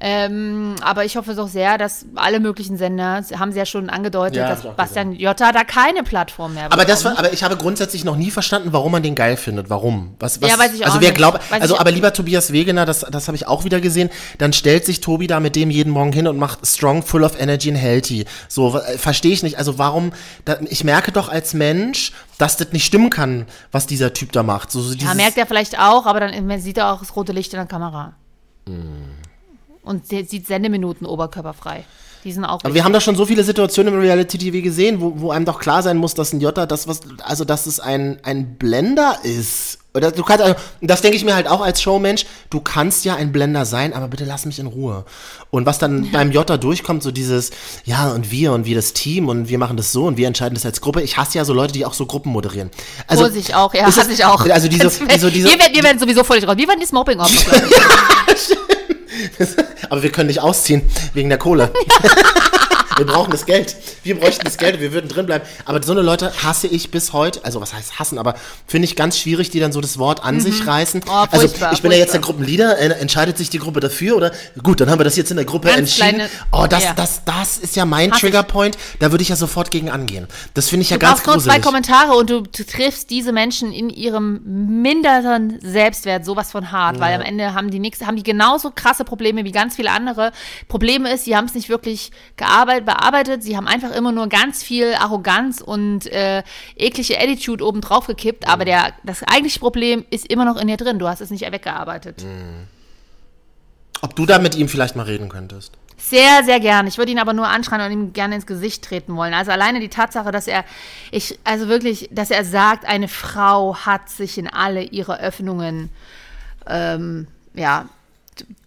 Ähm, 0.00 0.74
aber 0.82 1.04
ich 1.04 1.16
hoffe 1.16 1.34
doch 1.34 1.48
sehr, 1.48 1.78
dass 1.78 2.04
alle 2.14 2.38
möglichen 2.40 2.76
Sender, 2.76 3.22
haben 3.38 3.52
sie 3.52 3.58
ja 3.58 3.66
schon 3.66 3.90
angedeutet, 3.90 4.36
Ja, 4.36 4.48
dass 4.48 4.62
Bastian 4.76 5.12
Jotta 5.12 5.52
da 5.52 5.64
keine 5.64 6.02
Plattform 6.02 6.54
mehr 6.54 6.66
Aber 6.70 6.84
das 6.84 7.02
bekommt. 7.02 7.18
war, 7.18 7.24
aber 7.24 7.32
ich 7.32 7.42
habe 7.42 7.56
grundsätzlich 7.56 8.04
noch 8.04 8.16
nie 8.16 8.30
verstanden, 8.30 8.72
warum 8.72 8.92
man 8.92 9.02
den 9.02 9.14
geil 9.14 9.36
findet. 9.36 9.70
Warum? 9.70 10.14
Was, 10.18 10.40
was, 10.42 10.50
Ja, 10.50 10.58
weiß 10.58 10.74
ich 10.74 10.84
also 10.84 10.98
auch 10.98 11.00
wer 11.00 11.08
nicht. 11.10 11.16
glaubt, 11.16 11.50
Weiß 11.50 11.62
also 11.62 11.78
aber 11.78 11.90
lieber 11.90 12.12
Tobias 12.12 12.52
Wegener, 12.52 12.86
das, 12.86 13.00
das 13.00 13.28
habe 13.28 13.36
ich 13.36 13.46
auch 13.46 13.64
wieder 13.64 13.80
gesehen, 13.80 14.10
dann 14.38 14.52
stellt 14.52 14.84
sich 14.84 15.00
Tobi 15.00 15.26
da 15.26 15.40
mit 15.40 15.56
dem 15.56 15.70
jeden 15.70 15.90
Morgen 15.90 16.12
hin 16.12 16.26
und 16.28 16.38
macht 16.38 16.66
strong, 16.66 17.02
full 17.02 17.24
of 17.24 17.40
energy 17.40 17.70
and 17.70 17.78
healthy. 17.78 18.24
So, 18.48 18.76
äh, 18.78 18.98
verstehe 18.98 19.32
ich 19.32 19.42
nicht. 19.42 19.58
Also 19.58 19.78
warum, 19.78 20.12
da, 20.44 20.58
ich 20.68 20.84
merke 20.84 21.12
doch 21.12 21.28
als 21.28 21.54
Mensch, 21.54 22.12
dass 22.38 22.56
das 22.56 22.72
nicht 22.72 22.84
stimmen 22.84 23.10
kann, 23.10 23.46
was 23.72 23.86
dieser 23.86 24.12
Typ 24.12 24.32
da 24.32 24.42
macht. 24.42 24.70
So, 24.70 24.80
so 24.80 24.94
Ja, 24.94 25.14
merkt 25.14 25.38
er 25.38 25.46
vielleicht 25.46 25.78
auch, 25.78 26.06
aber 26.06 26.20
dann 26.20 26.60
sieht 26.60 26.78
er 26.78 26.92
auch 26.92 26.98
das 27.00 27.14
rote 27.16 27.32
Licht 27.32 27.52
in 27.52 27.58
der 27.58 27.66
Kamera. 27.66 28.14
Und 29.82 30.06
sie- 30.06 30.24
sieht 30.24 30.46
Sendeminuten 30.46 31.06
oberkörperfrei. 31.06 31.84
Die 32.24 32.32
sind 32.32 32.46
auch 32.46 32.60
Aber 32.64 32.72
wir 32.72 32.84
haben 32.84 32.92
doch 32.94 33.02
schon 33.02 33.16
so 33.16 33.26
viele 33.26 33.44
Situationen 33.44 33.92
im 33.92 34.00
Reality-TV 34.00 34.62
gesehen, 34.62 35.00
wo, 35.00 35.20
wo 35.20 35.30
einem 35.30 35.44
doch 35.44 35.60
klar 35.60 35.82
sein 35.82 35.98
muss, 35.98 36.14
dass 36.14 36.32
ein 36.32 36.40
Jota, 36.40 36.64
das 36.64 36.88
was, 36.88 37.00
also 37.22 37.44
dass 37.44 37.66
es 37.66 37.80
ein, 37.80 38.18
ein 38.22 38.54
Blender 38.56 39.18
ist. 39.22 39.78
Oder 39.96 40.10
du 40.10 40.24
kannst, 40.24 40.42
also, 40.42 40.56
das 40.80 41.02
denke 41.02 41.16
ich 41.16 41.24
mir 41.24 41.36
halt 41.36 41.46
auch 41.46 41.60
als 41.60 41.80
Showmensch, 41.80 42.26
du 42.50 42.60
kannst 42.60 43.04
ja 43.04 43.14
ein 43.14 43.30
Blender 43.30 43.64
sein, 43.64 43.92
aber 43.92 44.08
bitte 44.08 44.24
lass 44.24 44.44
mich 44.44 44.58
in 44.58 44.66
Ruhe. 44.66 45.04
Und 45.50 45.66
was 45.66 45.78
dann 45.78 46.10
beim 46.10 46.32
Jota 46.32 46.56
durchkommt, 46.56 47.04
so 47.04 47.12
dieses, 47.12 47.52
ja, 47.84 48.10
und 48.10 48.32
wir 48.32 48.52
und 48.52 48.66
wir 48.66 48.74
das 48.74 48.92
Team 48.92 49.28
und 49.28 49.48
wir 49.48 49.58
machen 49.58 49.76
das 49.76 49.92
so 49.92 50.06
und 50.06 50.16
wir 50.16 50.26
entscheiden 50.26 50.54
das 50.54 50.66
als 50.66 50.80
Gruppe. 50.80 51.00
Ich 51.02 51.16
hasse 51.16 51.38
ja 51.38 51.44
so 51.44 51.52
Leute, 51.52 51.72
die 51.72 51.86
auch 51.86 51.94
so 51.94 52.06
Gruppen 52.06 52.32
moderieren. 52.32 52.72
Also, 53.06 53.24
Also, 53.24 53.38
ich 53.38 53.54
auch, 53.54 53.72
ja, 53.72 53.84
hasse 53.86 54.12
ich 54.12 54.24
auch. 54.24 54.44
Also 54.46 54.66
diese, 54.66 54.82
Das 54.82 54.98
diese, 54.98 55.30
diese, 55.30 55.48
wir, 55.48 55.58
werden, 55.60 55.74
wir 55.74 55.82
werden 55.84 55.98
sowieso 56.00 56.24
völlig 56.24 56.48
raus. 56.48 56.56
Wir 56.56 56.66
werden 56.66 56.80
die 56.80 56.86
Smoking-Opfer. 56.86 57.50
glaub 57.50 57.70
ich. 58.34 59.54
Aber 59.90 60.02
wir 60.02 60.10
können 60.10 60.26
nicht 60.26 60.40
ausziehen 60.40 60.82
wegen 61.12 61.28
der 61.28 61.38
Kohle. 61.38 61.72
wir 62.96 63.06
brauchen 63.06 63.30
das 63.30 63.46
Geld. 63.46 63.76
Wir 64.02 64.18
bräuchten 64.18 64.44
das 64.44 64.56
Geld, 64.58 64.80
wir 64.80 64.92
würden 64.92 65.08
drin 65.08 65.26
bleiben. 65.26 65.44
Aber 65.64 65.82
so 65.82 65.92
eine 65.92 66.02
Leute 66.02 66.32
hasse 66.42 66.66
ich 66.66 66.90
bis 66.90 67.12
heute. 67.12 67.44
Also 67.44 67.60
was 67.60 67.74
heißt 67.74 67.98
hassen, 67.98 68.18
aber 68.18 68.34
finde 68.66 68.86
ich 68.86 68.96
ganz 68.96 69.18
schwierig, 69.18 69.50
die 69.50 69.60
dann 69.60 69.72
so 69.72 69.80
das 69.80 69.98
Wort 69.98 70.24
an 70.24 70.40
sich 70.40 70.66
reißen. 70.66 71.02
Oh, 71.06 71.10
also 71.30 71.48
furchtbar, 71.48 71.72
ich 71.72 71.82
bin 71.82 71.90
ja 71.90 71.98
jetzt 71.98 72.14
der 72.14 72.20
furchtbar. 72.22 72.44
Gruppenleader, 72.44 72.78
äh, 72.78 72.88
entscheidet 73.00 73.36
sich 73.38 73.50
die 73.50 73.58
Gruppe 73.58 73.80
dafür 73.80 74.16
oder 74.16 74.32
gut, 74.62 74.80
dann 74.80 74.90
haben 74.90 74.98
wir 75.00 75.04
das 75.04 75.16
jetzt 75.16 75.30
in 75.30 75.36
der 75.36 75.46
Gruppe 75.46 75.68
Ganz 75.68 75.78
entschieden. 75.80 76.08
kleine- 76.20 76.30
oh, 76.52 76.66
das, 76.68 76.84
ja. 76.84 76.92
das, 76.94 77.22
das 77.24 77.58
ist 77.58 77.76
ja 77.76 77.84
mein. 77.84 78.10
Triggerpoint. 78.12 78.78
Da 79.00 79.10
würde 79.10 79.22
ich 79.22 79.28
ja 79.28 79.36
sofort 79.36 79.70
gegen 79.70 79.90
angehen. 79.90 80.28
Das 80.54 80.68
finde 80.68 80.82
ich 80.82 80.90
ja 80.90 80.96
Du 80.96 81.00
ganz 81.00 81.20
brauchst 81.20 81.26
nur 81.26 81.38
zwei 81.38 81.58
gruselig. 81.58 81.64
Kommentare 81.64 82.12
und 82.16 82.30
du, 82.30 82.42
du 82.42 82.64
triffst 82.64 83.10
diese 83.10 83.32
Menschen 83.32 83.72
in 83.72 83.90
ihrem 83.90 84.40
minderen 84.82 85.58
Selbstwert 85.60 86.24
sowas 86.24 86.52
von 86.52 86.70
hart, 86.70 87.00
weil 87.00 87.14
am 87.14 87.20
Ende 87.20 87.54
haben 87.54 87.70
die 87.70 87.78
nix, 87.78 88.00
haben 88.02 88.16
die 88.16 88.22
genauso 88.22 88.70
krasse 88.70 89.04
Probleme 89.04 89.44
wie 89.44 89.52
ganz 89.52 89.76
viele 89.76 89.90
andere. 89.90 90.32
Probleme 90.68 91.12
ist, 91.12 91.24
sie 91.24 91.36
haben 91.36 91.46
es 91.46 91.54
nicht 91.54 91.68
wirklich 91.68 92.12
gearbeitet, 92.36 92.83
bearbeitet, 92.84 93.42
sie 93.42 93.56
haben 93.56 93.66
einfach 93.66 93.92
immer 93.92 94.12
nur 94.12 94.28
ganz 94.28 94.62
viel 94.62 94.94
Arroganz 94.94 95.60
und 95.60 96.06
äh, 96.06 96.42
eklige 96.76 97.18
Attitude 97.18 97.64
oben 97.64 97.80
drauf 97.80 98.06
gekippt, 98.06 98.48
aber 98.48 98.64
der, 98.64 98.92
das 99.02 99.22
eigentliche 99.22 99.60
Problem 99.60 100.04
ist 100.10 100.26
immer 100.26 100.44
noch 100.44 100.56
in 100.56 100.68
dir 100.68 100.76
drin. 100.76 100.98
Du 100.98 101.08
hast 101.08 101.20
es 101.20 101.30
nicht 101.30 101.50
weggearbeitet. 101.50 102.24
Ob 104.02 104.14
du 104.16 104.26
da 104.26 104.38
mit 104.38 104.54
ihm 104.54 104.68
vielleicht 104.68 104.96
mal 104.96 105.04
reden 105.04 105.28
könntest. 105.28 105.72
Sehr, 105.96 106.44
sehr 106.44 106.60
gern. 106.60 106.86
Ich 106.86 106.98
würde 106.98 107.12
ihn 107.12 107.18
aber 107.18 107.32
nur 107.32 107.48
anschreien 107.48 107.80
und 107.80 107.92
ihm 107.92 108.12
gerne 108.12 108.34
ins 108.34 108.46
Gesicht 108.46 108.84
treten 108.84 109.16
wollen. 109.16 109.32
Also 109.32 109.52
alleine 109.52 109.80
die 109.80 109.88
Tatsache, 109.88 110.32
dass 110.32 110.46
er, 110.46 110.64
ich, 111.10 111.38
also 111.44 111.68
wirklich, 111.68 112.08
dass 112.12 112.30
er 112.30 112.44
sagt, 112.44 112.84
eine 112.84 113.08
Frau 113.08 113.76
hat 113.76 114.10
sich 114.10 114.36
in 114.36 114.48
alle 114.48 114.82
ihre 114.82 115.20
Öffnungen, 115.20 115.90
ähm, 116.66 117.28
ja, 117.54 117.86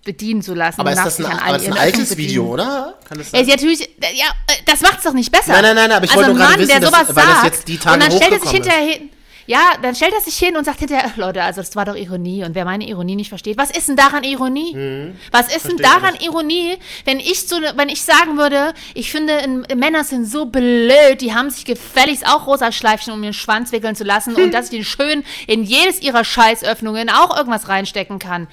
bedienen 0.04 0.42
zu 0.42 0.54
lassen. 0.54 0.80
Aber 0.80 0.92
ist 0.94 1.04
das 1.04 1.20
ein, 1.20 1.26
aber 1.26 1.58
ist 1.58 1.68
ein 1.68 1.78
altes 1.78 2.16
Video, 2.18 2.46
oder? 2.46 2.98
Kann 3.08 3.18
das 3.18 3.34
Er 3.34 3.42
ist 3.42 3.50
natürlich, 3.50 3.80
ja, 3.82 4.28
äh, 4.48 4.54
das 4.66 4.82
macht's 4.82 5.04
doch 5.04 5.14
nicht 5.14 5.32
besser. 5.32 5.52
Nein, 5.54 5.64
nein, 5.64 5.76
nein, 5.76 5.92
aber 5.92 6.06
ich 6.06 6.12
also 6.12 6.24
wollte 6.24 6.32
nur 6.32 6.40
gerade 6.40 6.52
Mann, 6.52 6.60
wissen, 6.68 6.80
der 6.82 6.90
dass- 6.90 7.00
sowas 7.00 7.16
weil 7.16 7.26
das 7.26 7.34
sagt, 7.42 7.46
jetzt 7.46 7.68
die 7.68 7.78
Tage 7.78 7.94
und 7.96 8.04
dann 8.04 8.12
stellt 8.12 8.32
er 8.34 8.40
sich 8.40 8.52
hinterher 8.52 8.86
hin. 8.94 9.10
Ja, 9.50 9.62
dann 9.82 9.96
stellt 9.96 10.12
er 10.14 10.20
sich 10.20 10.36
hin 10.38 10.58
und 10.58 10.66
sagt 10.66 10.80
hinterher, 10.80 11.06
"Ach, 11.10 11.16
Leute, 11.16 11.42
also 11.42 11.62
das 11.62 11.74
war 11.78 11.86
doch 11.86 11.96
Ironie. 11.96 12.44
Und 12.44 12.54
wer 12.54 12.66
meine 12.66 12.86
Ironie 12.86 13.16
nicht 13.16 13.30
versteht, 13.30 13.58
was 13.58 13.72
ist 13.72 13.88
denn 13.88 13.96
daran 13.96 14.26
Ironie? 14.26 14.76
Mhm. 14.76 15.16
Was 15.32 15.56
ist 15.56 15.70
denn 15.70 15.78
daran 15.78 16.16
Ironie, 16.20 16.76
wenn 17.06 17.22
ich 17.22 17.48
so, 17.48 17.58
ne- 17.58 17.72
wenn 17.78 17.88
ich 17.88 18.02
sagen 18.02 18.38
würde, 18.38 18.74
ich 18.94 19.10
finde, 19.10 19.32
in, 19.38 19.66
Männer 19.80 20.04
sind 20.04 20.26
so 20.26 20.48
blöd, 20.48 21.22
die 21.22 21.34
haben 21.34 21.50
sich 21.50 21.64
gefälligst 21.64 22.28
auch 22.28 22.46
rosa 22.46 22.74
Schleifchen 22.74 23.14
um 23.14 23.24
ihren 23.24 23.34
Schwanz 23.34 23.72
wickeln 23.72 23.96
zu 23.96 24.04
lassen 24.04 24.36
und 24.36 24.52
dass 24.54 24.66
ich 24.66 24.72
den 24.72 24.84
schön 24.84 25.24
in 25.48 25.64
jedes 25.64 26.02
ihrer 26.02 26.26
Scheißöffnungen 26.26 27.10
auch 27.10 27.38
irgendwas 27.38 27.70
reinstecken 27.70 28.20
kann. 28.20 28.48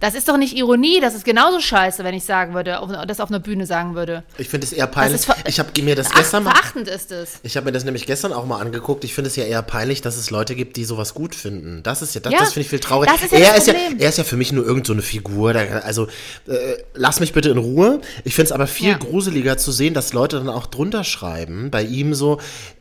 Das 0.00 0.14
ist 0.14 0.28
doch 0.28 0.36
nicht 0.36 0.56
Ironie, 0.56 1.00
das 1.00 1.14
ist 1.14 1.24
genauso 1.24 1.60
scheiße, 1.60 2.04
wenn 2.04 2.14
ich 2.14 2.24
sagen 2.24 2.54
würde, 2.54 2.80
auf, 2.80 2.90
das 3.06 3.18
auf 3.18 3.30
einer 3.30 3.40
Bühne 3.40 3.66
sagen 3.66 3.96
würde. 3.96 4.22
Ich 4.38 4.48
finde 4.48 4.66
es 4.66 4.72
eher 4.72 4.86
peinlich. 4.86 5.22
ich 5.44 5.58
habe 5.58 5.82
mir 5.82 5.96
das 5.96 6.10
gestern 6.10 6.44
mal 6.44 6.52
verachtend 6.52 6.86
ist 6.86 7.10
es. 7.10 7.40
Ich 7.42 7.56
habe 7.56 7.66
mir 7.66 7.72
das 7.72 7.84
nämlich 7.84 8.06
gestern 8.06 8.32
auch 8.32 8.46
mal 8.46 8.60
angeguckt. 8.60 9.02
Ich 9.02 9.14
finde 9.14 9.28
es 9.28 9.36
ja 9.36 9.44
eher 9.44 9.62
peinlich, 9.62 10.00
dass 10.00 10.16
es 10.16 10.30
Leute 10.30 10.54
gibt, 10.54 10.76
die 10.76 10.84
sowas 10.84 11.14
gut 11.14 11.34
finden. 11.34 11.82
Das 11.82 12.02
ist 12.02 12.14
ja, 12.14 12.20
das, 12.20 12.32
Ja, 12.32 12.38
das 12.40 12.52
finde 12.52 12.62
ich 12.62 12.70
viel 12.70 12.78
trauriger. 12.78 13.12
das 13.12 13.24
ist 13.24 13.32
ja 13.32 13.38
er, 13.38 13.56
ist 13.56 13.66
ja, 13.66 13.74
er 13.98 14.08
ist 14.08 14.18
ja 14.18 14.24
für 14.24 14.36
mich 14.36 14.52
nur 14.52 14.64
irgend 14.64 14.86
so 14.86 14.92
eine 14.92 15.02
Figur. 15.02 15.52
Da, 15.52 15.60
also 15.80 16.06
äh, 16.46 16.76
lass 16.94 17.18
mich 17.18 17.32
bitte 17.32 17.50
in 17.50 17.58
Ruhe. 17.58 18.00
Ich 18.24 18.34
finde 18.34 18.46
es 18.46 18.52
aber 18.52 18.68
viel 18.68 18.96
gruseliger 18.96 19.56
zu 19.58 19.72
sehen, 19.72 19.94
dass 19.94 20.12
Leute 20.12 20.36
dann 20.36 20.48
auch 20.48 20.66
drunter 20.66 21.02
schreiben. 21.02 21.70
Bei 21.70 21.82
ihm 21.82 22.14
so, 22.14 22.38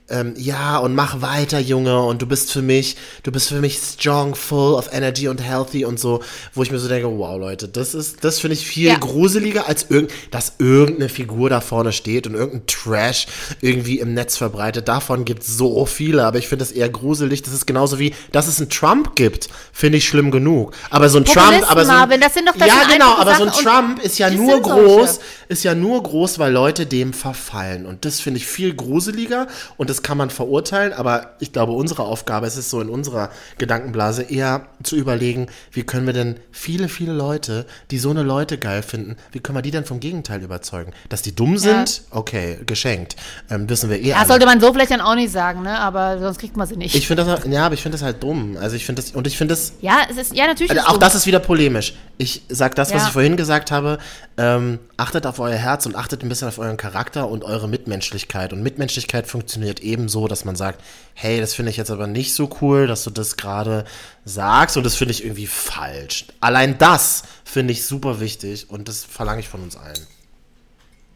ähm, 0.10 0.34
ja, 0.38 0.78
und 0.78 0.96
mach 0.96 1.22
weiter, 1.22 1.60
Junge, 1.60 2.02
und 2.02 2.22
du 2.22 2.26
bist 2.28 2.52
für 2.52 2.62
mich, 2.62 2.96
du 3.24 3.32
bist 3.32 3.50
für 3.50 3.60
mich 3.60 3.78
strong, 3.78 4.36
full 4.36 4.74
of 4.76 4.90
energy 4.94 5.28
und 5.28 5.42
healthy 5.44 5.84
und 5.86 6.00
so, 6.00 6.22
wo 6.54 6.64
ich 6.64 6.72
mir 6.72 6.80
so 6.80 6.88
denke, 6.88 7.08
wow, 7.18 7.38
Leute, 7.40 7.68
das 7.68 7.94
ist, 7.94 8.24
das 8.24 8.40
finde 8.40 8.54
ich 8.56 8.66
viel 8.66 8.88
Ja. 8.90 8.98
gruseliger, 8.98 9.68
als 9.68 9.88
irgend, 9.90 10.12
dass 10.32 10.54
irgendeine 10.60 11.10
Figur 11.10 11.50
da 11.50 11.60
vorne 11.62 11.92
steht 11.92 12.26
und 12.28 12.36
irgendein 12.36 12.66
Trash 12.68 13.28
irgendwie 13.62 14.00
im 14.00 14.14
Netz 14.14 14.38
verbreitet. 14.38 14.88
Davon 14.88 15.26
gibt 15.26 15.44
es 15.44 15.58
so 15.58 15.86
viele, 15.86 16.26
aber 16.26 16.38
ich 16.38 16.48
finde 16.48 16.64
das 16.64 16.72
eher 16.72 16.90
gruselig. 16.90 17.42
Das 17.42 17.54
ist 17.54 17.66
genauso 17.66 18.00
wie, 18.00 18.14
dass 18.32 18.48
es 18.48 18.60
einen 18.60 18.70
Trump 18.70 19.16
gibt, 19.16 19.50
finde 19.74 19.98
ich 19.98 20.08
schlimm 20.08 20.32
genug. 20.32 20.74
Aber 20.90 21.10
so 21.10 21.18
ein 21.18 21.26
Trump, 21.26 21.70
aber 21.70 21.84
so 21.86 21.92
ein, 21.92 21.98
Marvin, 21.98 22.22
das 22.22 22.34
sind 22.34 22.48
doch- 22.48 22.56
das 22.58 22.68
ja 22.68 22.84
genau, 22.92 23.16
aber 23.18 23.36
so 23.36 23.44
ein 23.44 23.50
Sachen 23.52 23.64
Trump 23.66 24.00
ist 24.04 24.18
ja 24.20 24.30
nur 24.30 24.54
sind 24.56 24.66
solche. 24.66 24.86
groß, 24.86 25.20
ist 25.50 25.64
ja 25.64 25.76
nur 25.76 26.02
groß, 26.02 26.40
weil 26.40 26.54
Leute 26.54 26.86
dem 26.86 27.12
verfallen. 27.14 27.86
Und 27.86 28.06
das 28.06 28.20
finde 28.22 28.38
ich 28.40 28.48
viel 28.48 28.74
gruseliger 28.74 29.48
und 29.76 29.90
das 29.90 29.97
kann 30.04 30.18
man 30.18 30.30
verurteilen, 30.30 30.94
aber 30.94 31.36
ich 31.40 31.52
glaube, 31.52 31.72
unsere 31.74 32.04
Aufgabe 32.04 32.48
ist 32.48 32.58
es 32.58 32.70
so 32.70 32.82
in 32.82 32.90
unserer 32.90 33.30
Gedankenblase 33.58 34.24
eher 34.24 34.68
zu 34.84 34.96
überlegen, 34.96 35.48
wie 35.72 35.84
können 35.84 36.06
wir 36.06 36.14
denn 36.14 36.36
viele, 36.52 36.90
viele 36.90 37.14
Leute, 37.14 37.66
die 37.92 37.98
so 37.98 38.10
eine 38.10 38.24
Leute 38.24 38.58
geil 38.58 38.84
finden, 38.84 39.16
wie 39.32 39.40
können 39.40 39.58
wir 39.58 39.62
die 39.62 39.72
denn 39.72 39.86
vom 39.86 40.00
Gegenteil 40.00 40.42
überzeugen? 40.44 40.94
Dass 41.10 41.22
die 41.22 41.36
dumm 41.36 41.58
sind? 41.58 42.02
Okay, 42.12 42.60
geschenkt. 42.66 43.16
Ähm, 43.50 43.70
wissen 43.70 43.90
wir 43.90 44.00
eh 44.00 44.10
Ja, 44.10 44.18
alle. 44.18 44.28
sollte 44.28 44.46
man 44.46 44.60
so 44.60 44.72
vielleicht 44.74 44.92
dann 44.92 45.02
auch 45.02 45.16
nicht 45.16 45.32
sagen, 45.32 45.62
ne? 45.64 45.78
Aber 45.80 46.20
sonst 46.20 46.40
kriegt 46.40 46.58
man 46.58 46.68
sie 46.68 46.76
nicht. 46.78 46.96
ich 46.96 47.08
finde 47.08 47.26
das, 47.26 47.42
ja, 47.48 47.66
aber 47.66 47.74
ich 47.76 47.82
finde 47.82 47.98
das 47.98 48.04
halt 48.06 48.22
dumm. 48.24 48.58
Also 48.60 48.76
ich 48.76 48.86
finde 48.86 49.02
das, 49.02 49.12
und 49.12 49.28
ich 49.28 49.38
finde 49.38 49.54
das, 49.54 49.74
ja, 49.82 50.00
es 50.10 50.18
ist, 50.18 50.36
ja, 50.36 50.48
natürlich. 50.48 50.72
also 50.72 50.84
auch 50.88 50.94
so. 50.94 51.00
das 51.00 51.16
ist 51.16 51.26
wieder 51.26 51.40
polemisch. 51.40 51.94
Ich 52.20 52.42
sag 52.50 52.76
das, 52.76 52.94
was 52.94 53.02
Ja. 53.04 53.08
ich 53.08 53.14
vorhin 53.14 53.38
gesagt 53.38 53.72
habe. 53.72 53.98
Ähm, 54.40 54.80
achtet 54.98 55.26
auf 55.26 55.40
euer 55.40 55.56
Herz 55.56 55.86
und 55.88 55.96
achtet 55.96 56.24
ein 56.24 56.30
bisschen 56.30 56.48
auf 56.48 56.60
euren 56.60 56.78
Charakter 56.78 57.28
und 57.28 57.44
eure 57.44 57.68
Mitmenschlichkeit. 57.68 58.54
Und 58.54 58.62
Mitmenschlichkeit 58.62 59.28
funktioniert 59.28 59.80
eben 59.88 60.10
so, 60.10 60.28
dass 60.28 60.46
man 60.46 60.56
sagt, 60.56 60.84
hey, 61.14 61.40
das 61.40 61.54
finde 61.54 61.72
ich 61.72 61.78
jetzt 61.78 61.92
aber 61.92 62.08
nicht 62.08 62.34
so 62.34 62.50
cool, 62.62 62.88
dass 62.88 63.04
du 63.04 63.10
das 63.10 63.38
gerade 63.38 63.86
sagst 64.26 64.78
und 64.78 64.84
das 64.84 64.96
finde 64.96 65.14
ich 65.14 65.24
irgendwie 65.24 65.48
falsch. 65.48 66.26
Allein 66.40 66.78
das 66.78 67.24
finde 67.44 67.74
ich 67.74 67.86
super 67.86 68.20
wichtig 68.20 68.70
und 68.70 68.88
das 68.88 69.04
verlange 69.04 69.40
ich 69.40 69.50
von 69.50 69.64
uns 69.64 69.76
allen. 69.76 70.06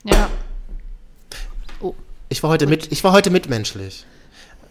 Ja. 0.04 0.30
Oh. 1.80 1.94
Ich 2.30 2.42
war 2.42 2.50
heute 2.50 2.68
mit, 2.68 2.92
ich 2.92 3.04
war 3.04 3.12
heute 3.12 3.30
mitmenschlich. 3.30 4.06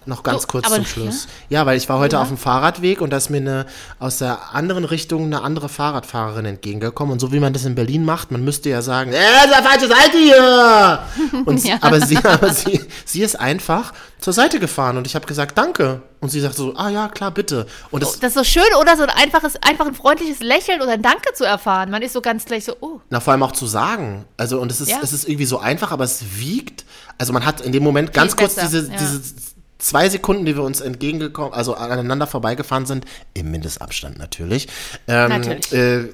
Noch 0.07 0.23
ganz 0.23 0.45
Oh, 0.45 0.47
kurz 0.49 0.67
aber- 0.67 0.77
zum 0.77 0.87
Schluss. 0.87 1.29
Ja, 1.51 1.67
weil 1.67 1.77
ich 1.77 1.89
war 1.89 1.99
heute 1.99 2.17
Ja. 2.17 2.23
auf 2.23 2.29
dem 2.29 2.39
Fahrradweg 2.39 3.01
und 3.03 3.11
da 3.11 3.19
ist 3.19 3.29
mir 3.29 3.37
eine, 3.37 3.67
aus 3.99 4.19
der 4.19 4.55
anderen 4.55 4.85
Richtung 4.85 5.25
eine 5.27 5.43
andere 5.43 5.69
Fahrradfahrerin 5.69 6.47
entgegengekommen. 6.47 7.13
Und 7.13 7.21
so 7.21 7.33
wie 7.33 7.41
man 7.41 7.53
das 7.53 7.65
in 7.67 7.75
Berlin 7.75 8.05
macht, 8.05 8.31
man 8.31 8.43
müsste 8.45 8.71
ja 8.71 8.81
sagen, 8.81 9.13
äh, 9.13 9.19
das 9.21 9.47
ist 9.47 9.53
eine 9.57 9.67
falsche 9.69 9.89
Seite 9.89 10.17
hier. 10.19 11.43
Und, 11.45 11.65
Ja. 11.65 11.77
Aber, 11.83 12.01
sie, 12.01 12.17
aber 12.17 12.53
sie, 12.53 12.81
sie 13.05 13.23
ist 13.23 13.39
einfach 13.39 13.93
zur 14.19 14.33
Seite 14.33 14.59
gefahren 14.61 14.99
und 14.99 15.07
ich 15.07 15.15
habe 15.15 15.27
gesagt, 15.27 15.57
danke. 15.57 16.03
Und 16.21 16.29
sie 16.31 16.41
sagt 16.41 16.55
so, 16.55 16.75
ah 16.77 16.91
ja, 16.91 17.09
klar, 17.09 17.31
bitte. 17.31 17.67
Und 17.91 18.03
das, 18.03 18.19
Das 18.21 18.29
ist 18.31 18.35
so 18.35 18.45
schön, 18.45 18.75
oder 18.79 18.95
so 18.97 19.03
ein 19.05 19.09
einfaches, 19.11 19.55
einfach 19.63 19.87
ein 19.87 19.95
freundliches 19.95 20.41
Lächeln 20.41 20.83
oder 20.83 20.93
ein 20.93 21.01
Danke 21.03 21.33
zu 21.35 21.45
erfahren. 21.45 21.91
Man 21.91 22.03
ist 22.03 22.13
so 22.13 22.21
ganz 22.21 22.45
gleich 22.45 22.65
so, 22.67 22.77
oh. 22.81 23.01
Na, 23.09 23.21
vor 23.21 23.33
allem 23.33 23.43
auch 23.43 23.53
zu 23.53 23.67
sagen. 23.67 24.27
Also, 24.37 24.61
und 24.61 24.71
es 24.71 24.81
ist, 24.83 24.93
es 25.03 25.13
ist 25.15 25.27
irgendwie 25.27 25.47
so 25.47 25.59
einfach, 25.59 25.91
aber 25.93 26.05
es 26.05 26.23
wiegt. 26.37 26.85
Also, 27.17 27.33
man 27.33 27.47
hat 27.47 27.63
in 27.63 27.73
dem 27.73 27.83
Moment 27.83 28.13
ganz 28.13 28.37
kurz 28.37 28.57
besser, 28.57 28.67
diese, 28.83 28.91
ja. 28.93 28.99
diese 28.99 29.23
zwei 29.81 30.09
Sekunden, 30.09 30.45
die 30.45 30.57
wir 30.57 30.63
uns 30.63 30.81
entgegengekommen, 30.81 31.53
also 31.53 31.75
aneinander 31.75 32.27
vorbeigefahren 32.27 32.87
sind, 32.87 33.05
im 33.35 33.51
Mindestabstand 33.51 34.19
natürlich, 34.19 34.69
ähm, 35.09 35.29
Natürlich. 35.29 35.73
äh, 35.73 36.09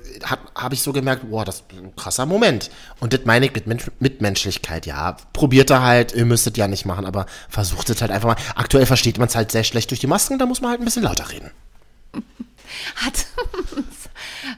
habe 0.54 0.74
ich 0.74 0.82
so 0.82 0.92
gemerkt, 0.92 1.24
wow, 1.28 1.44
das 1.44 1.56
ist 1.56 1.64
ein 1.72 1.94
krasser 1.96 2.26
Moment. 2.26 2.70
Und 3.00 3.12
das 3.12 3.20
meine 3.24 3.46
ich 3.46 3.54
mit 3.54 3.66
Men 3.66 3.80
Mitmenschlichkeit, 3.98 4.86
ja. 4.86 5.16
Probiert 5.32 5.70
er 5.70 5.82
halt, 5.82 6.12
ihr 6.14 6.24
müsstet 6.24 6.56
ja 6.56 6.68
nicht 6.68 6.86
machen, 6.86 7.04
aber 7.04 7.26
versucht 7.48 7.90
es 7.90 8.00
halt 8.00 8.10
einfach 8.10 8.28
mal. 8.28 8.36
Aktuell 8.54 8.86
versteht 8.86 9.18
man 9.18 9.28
es 9.28 9.36
halt 9.36 9.52
sehr 9.52 9.64
schlecht 9.64 9.90
durch 9.90 10.00
die 10.00 10.06
Masken, 10.06 10.38
da 10.38 10.46
muss 10.46 10.60
man 10.60 10.70
halt 10.70 10.80
ein 10.80 10.84
bisschen 10.84 11.02
lauter 11.02 11.30
reden. 11.30 11.50
Hat, 12.96 13.26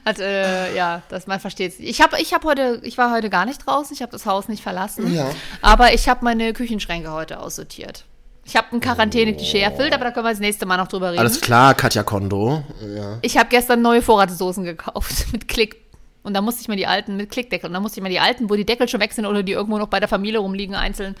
hat 0.03 0.19
äh, 0.19 0.75
ja, 0.75 1.03
dass 1.09 1.27
man 1.27 1.39
versteht 1.39 1.79
Ich 1.79 2.01
habe 2.01 2.19
ich 2.19 2.33
hab 2.33 2.43
heute, 2.43 2.81
ich 2.83 2.97
war 2.97 3.11
heute 3.11 3.29
gar 3.29 3.45
nicht 3.45 3.65
draußen, 3.65 3.93
ich 3.93 4.01
habe 4.01 4.11
das 4.11 4.25
Haus 4.25 4.47
nicht 4.47 4.63
verlassen. 4.63 5.13
Ja. 5.13 5.29
Aber 5.61 5.93
ich 5.93 6.09
habe 6.09 6.25
meine 6.25 6.53
Küchenschränke 6.53 7.11
heute 7.11 7.39
aussortiert. 7.39 8.05
Ich 8.49 8.55
habe 8.55 8.67
ein 8.71 8.79
Quarantäne-Klischee 8.79 9.59
erfüllt, 9.59 9.93
aber 9.93 10.05
da 10.05 10.11
können 10.11 10.25
wir 10.25 10.31
das 10.31 10.39
nächste 10.39 10.65
Mal 10.65 10.77
noch 10.77 10.87
drüber 10.87 11.11
reden. 11.11 11.19
Alles 11.19 11.39
klar, 11.39 11.75
Katja 11.75 12.01
Kondo. 12.01 12.63
Ja. 12.95 13.19
Ich 13.21 13.37
habe 13.37 13.47
gestern 13.47 13.83
neue 13.83 14.01
Vorratsdosen 14.01 14.63
gekauft 14.63 15.27
mit 15.31 15.47
Klick. 15.47 15.75
Und 16.23 16.33
da 16.33 16.41
musste 16.41 16.61
ich 16.61 16.67
mir 16.67 16.75
die 16.75 16.87
alten 16.87 17.15
mit 17.15 17.29
Klickdeckel. 17.29 17.67
Und 17.67 17.75
da 17.75 17.79
musste 17.79 17.99
ich 17.99 18.03
mir 18.03 18.09
die 18.09 18.19
alten, 18.19 18.49
wo 18.49 18.55
die 18.55 18.65
Deckel 18.65 18.89
schon 18.89 19.01
weg 19.01 19.13
sind 19.13 19.27
oder 19.27 19.43
die 19.43 19.51
irgendwo 19.51 19.77
noch 19.77 19.87
bei 19.87 19.99
der 19.99 20.09
Familie 20.09 20.39
rumliegen, 20.39 20.73
einzeln 20.73 21.15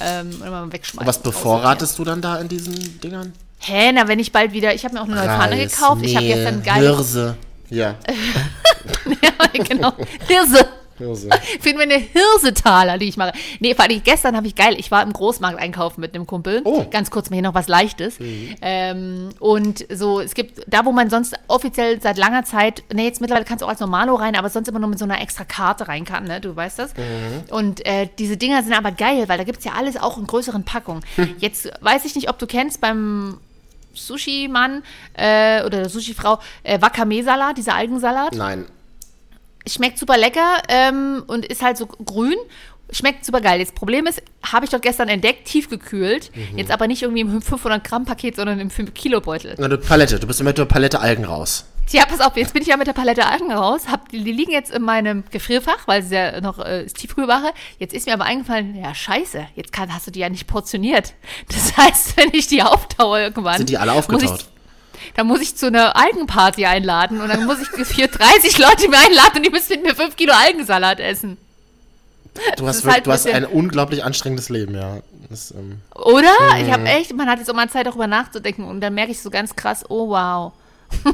ähm, 0.00 0.42
immer 0.44 0.72
wegschmeißen. 0.72 1.06
Was 1.06 1.20
bevorratest 1.20 1.96
du 1.96 2.02
dann 2.02 2.20
da 2.20 2.38
in 2.40 2.48
diesen 2.48 3.00
Dingern? 3.00 3.32
Hä, 3.60 3.92
na, 3.92 4.08
wenn 4.08 4.18
ich 4.18 4.32
bald 4.32 4.52
wieder. 4.52 4.74
Ich 4.74 4.84
habe 4.84 4.94
mir 4.94 5.00
auch 5.00 5.06
eine 5.06 5.14
neue 5.14 5.26
Pfanne 5.26 5.56
gekauft. 5.56 6.02
ich 6.04 6.16
habe 6.16 6.26
Mehl, 6.26 6.34
gestern 6.34 6.62
geile. 6.64 6.88
Hirse. 6.88 7.36
Ja. 7.70 7.94
ja, 9.06 9.62
genau. 9.64 9.92
Hirse. 10.26 10.66
Hirse. 10.98 11.30
Finden 11.60 11.78
wir 11.78 11.82
eine 11.82 11.98
Hirsetaler, 11.98 12.98
die 12.98 13.08
ich 13.08 13.16
mache. 13.16 13.32
Nee, 13.60 13.74
vor 13.74 13.84
allem 13.84 14.02
gestern 14.02 14.36
habe 14.36 14.46
ich 14.46 14.54
geil, 14.54 14.76
ich 14.78 14.90
war 14.90 15.02
im 15.02 15.12
Großmarkt 15.12 15.58
einkaufen 15.58 16.00
mit 16.00 16.14
einem 16.14 16.26
Kumpel. 16.26 16.62
Oh. 16.64 16.84
Ganz 16.90 17.10
kurz 17.10 17.30
mal 17.30 17.36
hier 17.36 17.42
noch 17.42 17.54
was 17.54 17.68
Leichtes. 17.68 18.18
Ähm, 18.60 19.30
und 19.40 19.86
so, 19.92 20.20
es 20.20 20.34
gibt, 20.34 20.62
da 20.66 20.84
wo 20.84 20.92
man 20.92 21.10
sonst 21.10 21.34
offiziell 21.48 22.00
seit 22.00 22.18
langer 22.18 22.44
Zeit, 22.44 22.82
nee, 22.92 23.04
jetzt 23.04 23.20
mittlerweile 23.20 23.44
kannst 23.44 23.62
du 23.62 23.66
auch 23.66 23.70
als 23.70 23.80
Normalo 23.80 24.14
rein, 24.14 24.36
aber 24.36 24.48
sonst 24.50 24.68
immer 24.68 24.78
nur 24.78 24.88
mit 24.88 24.98
so 24.98 25.04
einer 25.04 25.20
extra 25.20 25.44
Karte 25.44 25.88
rein 25.88 26.04
kann, 26.04 26.24
ne? 26.24 26.40
Du 26.40 26.54
weißt 26.54 26.78
das. 26.78 26.94
Und 27.50 27.84
äh, 27.86 28.08
diese 28.18 28.36
Dinger 28.36 28.62
sind 28.62 28.72
aber 28.72 28.92
geil, 28.92 29.24
weil 29.28 29.38
da 29.38 29.44
gibt 29.44 29.58
es 29.58 29.64
ja 29.64 29.72
alles 29.72 29.96
auch 29.96 30.18
in 30.18 30.26
größeren 30.26 30.64
Packungen. 30.64 31.02
Jetzt 31.38 31.70
weiß 31.80 32.04
ich 32.04 32.14
nicht, 32.14 32.28
ob 32.28 32.38
du 32.38 32.46
kennst 32.46 32.80
beim 32.80 33.38
Sushi-Mann 33.94 34.82
äh, 35.14 35.60
oder 35.60 35.78
der 35.78 35.88
Sushi-Frau 35.88 36.38
äh, 36.62 36.80
Wakame-Salat, 36.80 37.56
dieser 37.56 37.74
Algensalat. 37.74 38.34
Nein. 38.34 38.66
Schmeckt 39.66 39.98
super 39.98 40.18
lecker 40.18 40.62
ähm, 40.68 41.24
und 41.26 41.44
ist 41.44 41.62
halt 41.62 41.76
so 41.76 41.86
grün. 41.86 42.36
Schmeckt 42.90 43.24
super 43.24 43.40
geil. 43.40 43.58
Das 43.58 43.72
Problem 43.72 44.06
ist, 44.06 44.22
habe 44.44 44.66
ich 44.66 44.70
doch 44.70 44.80
gestern 44.80 45.08
entdeckt, 45.08 45.46
tiefgekühlt. 45.46 46.30
Mhm. 46.36 46.58
Jetzt 46.58 46.70
aber 46.70 46.86
nicht 46.86 47.02
irgendwie 47.02 47.22
im 47.22 47.40
500 47.40 47.82
Gramm 47.82 48.04
Paket, 48.04 48.36
sondern 48.36 48.60
im 48.60 48.70
5 48.70 48.92
Kilo 48.92 49.20
Beutel. 49.20 49.54
Na, 49.58 49.68
du 49.68 49.78
Palette, 49.78 50.20
du 50.20 50.26
bist 50.26 50.42
mit 50.42 50.58
der 50.58 50.66
Palette 50.66 51.00
Algen 51.00 51.24
raus. 51.24 51.64
Tja, 51.86 52.06
pass 52.06 52.20
auf, 52.20 52.36
jetzt 52.36 52.54
bin 52.54 52.62
ich 52.62 52.68
ja 52.68 52.76
mit 52.76 52.86
der 52.86 52.94
Palette 52.94 53.26
Algen 53.26 53.52
raus. 53.52 53.88
Hab, 53.90 54.08
die, 54.08 54.24
die 54.24 54.32
liegen 54.32 54.52
jetzt 54.52 54.72
in 54.72 54.82
meinem 54.82 55.22
Gefrierfach, 55.30 55.86
weil 55.86 56.02
sie 56.02 56.14
ja 56.14 56.40
noch 56.40 56.58
äh, 56.58 56.84
ist 56.84 56.96
Tiefkühlware. 56.96 57.52
Jetzt 57.78 57.94
ist 57.94 58.06
mir 58.06 58.14
aber 58.14 58.24
eingefallen, 58.24 58.74
ja 58.74 58.94
scheiße, 58.94 59.46
jetzt 59.54 59.72
kann, 59.72 59.94
hast 59.94 60.06
du 60.06 60.10
die 60.10 60.20
ja 60.20 60.30
nicht 60.30 60.46
portioniert. 60.46 61.12
Das 61.48 61.76
heißt, 61.76 62.16
wenn 62.16 62.30
ich 62.32 62.46
die 62.46 62.62
auftaue 62.62 63.20
irgendwann. 63.20 63.58
Sind 63.58 63.68
die 63.68 63.78
alle 63.78 63.92
aufgetaut? 63.92 64.46
Dann 65.14 65.26
muss 65.26 65.40
ich 65.40 65.56
zu 65.56 65.66
einer 65.66 65.96
Algenparty 65.96 66.66
einladen 66.66 67.20
und 67.20 67.28
dann 67.28 67.44
muss 67.44 67.58
ich 67.60 67.68
für 67.68 68.08
30 68.08 68.58
Leute 68.58 68.88
mir 68.88 68.98
einladen 68.98 69.36
und 69.36 69.46
die 69.46 69.50
müssen 69.50 69.72
mit 69.72 69.82
mir 69.82 69.94
5 69.94 70.16
Kilo 70.16 70.32
Algensalat 70.32 71.00
essen. 71.00 71.36
Du 72.56 72.66
hast, 72.66 72.78
wirklich, 72.78 72.94
halt 72.94 73.06
du 73.06 73.12
hast 73.12 73.26
ein 73.28 73.44
unglaublich 73.44 74.02
anstrengendes 74.02 74.48
Leben, 74.48 74.74
ja. 74.74 74.98
Das, 75.30 75.52
ähm, 75.52 75.80
Oder? 75.94 76.32
Mhm. 76.40 76.64
Ich 76.64 76.72
habe 76.72 76.84
echt, 76.84 77.14
man 77.14 77.28
hat 77.28 77.38
jetzt 77.38 77.48
auch 77.50 77.54
mal 77.54 77.70
Zeit, 77.70 77.86
darüber 77.86 78.06
nachzudenken 78.06 78.64
und 78.64 78.80
dann 78.80 78.94
merke 78.94 79.12
ich 79.12 79.22
so 79.22 79.30
ganz 79.30 79.54
krass, 79.54 79.84
oh 79.88 80.08
wow. 80.08 80.52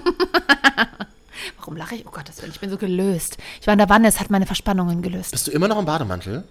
Warum 1.58 1.76
lache 1.76 1.94
ich? 1.94 2.06
Oh 2.06 2.10
Gott, 2.10 2.28
das 2.28 2.42
ich 2.42 2.60
bin 2.60 2.70
so 2.70 2.76
gelöst. 2.76 3.36
Ich 3.60 3.66
war 3.66 3.72
in 3.72 3.78
der 3.78 3.88
Wanne, 3.88 4.08
es 4.08 4.20
hat 4.20 4.30
meine 4.30 4.46
Verspannungen 4.46 5.02
gelöst. 5.02 5.32
bist 5.32 5.46
du 5.46 5.50
immer 5.50 5.68
noch 5.68 5.78
im 5.78 5.84
Bademantel? 5.84 6.44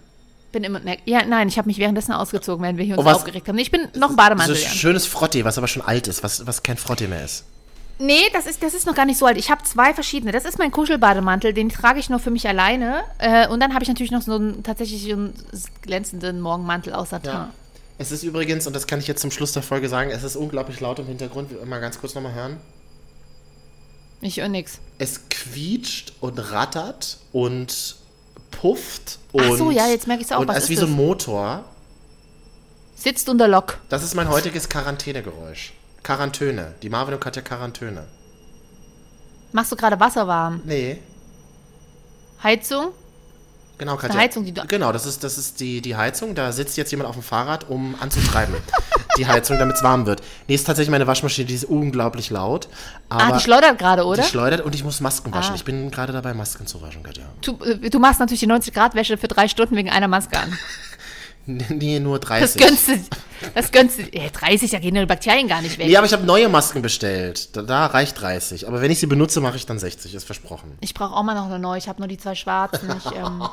Bin 0.52 0.64
immer, 0.64 0.80
ne, 0.80 0.98
ja, 1.06 1.24
nein, 1.26 1.48
ich 1.48 1.58
habe 1.58 1.68
mich 1.68 1.78
währenddessen 1.78 2.12
ausgezogen, 2.12 2.64
während 2.64 2.78
wir 2.80 2.86
hier 2.86 2.98
uns 2.98 3.06
Oh, 3.06 3.10
was- 3.10 3.18
aufgeregt 3.18 3.48
haben. 3.48 3.58
Ich 3.60 3.70
bin 3.72 3.88
noch 3.96 4.10
im 4.12 4.16
Bademantel. 4.16 4.56
so 4.56 4.62
ja. 4.64 4.70
schönes 4.70 5.06
Frottee, 5.06 5.46
was 5.46 5.58
aber 5.58 5.68
schon 5.68 5.84
alt 5.84 6.08
ist, 6.08 6.24
was, 6.24 6.46
was 6.48 6.64
kein 6.64 6.78
Frottee 6.78 7.08
mehr 7.08 7.24
ist. 7.24 7.44
Nee, 8.02 8.22
das 8.32 8.46
ist, 8.48 8.64
das 8.64 8.74
ist 8.74 8.86
noch 8.88 8.96
gar 8.96 9.06
nicht 9.06 9.18
so 9.20 9.26
alt. 9.26 9.38
Ich 9.38 9.52
habe 9.52 9.62
zwei 9.64 9.94
verschiedene. 9.94 10.32
Das 10.32 10.46
ist 10.46 10.58
mein 10.58 10.72
Kuschelbademantel, 10.72 11.54
den 11.54 11.68
trage 11.70 12.00
ich 12.00 12.10
nur 12.10 12.20
für 12.20 12.32
mich 12.32 12.48
alleine. 12.48 13.04
Äh, 13.18 13.48
und 13.50 13.60
dann 13.60 13.74
habe 13.74 13.84
ich 13.84 13.90
natürlich 13.90 14.12
noch 14.12 14.22
so 14.22 14.36
einen 14.36 14.64
tatsächlich 14.64 15.12
einen 15.12 15.34
glänzenden 15.82 16.40
Morgenmantel 16.40 16.94
aus 16.94 17.10
Satin. 17.10 17.32
Ja. 17.32 17.54
Es 17.98 18.14
ist 18.14 18.24
übrigens, 18.24 18.66
und 18.66 18.74
das 18.74 18.88
kann 18.88 19.00
ich 19.00 19.08
jetzt 19.08 19.20
zum 19.22 19.32
Schluss 19.32 19.52
der 19.52 19.64
Folge 19.64 19.90
sagen, 19.90 20.12
es 20.12 20.24
ist 20.24 20.38
unglaublich 20.38 20.80
laut 20.80 20.98
im 21.00 21.08
Hintergrund. 21.08 21.52
Wir 21.52 21.64
mal 21.66 21.82
ganz 21.82 22.00
kurz 22.00 22.16
nochmal 22.16 22.34
hören. 22.34 22.56
Ich 24.22 24.38
höre 24.40 24.48
nix. 24.48 24.80
Es 24.98 25.28
quietscht 25.30 26.14
und 26.22 26.38
rattert 26.40 27.18
und 27.34 27.96
pufft 28.52 29.20
und. 29.32 29.44
Ach 29.44 29.58
so, 29.58 29.72
ja, 29.72 29.88
jetzt 29.88 30.08
merke 30.08 30.22
ich's 30.24 30.32
auch. 30.32 30.40
Und 30.40 30.48
Was 30.48 30.58
es 30.58 30.64
ist 30.64 30.70
ist 30.70 30.78
wie 30.78 30.80
so 30.82 30.86
ein 30.86 30.92
das? 30.92 30.98
Motor. 30.98 31.64
Sitzt 32.96 33.30
unter 33.30 33.48
Lock. 33.48 33.78
Das 33.90 34.04
ist 34.04 34.14
mein 34.16 34.30
heutiges 34.30 34.68
Quarantänegeräusch. 34.68 35.74
Quarantäne. 36.04 36.76
Die 36.82 36.90
Marvin 36.90 37.14
und 37.14 37.20
Katja 37.22 37.42
Quarantäne. 37.42 38.06
Machst 39.52 39.72
du 39.72 39.76
gerade 39.76 40.00
Wasser 40.00 40.28
warm? 40.28 40.62
Nee. 40.66 41.00
Heizung? 42.44 42.90
Genau, 43.80 43.96
Katja. 43.96 44.20
Heizung, 44.20 44.44
die 44.44 44.54
du- 44.54 44.68
genau, 44.68 44.92
das 44.92 45.06
ist, 45.06 45.24
das 45.24 45.38
ist 45.38 45.62
die, 45.62 45.82
die 45.82 45.96
Heizung. 45.96 46.36
Da 46.36 46.52
sitzt 46.52 46.76
jetzt 46.78 46.92
jemand 46.92 47.10
auf 47.10 47.16
dem 47.16 47.24
Fahrrad, 47.24 47.70
um 47.70 47.96
anzutreiben. 48.00 48.54
die 49.18 49.26
Heizung, 49.26 49.58
damit 49.58 49.78
es 49.78 49.84
warm 49.84 50.06
wird. 50.06 50.22
Nee, 50.48 50.56
ist 50.56 50.66
tatsächlich 50.66 50.92
meine 50.92 51.08
Waschmaschine, 51.08 51.48
die 51.48 51.56
ist 51.56 51.64
unglaublich 51.64 52.30
laut. 52.30 52.68
Ah, 53.08 53.32
die 53.32 53.40
schleudert 53.40 53.80
gerade, 53.80 54.06
oder? 54.06 54.22
Die 54.22 54.28
schleudert 54.28 54.62
und 54.62 54.76
ich 54.76 54.84
muss 54.84 55.00
Masken 55.00 55.34
waschen. 55.34 55.54
Ah. 55.54 55.56
Ich 55.56 55.64
bin 55.64 55.92
gerade 55.92 56.12
dabei, 56.12 56.34
Masken 56.34 56.68
zu 56.68 56.82
waschen, 56.82 57.04
Katja. 57.04 57.24
Du, 57.42 57.58
äh, 57.64 57.90
du 57.90 58.00
machst 58.00 58.20
natürlich 58.20 58.42
die 58.42 58.48
90-Grad-Wäsche 58.48 59.18
für 59.18 59.30
drei 59.30 59.48
Stunden 59.48 59.78
wegen 59.78 59.90
einer 59.90 60.10
Maske 60.10 60.38
an. 60.38 60.58
Nee, 61.70 62.00
nur 62.00 62.20
Das 62.20 62.54
30. 62.54 62.62
gönnst 62.62 62.88
du. 62.88 62.94
Das 63.56 63.72
gönnst 63.72 64.00
du. 64.00 64.04
Ja, 64.12 64.30
30, 64.30 64.72
da 64.72 64.80
gehen 64.80 64.96
die 64.96 65.06
Bakterien 65.06 65.48
gar 65.48 65.62
nicht 65.62 65.78
weg. 65.78 65.88
Nee, 65.88 65.96
aber 65.98 66.06
ich 66.06 66.14
habe 66.14 66.26
neue 66.26 66.50
Masken 66.50 66.82
bestellt. 66.82 67.56
Da, 67.56 67.62
da 67.62 67.86
reicht 67.88 68.20
30. 68.20 68.68
Aber 68.68 68.82
wenn 68.82 68.92
ich 68.92 69.00
sie 69.00 69.08
benutze, 69.08 69.40
mache 69.42 69.56
ich 69.56 69.66
dann 69.66 69.80
60, 69.80 70.14
ist 70.14 70.26
versprochen. 70.26 70.78
Ich 70.82 70.94
brauche 70.94 71.16
auch 71.16 71.24
mal 71.24 71.36
noch 71.36 71.46
eine 71.46 71.58
neue. 71.60 71.78
Ich 71.78 71.88
habe 71.88 72.00
nur 72.00 72.08
die 72.08 72.18
zwei 72.18 72.36
schwarzen. 72.36 72.90
Ich, 72.98 73.06
ähm, 73.16 73.44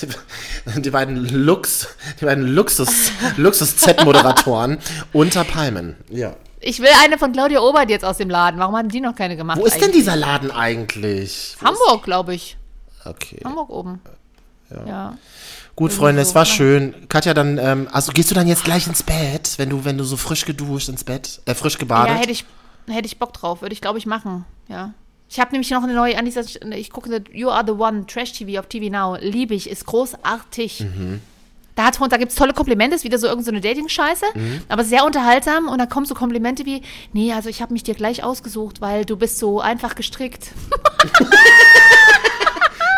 Die, 0.00 0.82
die 0.82 0.90
beiden 0.90 1.16
Lux, 1.16 1.88
die 2.20 2.24
beiden 2.24 2.46
Luxus, 2.46 3.10
Luxus-Z-Moderatoren 3.36 4.78
unter 5.12 5.44
Palmen. 5.44 5.96
Ja. 6.08 6.34
ich 6.60 6.80
will 6.80 6.88
eine 7.04 7.18
von 7.18 7.32
Claudia 7.32 7.60
Obert 7.60 7.90
jetzt 7.90 8.04
aus 8.04 8.16
dem 8.18 8.30
Laden. 8.30 8.58
Warum 8.60 8.76
haben 8.76 8.88
die 8.88 9.00
noch 9.00 9.14
keine 9.14 9.36
gemacht? 9.36 9.58
Wo 9.58 9.64
ist 9.66 9.74
denn 9.76 9.84
eigentlich? 9.84 9.96
dieser 9.96 10.16
Laden 10.16 10.50
eigentlich? 10.50 11.56
Wo 11.60 11.66
Hamburg, 11.66 12.04
glaube 12.04 12.34
ich. 12.34 12.56
Okay. 13.04 13.40
Hamburg 13.44 13.70
oben. 13.70 14.00
Ja. 14.86 15.16
Gut, 15.74 15.92
Freunde, 15.92 16.20
es 16.22 16.30
so, 16.30 16.34
war 16.34 16.44
ja. 16.44 16.52
schön. 16.52 16.94
Katja, 17.08 17.32
dann, 17.34 17.58
ähm, 17.58 17.88
also 17.90 18.12
gehst 18.12 18.30
du 18.30 18.34
dann 18.34 18.46
jetzt 18.46 18.64
gleich 18.64 18.86
ins 18.86 19.02
Bett, 19.02 19.54
wenn 19.56 19.70
du, 19.70 19.84
wenn 19.84 19.96
du 19.96 20.04
so 20.04 20.16
frisch 20.16 20.44
geduscht 20.44 20.88
ins 20.88 21.04
Bett, 21.04 21.40
äh, 21.46 21.54
frisch 21.54 21.78
gebadet? 21.78 22.14
Ja, 22.14 22.20
hätte 22.20 22.30
ich, 22.32 22.44
hätte 22.88 23.06
ich 23.06 23.18
Bock 23.18 23.32
drauf. 23.32 23.62
Würde 23.62 23.72
ich, 23.72 23.80
glaube 23.80 23.98
ich, 23.98 24.06
machen. 24.06 24.44
Ja. 24.68 24.92
Ich 25.30 25.40
habe 25.40 25.52
nämlich 25.52 25.70
noch 25.70 25.82
eine 25.82 25.94
neue, 25.94 26.18
an 26.18 26.26
dieser, 26.26 26.42
ich 26.76 26.90
gucke 26.90 27.08
eine 27.08 27.24
You 27.32 27.48
Are 27.48 27.64
the 27.66 27.72
One, 27.72 28.06
Trash 28.06 28.32
TV 28.32 28.60
auf 28.60 28.66
TV 28.66 28.90
Now. 28.90 29.16
Liebe 29.18 29.54
ich, 29.54 29.70
ist 29.70 29.86
großartig. 29.86 30.80
Mhm. 30.80 31.22
Da, 31.74 31.84
hat, 31.84 31.98
da 31.98 32.18
gibt 32.18 32.32
es 32.32 32.36
tolle 32.36 32.52
Komplimente, 32.52 32.94
ist 32.96 33.04
wieder 33.04 33.16
so 33.18 33.26
irgendeine 33.28 33.62
so 33.62 33.66
eine 33.66 33.74
Dating-Scheiße, 33.74 34.26
Mhm. 34.34 34.60
aber 34.68 34.84
sehr 34.84 35.06
unterhaltsam. 35.06 35.68
Und 35.68 35.78
dann 35.78 35.88
kommen 35.88 36.04
so 36.04 36.14
Komplimente 36.14 36.66
wie, 36.66 36.82
nee, 37.14 37.32
also 37.32 37.48
ich 37.48 37.62
habe 37.62 37.72
mich 37.72 37.82
dir 37.82 37.94
gleich 37.94 38.22
ausgesucht, 38.22 38.82
weil 38.82 39.06
du 39.06 39.16
bist 39.16 39.38
so 39.38 39.58
einfach 39.58 39.94
gestrickt. 39.94 40.48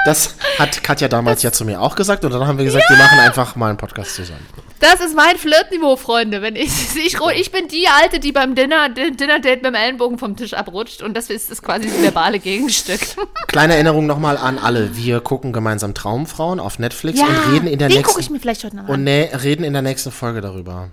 Das 0.05 0.37
hat 0.59 0.83
Katja 0.83 1.09
damals 1.09 1.43
ja 1.43 1.51
zu 1.51 1.65
mir 1.65 1.81
auch 1.81 1.97
gesagt 1.97 2.25
und 2.25 2.33
dann 2.33 2.47
haben 2.47 2.59
wir 2.59 2.65
gesagt, 2.65 2.85
wir 2.89 2.97
machen 2.97 3.19
einfach 3.19 3.57
mal 3.57 3.69
einen 3.69 3.79
Podcast 3.79 4.15
zusammen. 4.15 4.47
Das 4.81 5.01
ist 5.01 5.17
mein 5.17 5.39
Flirtniveau, 5.39 5.97
Freunde. 5.97 6.43
Wenn 6.43 6.57
ich, 6.57 6.69
ich, 6.97 7.17
ich 7.37 7.51
bin 7.51 7.69
die 7.69 7.87
Alte, 7.89 8.21
die 8.21 8.33
beim 8.33 8.55
Dinner, 8.55 8.91
Dinner-Date 8.91 9.63
mit 9.63 9.67
dem 9.67 9.75
Ellenbogen 9.75 10.19
vom 10.19 10.37
Tisch 10.37 10.53
abrutscht. 10.53 11.03
Und 11.03 11.17
das 11.17 11.31
ist, 11.31 11.51
ist 11.51 11.63
quasi 11.63 11.89
das 11.89 12.03
verbale 12.03 12.39
Gegenstück. 12.39 13.01
Kleine 13.47 13.75
Erinnerung 13.75 14.07
nochmal 14.07 14.37
an 14.37 14.59
alle. 14.59 14.95
Wir 14.95 15.21
gucken 15.21 15.55
gemeinsam 15.55 15.95
Traumfrauen 15.95 16.61
auf 16.61 16.79
Netflix 16.79 17.19
Ja, 17.19 17.27
und 17.27 17.55
reden 17.55 17.67
in 17.67 17.79
der 17.79 17.89
den 17.89 18.03
gucke 18.03 18.11
ich 18.11 18.17
nächsten 18.17 18.33
mir 18.35 18.41
vielleicht 18.41 18.65
heute 18.65 18.77
noch 18.77 18.89
und 18.89 19.05
ne, 19.05 19.31
reden 19.43 19.65
in 19.65 19.73
der 19.73 19.83
nächsten 19.83 20.11
Folge 20.11 20.43
darüber. 20.43 20.91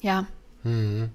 Ja. 0.00 0.24
Mhm. 0.62 1.10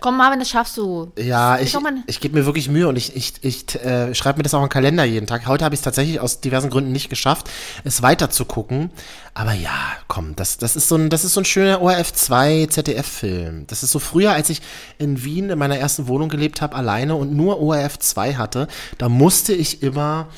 Komm, 0.00 0.16
Marvin, 0.16 0.38
das 0.38 0.48
schaffst 0.48 0.76
du. 0.76 1.12
Ja, 1.18 1.58
ich, 1.58 1.78
mal. 1.78 1.92
ich 2.06 2.20
gebe 2.20 2.38
mir 2.38 2.46
wirklich 2.46 2.68
Mühe 2.68 2.88
und 2.88 2.96
ich, 2.96 3.14
ich, 3.14 3.34
ich 3.42 3.74
äh, 3.76 4.14
schreibe 4.14 4.38
mir 4.38 4.42
das 4.42 4.54
auch 4.54 4.62
im 4.62 4.68
Kalender 4.68 5.04
jeden 5.04 5.26
Tag. 5.26 5.46
Heute 5.46 5.64
habe 5.64 5.74
ich 5.74 5.80
es 5.80 5.84
tatsächlich 5.84 6.20
aus 6.20 6.40
diversen 6.40 6.70
Gründen 6.70 6.92
nicht 6.92 7.10
geschafft, 7.10 7.50
es 7.84 8.00
weiter 8.02 8.30
zu 8.30 8.44
gucken. 8.46 8.90
Aber 9.34 9.52
ja, 9.52 9.70
komm, 10.08 10.34
das, 10.36 10.58
das, 10.58 10.74
ist 10.74 10.88
so 10.88 10.96
ein, 10.96 11.10
das 11.10 11.24
ist 11.24 11.34
so 11.34 11.40
ein 11.40 11.44
schöner 11.44 11.80
ORF 11.82 12.12
2 12.12 12.66
ZDF-Film. 12.70 13.66
Das 13.68 13.82
ist 13.82 13.92
so 13.92 13.98
früher, 13.98 14.32
als 14.32 14.50
ich 14.50 14.60
in 14.98 15.22
Wien 15.22 15.50
in 15.50 15.58
meiner 15.58 15.76
ersten 15.76 16.08
Wohnung 16.08 16.28
gelebt 16.28 16.60
habe, 16.60 16.74
alleine 16.74 17.14
und 17.14 17.34
nur 17.34 17.60
ORF 17.60 17.98
2 17.98 18.34
hatte. 18.34 18.68
Da 18.98 19.08
musste 19.08 19.52
ich 19.52 19.82
immer 19.82 20.28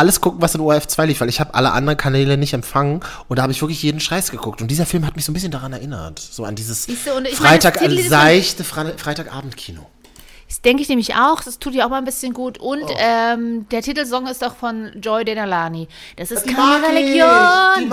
alles 0.00 0.20
gucken, 0.20 0.42
was 0.42 0.54
in 0.54 0.60
ORF 0.60 0.88
2 0.88 1.06
lief, 1.06 1.20
weil 1.20 1.28
ich 1.28 1.38
habe 1.38 1.54
alle 1.54 1.72
anderen 1.72 1.96
Kanäle 1.96 2.36
nicht 2.36 2.52
empfangen 2.52 3.00
und 3.28 3.36
da 3.38 3.42
habe 3.42 3.52
ich 3.52 3.60
wirklich 3.62 3.82
jeden 3.82 4.00
Scheiß 4.00 4.30
geguckt. 4.32 4.60
Und 4.60 4.68
dieser 4.68 4.86
Film 4.86 5.06
hat 5.06 5.14
mich 5.14 5.24
so 5.24 5.30
ein 5.30 5.34
bisschen 5.34 5.52
daran 5.52 5.72
erinnert. 5.72 6.18
So 6.18 6.44
an 6.44 6.56
dieses 6.56 6.88
meine, 6.88 7.28
Freitag, 7.28 7.78
so- 7.78 8.08
seichte 8.08 8.64
Fre 8.64 8.94
Freitagabendkino. 8.96 9.86
Das 10.48 10.62
denke 10.62 10.82
ich 10.82 10.88
nämlich 10.88 11.14
auch. 11.14 11.42
Das 11.42 11.60
tut 11.60 11.74
dir 11.74 11.86
auch 11.86 11.90
mal 11.90 11.98
ein 11.98 12.04
bisschen 12.04 12.32
gut. 12.34 12.58
Und 12.58 12.82
Oh. 12.82 12.96
ähm, 12.98 13.68
der 13.70 13.82
Titelsong 13.82 14.26
ist 14.26 14.42
auch 14.42 14.56
von 14.56 14.90
Joy 15.00 15.24
Denalani. 15.24 15.86
Das 16.16 16.32
ist 16.32 16.44
Die 16.44 16.52
keine 16.52 16.88
Religion, 16.88 17.88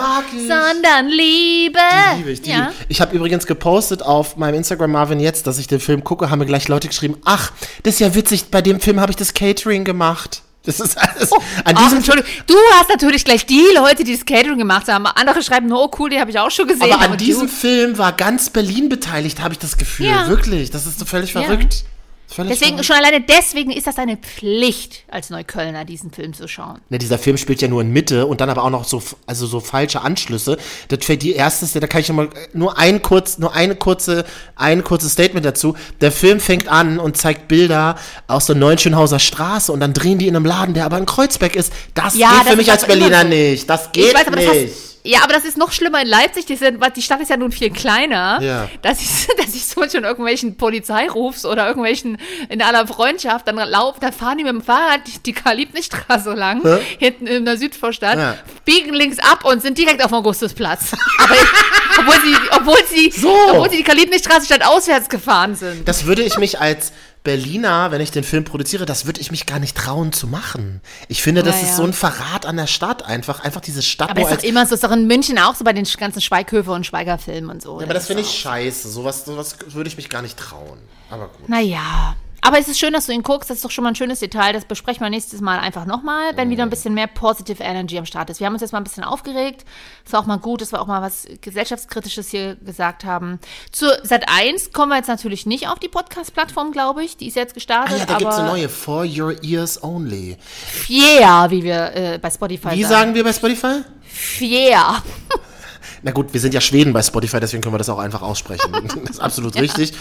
sondern 0.47 1.07
Liebe. 1.07 1.77
Die 2.13 2.17
liebe 2.17 2.31
ich. 2.31 2.41
Die 2.41 2.49
ja. 2.49 2.57
liebe 2.57 2.73
ich 2.89 2.99
habe 2.99 3.15
übrigens 3.15 3.45
gepostet 3.45 4.01
auf 4.01 4.37
meinem 4.37 4.55
Instagram 4.55 4.91
Marvin 4.91 5.19
jetzt, 5.19 5.45
dass 5.45 5.59
ich 5.59 5.67
den 5.67 5.79
Film 5.79 6.03
gucke, 6.03 6.31
haben 6.31 6.39
mir 6.39 6.47
gleich 6.47 6.67
Leute 6.67 6.87
geschrieben, 6.87 7.17
ach, 7.25 7.51
das 7.83 7.95
ist 7.95 7.99
ja 7.99 8.15
witzig, 8.15 8.49
bei 8.49 8.63
dem 8.63 8.79
Film 8.79 8.99
habe 8.99 9.11
ich 9.11 9.17
das 9.17 9.35
Catering 9.35 9.83
gemacht. 9.83 10.41
Das 10.67 10.79
ist 10.79 10.97
alles. 10.97 11.31
an 11.31 11.39
Ach, 11.75 11.81
diesem 11.83 11.97
Entschuldigung, 11.97 12.29
du 12.45 12.53
hast 12.73 12.89
natürlich 12.89 13.23
gleich 13.25 13.45
die 13.45 13.63
Leute, 13.75 14.03
die 14.03 14.15
das 14.15 14.25
Catering 14.25 14.57
gemacht 14.59 14.87
haben. 14.87 15.07
Andere 15.07 15.41
schreiben 15.41 15.67
nur, 15.67 15.81
oh 15.81 15.91
cool, 15.97 16.09
die 16.09 16.19
habe 16.19 16.29
ich 16.29 16.37
auch 16.37 16.51
schon 16.51 16.67
gesehen. 16.67 16.91
aber 16.93 17.01
an 17.05 17.11
du- 17.11 17.17
diesem 17.17 17.47
Film 17.49 17.97
war 17.97 18.11
ganz 18.11 18.49
Berlin 18.49 18.89
beteiligt, 18.89 19.39
habe 19.41 19.53
ich 19.53 19.59
das 19.59 19.77
Gefühl. 19.77 20.07
Ja. 20.07 20.27
Wirklich. 20.27 20.69
Das 20.69 20.85
ist 20.85 20.99
so 20.99 21.05
völlig 21.05 21.33
Ja. 21.33 21.41
Völlig 22.29 22.51
Deswegen, 22.51 22.71
verrückt. 22.71 22.85
schon 22.87 22.95
alleine 22.97 23.21
deswegen 23.21 23.71
ist 23.71 23.87
das 23.87 23.97
eine 23.97 24.17
Pflicht, 24.17 25.05
als 25.09 25.29
Neuköllner 25.29 25.85
diesen 25.85 26.11
Film 26.11 26.33
zu 26.33 26.47
schauen. 26.49 26.81
Ne, 26.89 26.97
dieser 26.97 27.17
Film 27.17 27.37
spielt 27.37 27.61
ja 27.61 27.69
nur 27.69 27.81
in 27.81 27.91
Mitte 27.93 28.25
und 28.25 28.41
dann 28.41 28.49
aber 28.49 28.63
auch 28.65 28.69
noch 28.69 28.83
so, 28.83 29.01
also 29.25 29.47
so 29.47 29.61
falsche 29.61 30.01
Anschlüsse. 30.01 30.57
Das 30.89 31.05
fällt 31.05 31.21
die 31.23 31.31
erste, 31.33 31.79
da 31.79 31.87
kann 31.87 32.01
ich 32.01 32.11
mal 32.11 32.29
nur 32.53 32.77
ein 32.77 33.01
kurz, 33.01 33.37
nur 33.37 33.53
eine 33.53 33.75
kurze, 33.75 34.25
ein 34.57 34.83
kurzes 34.83 35.13
Statement 35.13 35.45
dazu. 35.45 35.75
Der 36.01 36.11
Film 36.11 36.41
fängt 36.41 36.67
an 36.67 36.99
und 36.99 37.15
zeigt 37.15 37.47
Bilder 37.47 37.95
aus 38.27 38.45
der 38.45 38.55
Neunschönhauser 38.55 39.19
Straße 39.19 39.71
und 39.71 39.79
dann 39.79 39.93
drehen 39.93 40.17
die 40.17 40.27
in 40.27 40.35
einem 40.35 40.45
Laden, 40.45 40.73
der 40.73 40.83
aber 40.85 40.97
in 40.97 41.05
Kreuzberg 41.05 41.55
ist. 41.55 41.71
Das 41.93 42.17
Ja, 42.17 42.29
geht 42.29 42.39
das 42.41 42.47
für 42.49 42.55
mich 42.57 42.71
als 42.71 42.85
Berliner 42.85 43.21
so. 43.21 43.27
nicht. 43.29 43.69
Das 43.69 43.91
geht 43.93 44.07
ich 44.07 44.13
weiß, 44.13 44.27
aber 44.27 44.35
das 44.35 44.45
nicht. 44.53 44.73
hast, 44.75 44.96
ja, 45.07 45.23
aber 45.23 45.33
das 45.33 45.45
ist 45.45 45.57
noch 45.57 45.71
schlimmer 45.71 46.01
in 46.01 46.07
Leipzig. 46.07 46.45
Die, 46.45 46.57
sind, 46.57 46.83
die 46.95 47.01
Stadt 47.01 47.21
ist 47.21 47.29
ja 47.29 47.37
nun 47.37 47.51
viel 47.53 47.69
kleiner. 47.69 48.39
Ja. 48.41 48.69
Dass 48.81 49.01
ich, 49.01 49.27
dass 49.37 49.55
ich 49.55 49.65
so 49.65 49.87
schon 49.87 50.03
irgendwelchen 50.03 50.57
Polizeirufs 50.57 51.45
oder 51.45 51.65
irgendwelchen 51.67 52.17
in 52.49 52.61
aller 52.61 52.85
Freundschaft 52.87 53.47
dann 53.47 53.55
laufen, 53.55 53.99
dann 54.01 54.11
fahren 54.11 54.37
die 54.37 54.43
mit 54.43 54.51
dem 54.53 54.61
Fahrrad 54.61 55.01
die, 55.25 55.33
Karl-Liebknecht-Straße 55.33 56.33
lang, 56.33 56.61
Hä? 56.63 56.79
hinten 56.99 57.27
in 57.27 57.45
der 57.45 57.57
Südvorstadt, 57.57 58.17
Ja. 58.17 58.37
biegen 58.65 58.93
links 58.93 59.19
ab 59.19 59.45
und 59.45 59.61
sind 59.61 59.77
direkt 59.77 60.03
auf 60.03 60.11
dem 60.11 60.15
Augustusplatz. 60.15 60.91
aber 61.19 61.35
ich, 61.35 61.97
obwohl 61.99 62.21
sie, 62.21 62.35
obwohl 62.51 62.85
sie, 62.87 63.11
So. 63.11 63.33
obwohl 63.51 63.69
sie 63.69 63.77
die 63.77 63.83
Karl-Liebknecht-Straße 63.83 64.45
statt 64.45 64.65
auswärts 64.65 65.07
gefahren 65.07 65.55
sind. 65.55 65.87
Das 65.87 66.05
würde 66.05 66.23
ich 66.23 66.37
mich 66.37 66.59
als 66.59 66.91
Berliner, 67.23 67.91
wenn 67.91 67.99
ich 67.99 68.11
den 68.11 68.23
Film 68.23 68.45
produziere, 68.45 68.85
das 68.85 69.05
würde 69.05 69.19
ich 69.19 69.31
mich 69.31 69.45
gar 69.45 69.59
nicht 69.59 69.75
trauen 69.75 70.13
zu 70.13 70.27
machen. 70.27 70.81
Ich 71.07 71.21
finde, 71.21 71.43
das 71.43 71.61
Ja, 71.61 71.67
ist 71.67 71.75
so 71.75 71.83
ein 71.83 71.93
Verrat 71.93 72.45
an 72.45 72.55
der 72.57 72.67
Stadt 72.67 73.03
einfach. 73.03 73.43
Einfach 73.43 73.61
diese 73.61 73.81
Stadt 73.81 74.09
Aber 74.09 74.31
ist 74.31 74.43
immer 74.43 74.65
so, 74.65 74.75
ist 74.75 74.83
doch 74.83 74.91
in 74.91 75.07
München 75.07 75.37
auch 75.37 75.55
so 75.55 75.63
bei 75.63 75.73
den 75.73 75.85
ganzen 75.97 76.21
Schweighöfe 76.21 76.71
und 76.71 76.85
Schweigerfilmen 76.85 77.49
und 77.49 77.61
so. 77.61 77.79
Ja, 77.79 77.85
aber 77.85 77.93
das 77.93 78.07
finde 78.07 78.21
ich 78.21 78.29
scheiße. 78.29 78.89
Sowas, 78.89 79.25
sowas 79.25 79.57
würde 79.69 79.89
ich 79.89 79.97
mich 79.97 80.09
gar 80.09 80.21
nicht 80.21 80.37
trauen. 80.37 80.79
Aber 81.09 81.27
gut. 81.27 81.49
Naja. 81.49 82.15
Aber 82.47 82.59
es 82.59 82.69
ist 82.69 82.79
schön, 82.79 82.93
dass 82.93 83.07
du 83.07 83.11
ihn 83.11 83.23
guckst. 83.23 83.49
Das 83.49 83.57
ist 83.57 83.65
doch 83.65 83.71
schon 83.71 83.83
mal 83.83 83.89
ein 83.89 83.95
schönes 83.95 84.21
Detail. 84.21 84.53
Das 84.53 84.63
besprechen 84.63 85.01
wir 85.01 85.09
nächstes 85.09 85.41
Mal 85.41 85.59
einfach 85.59 85.85
nochmal, 85.85 86.37
wenn 86.37 86.49
wieder 86.49 86.63
ein 86.63 86.69
bisschen 86.69 86.93
mehr 86.93 87.07
Positive 87.07 87.61
Energy 87.61 87.97
am 87.97 88.05
Start 88.05 88.29
ist. 88.29 88.39
Wir 88.39 88.47
haben 88.47 88.53
uns 88.53 88.61
jetzt 88.61 88.71
mal 88.71 88.77
ein 88.77 88.85
bisschen 88.85 89.03
aufgeregt. 89.03 89.65
Es 90.05 90.13
war 90.13 90.21
auch 90.21 90.25
mal 90.27 90.37
gut, 90.37 90.61
dass 90.61 90.71
wir 90.71 90.79
auch 90.79 90.87
mal 90.87 91.01
was 91.01 91.27
gesellschaftskritisches 91.41 92.29
hier 92.29 92.55
gesagt 92.55 93.03
haben. 93.03 93.39
Zu 93.73 93.87
Sat 94.03 94.29
1 94.29 94.71
kommen 94.71 94.93
wir 94.93 94.95
jetzt 94.95 95.09
natürlich 95.09 95.45
nicht 95.45 95.67
auf 95.67 95.79
die 95.79 95.89
Podcast-Plattform, 95.89 96.71
glaube 96.71 97.03
ich. 97.03 97.17
Die 97.17 97.27
ist 97.27 97.35
jetzt 97.35 97.53
gestartet. 97.53 97.95
Ah 97.95 97.99
ja, 97.99 98.05
da 98.05 98.17
gibt 98.17 98.31
es 98.31 98.37
eine 98.37 98.47
neue. 98.47 98.69
For 98.69 99.03
Your 99.03 99.43
Ears 99.43 99.83
Only. 99.83 100.37
Fier, 100.39 101.47
wie 101.49 101.63
wir 101.63 101.93
äh, 101.95 102.17
bei 102.17 102.31
Spotify 102.31 102.71
Wie 102.71 102.85
sagen 102.85 103.13
wir 103.13 103.25
bei 103.25 103.33
Spotify? 103.33 103.81
Fier. 104.03 105.03
Na 106.03 106.11
gut, 106.11 106.33
wir 106.33 106.39
sind 106.41 106.53
ja 106.53 106.61
Schweden 106.61 106.93
bei 106.93 107.01
Spotify, 107.01 107.39
deswegen 107.39 107.61
können 107.63 107.73
wir 107.73 107.77
das 107.79 107.89
auch 107.89 107.99
einfach 107.99 108.21
aussprechen. 108.21 108.71
Das 109.07 109.11
ist 109.15 109.19
absolut 109.19 109.55
richtig. 109.55 109.93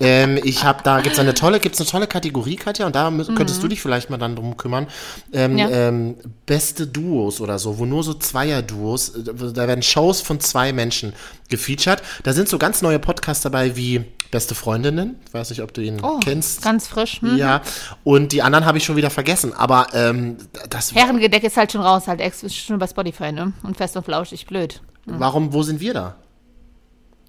Ähm, 0.00 0.38
ich 0.42 0.64
habe 0.64 0.80
da 0.82 1.00
gibt's 1.00 1.18
eine 1.18 1.34
tolle, 1.34 1.60
gibt's 1.60 1.80
eine 1.80 1.88
tolle 1.88 2.06
Kategorie, 2.06 2.56
Katja, 2.56 2.86
und 2.86 2.94
da 2.94 3.08
mü- 3.08 3.34
könntest 3.34 3.62
du 3.62 3.68
dich 3.68 3.80
vielleicht 3.80 4.10
mal 4.10 4.18
dann 4.18 4.36
drum 4.36 4.56
kümmern. 4.56 4.86
Ähm, 5.32 5.52
Mhm. 5.52 5.58
Ja. 5.58 5.68
ähm, 5.70 6.16
beste 6.46 6.86
Duos 6.86 7.40
oder 7.40 7.58
so, 7.58 7.78
wo 7.78 7.84
nur 7.86 8.02
so 8.04 8.14
Zweier-Duos, 8.14 9.10
äh, 9.16 9.22
da 9.52 9.66
werden 9.68 9.82
Shows 9.82 10.20
von 10.20 10.40
zwei 10.40 10.72
Menschen 10.72 11.12
gefeatured. 11.48 12.02
Da 12.22 12.32
sind 12.32 12.48
so 12.48 12.58
ganz 12.58 12.82
neue 12.82 12.98
Podcasts 12.98 13.42
dabei 13.42 13.76
wie 13.76 14.04
Beste 14.30 14.54
Freundinnen. 14.54 15.16
Ich 15.28 15.34
weiß 15.34 15.50
nicht, 15.50 15.60
ob 15.60 15.74
du 15.74 15.82
ihn 15.82 16.00
Oh, 16.02 16.18
kennst. 16.18 16.62
ganz 16.62 16.86
frisch. 16.86 17.20
Hm? 17.20 17.36
Ja, 17.36 17.60
und 18.02 18.32
die 18.32 18.40
anderen 18.40 18.64
habe 18.64 18.78
ich 18.78 18.84
schon 18.84 18.96
wieder 18.96 19.10
vergessen, 19.10 19.52
aber 19.52 19.88
ähm, 19.92 20.38
das 20.70 20.94
Herrengedeck 20.94 21.44
ist 21.44 21.58
halt 21.58 21.70
schon 21.72 21.82
raus, 21.82 22.06
halt 22.08 22.20
ex 22.22 22.42
ist 22.42 22.56
schon 22.56 22.78
bei 22.78 22.86
Spotify, 22.86 23.30
ne? 23.30 23.52
Und 23.62 23.76
fest 23.76 23.94
und 23.96 24.04
flauschig, 24.04 24.46
blöd. 24.46 24.80
Warum, 25.06 25.52
wo 25.52 25.62
sind 25.62 25.80
wir 25.80 25.94
da? 25.94 26.16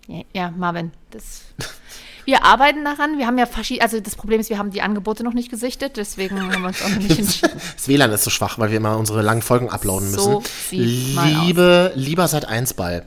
Ja, 0.08 0.22
Ja, 0.34 0.52
Marvin, 0.56 0.92
das. 1.12 1.42
Wir 2.26 2.46
arbeiten 2.46 2.86
daran. 2.86 3.18
Wir 3.18 3.28
haben 3.28 3.38
ja 3.38 3.46
verschiedene, 3.46 3.84
also 3.84 4.00
das 4.00 4.16
Problem 4.16 4.40
ist, 4.40 4.50
wir 4.50 4.58
haben 4.58 4.72
die 4.72 4.82
Angebote 4.82 5.26
noch 5.26 5.34
nicht 5.34 5.50
gesichtet, 5.52 5.98
deswegen 5.98 6.40
haben 6.42 6.62
wir 6.62 6.68
uns 6.70 6.82
auch 6.82 6.88
noch 6.88 7.00
nicht 7.00 7.20
entschieden. 7.20 7.52
Das 7.76 7.86
WLAN 7.90 8.12
ist 8.14 8.24
so 8.24 8.30
schwach, 8.30 8.58
weil 8.60 8.70
wir 8.72 8.78
immer 8.78 8.98
unsere 8.98 9.22
langen 9.22 9.42
Folgen 9.42 9.70
uploaden 9.70 10.10
müssen. 10.10 10.24
So. 10.24 10.44
Liebe, 10.72 11.92
lieber 11.96 12.26
seit 12.30 12.46
1 12.48 12.76
Ball, 12.76 13.06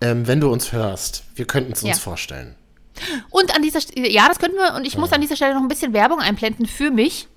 ähm, 0.00 0.26
wenn 0.26 0.40
du 0.40 0.50
uns 0.50 0.72
hörst, 0.72 1.24
wir 1.34 1.44
könnten 1.46 1.72
es 1.72 1.82
uns 1.82 1.90
Ja. 1.98 2.02
vorstellen. 2.02 2.54
Und 3.28 3.54
an 3.54 3.60
dieser 3.60 3.82
Stelle, 3.82 4.08
ja, 4.10 4.28
das 4.28 4.38
könnten 4.38 4.56
wir, 4.56 4.74
und 4.76 4.86
ich 4.86 4.96
muss 4.96 5.12
an 5.12 5.20
dieser 5.20 5.36
Stelle 5.36 5.52
noch 5.52 5.60
ein 5.60 5.68
bisschen 5.68 5.92
Werbung 5.92 6.20
einblenden 6.20 6.64
für 6.64 6.90
mich. 6.90 7.28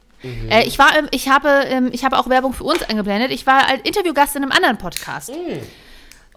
Äh, 0.49 0.63
ich 0.65 0.79
war, 0.79 0.91
ich 1.11 1.27
habe, 1.27 1.49
ähm, 1.67 1.89
ich 1.91 2.05
habe 2.05 2.17
auch 2.17 2.29
Werbung 2.29 2.53
für 2.53 2.63
uns 2.63 2.83
eingeblendet. 2.83 3.31
Ich 3.31 3.45
war 3.45 3.67
als 3.67 3.81
Interviewgast 3.83 4.37
in 4.37 4.43
einem 4.43 4.53
anderen 4.53 4.77
Podcast. 4.77 5.29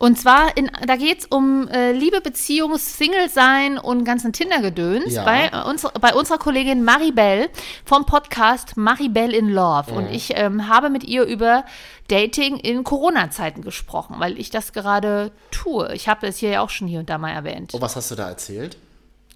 Und 0.01 0.19
zwar, 0.19 0.57
in, 0.57 0.71
da 0.87 0.97
geht 0.97 1.19
es 1.21 1.27
um 1.27 1.69
äh, 1.69 1.93
Liebe, 1.93 2.23
Beziehung, 2.23 2.79
Single-Sein 2.79 3.77
und 3.77 4.05
ganzen 4.05 4.33
Tinder-Gedöns 4.33 5.13
Ja. 5.13 5.25
bei, 5.25 5.51
äh, 5.53 5.69
uns, 5.69 5.87
bei 6.01 6.15
unserer 6.15 6.39
Kollegin 6.39 6.85
Maribel 6.85 7.51
vom 7.85 8.07
Podcast 8.07 8.79
Maribel 8.79 9.35
in 9.35 9.51
Love. 9.51 9.93
Und 9.93 10.07
ich 10.11 10.33
ähm, 10.37 10.69
habe 10.69 10.89
mit 10.89 11.05
ihr 11.05 11.25
über 11.25 11.65
Dating 12.09 12.57
in 12.57 12.83
Corona-Zeiten 12.83 13.61
gesprochen, 13.61 14.15
weil 14.19 14.41
ich 14.41 14.49
das 14.49 14.73
gerade 14.73 15.33
tue. 15.51 15.93
Ich 15.93 16.09
habe 16.09 16.27
es 16.29 16.39
hier 16.39 16.49
ja 16.49 16.61
auch 16.63 16.71
schon 16.71 16.89
hier 16.89 17.01
und 17.01 17.11
da 17.11 17.19
mal 17.19 17.33
erwähnt. 17.33 17.73
Oh, 17.75 17.81
was 17.83 17.95
hast 17.95 18.11
du 18.11 18.15
da 18.15 18.27
erzählt? 18.27 18.79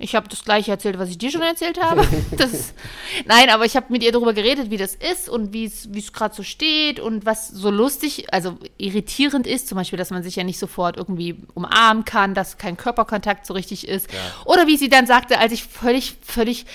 Ich 0.04 0.14
habe 0.14 0.28
das 0.28 0.44
gleiche 0.44 0.70
erzählt, 0.70 0.98
was 0.98 1.08
ich 1.08 1.16
dir 1.16 1.30
schon 1.30 1.40
erzählt 1.40 1.80
habe. 1.82 2.06
Das, 2.36 2.74
nein, 3.26 3.48
aber 3.48 3.64
ich 3.64 3.76
habe 3.76 3.86
mit 3.90 4.02
ihr 4.02 4.10
darüber 4.10 4.34
geredet, 4.34 4.70
wie 4.70 4.76
das 4.76 4.94
ist 4.94 5.28
und 5.28 5.52
wie 5.52 5.64
es 5.64 5.92
wie 5.94 6.00
es 6.00 6.12
gerade 6.12 6.34
so 6.34 6.42
steht 6.42 6.98
und 6.98 7.24
was 7.24 7.48
so 7.48 7.70
lustig, 7.70 8.32
also 8.32 8.58
irritierend 8.76 9.46
ist, 9.46 9.68
zum 9.68 9.76
Beispiel, 9.76 9.96
dass 9.96 10.10
man 10.10 10.22
sich 10.22 10.36
ja 10.36 10.44
nicht 10.44 10.58
sofort 10.58 10.96
irgendwie 10.96 11.36
umarmen 11.54 12.04
kann, 12.04 12.34
dass 12.34 12.58
kein 12.58 12.76
Körperkontakt 12.76 13.46
so 13.46 13.54
richtig 13.54 13.86
ist. 13.88 14.08
Oder 14.44 14.66
wie 14.66 14.76
sie 14.76 14.88
dann 14.88 15.06
sagte, 15.06 15.38
als 15.38 15.52
ich 15.52 15.64
völlig, 15.64 16.16
völlig 16.22 16.66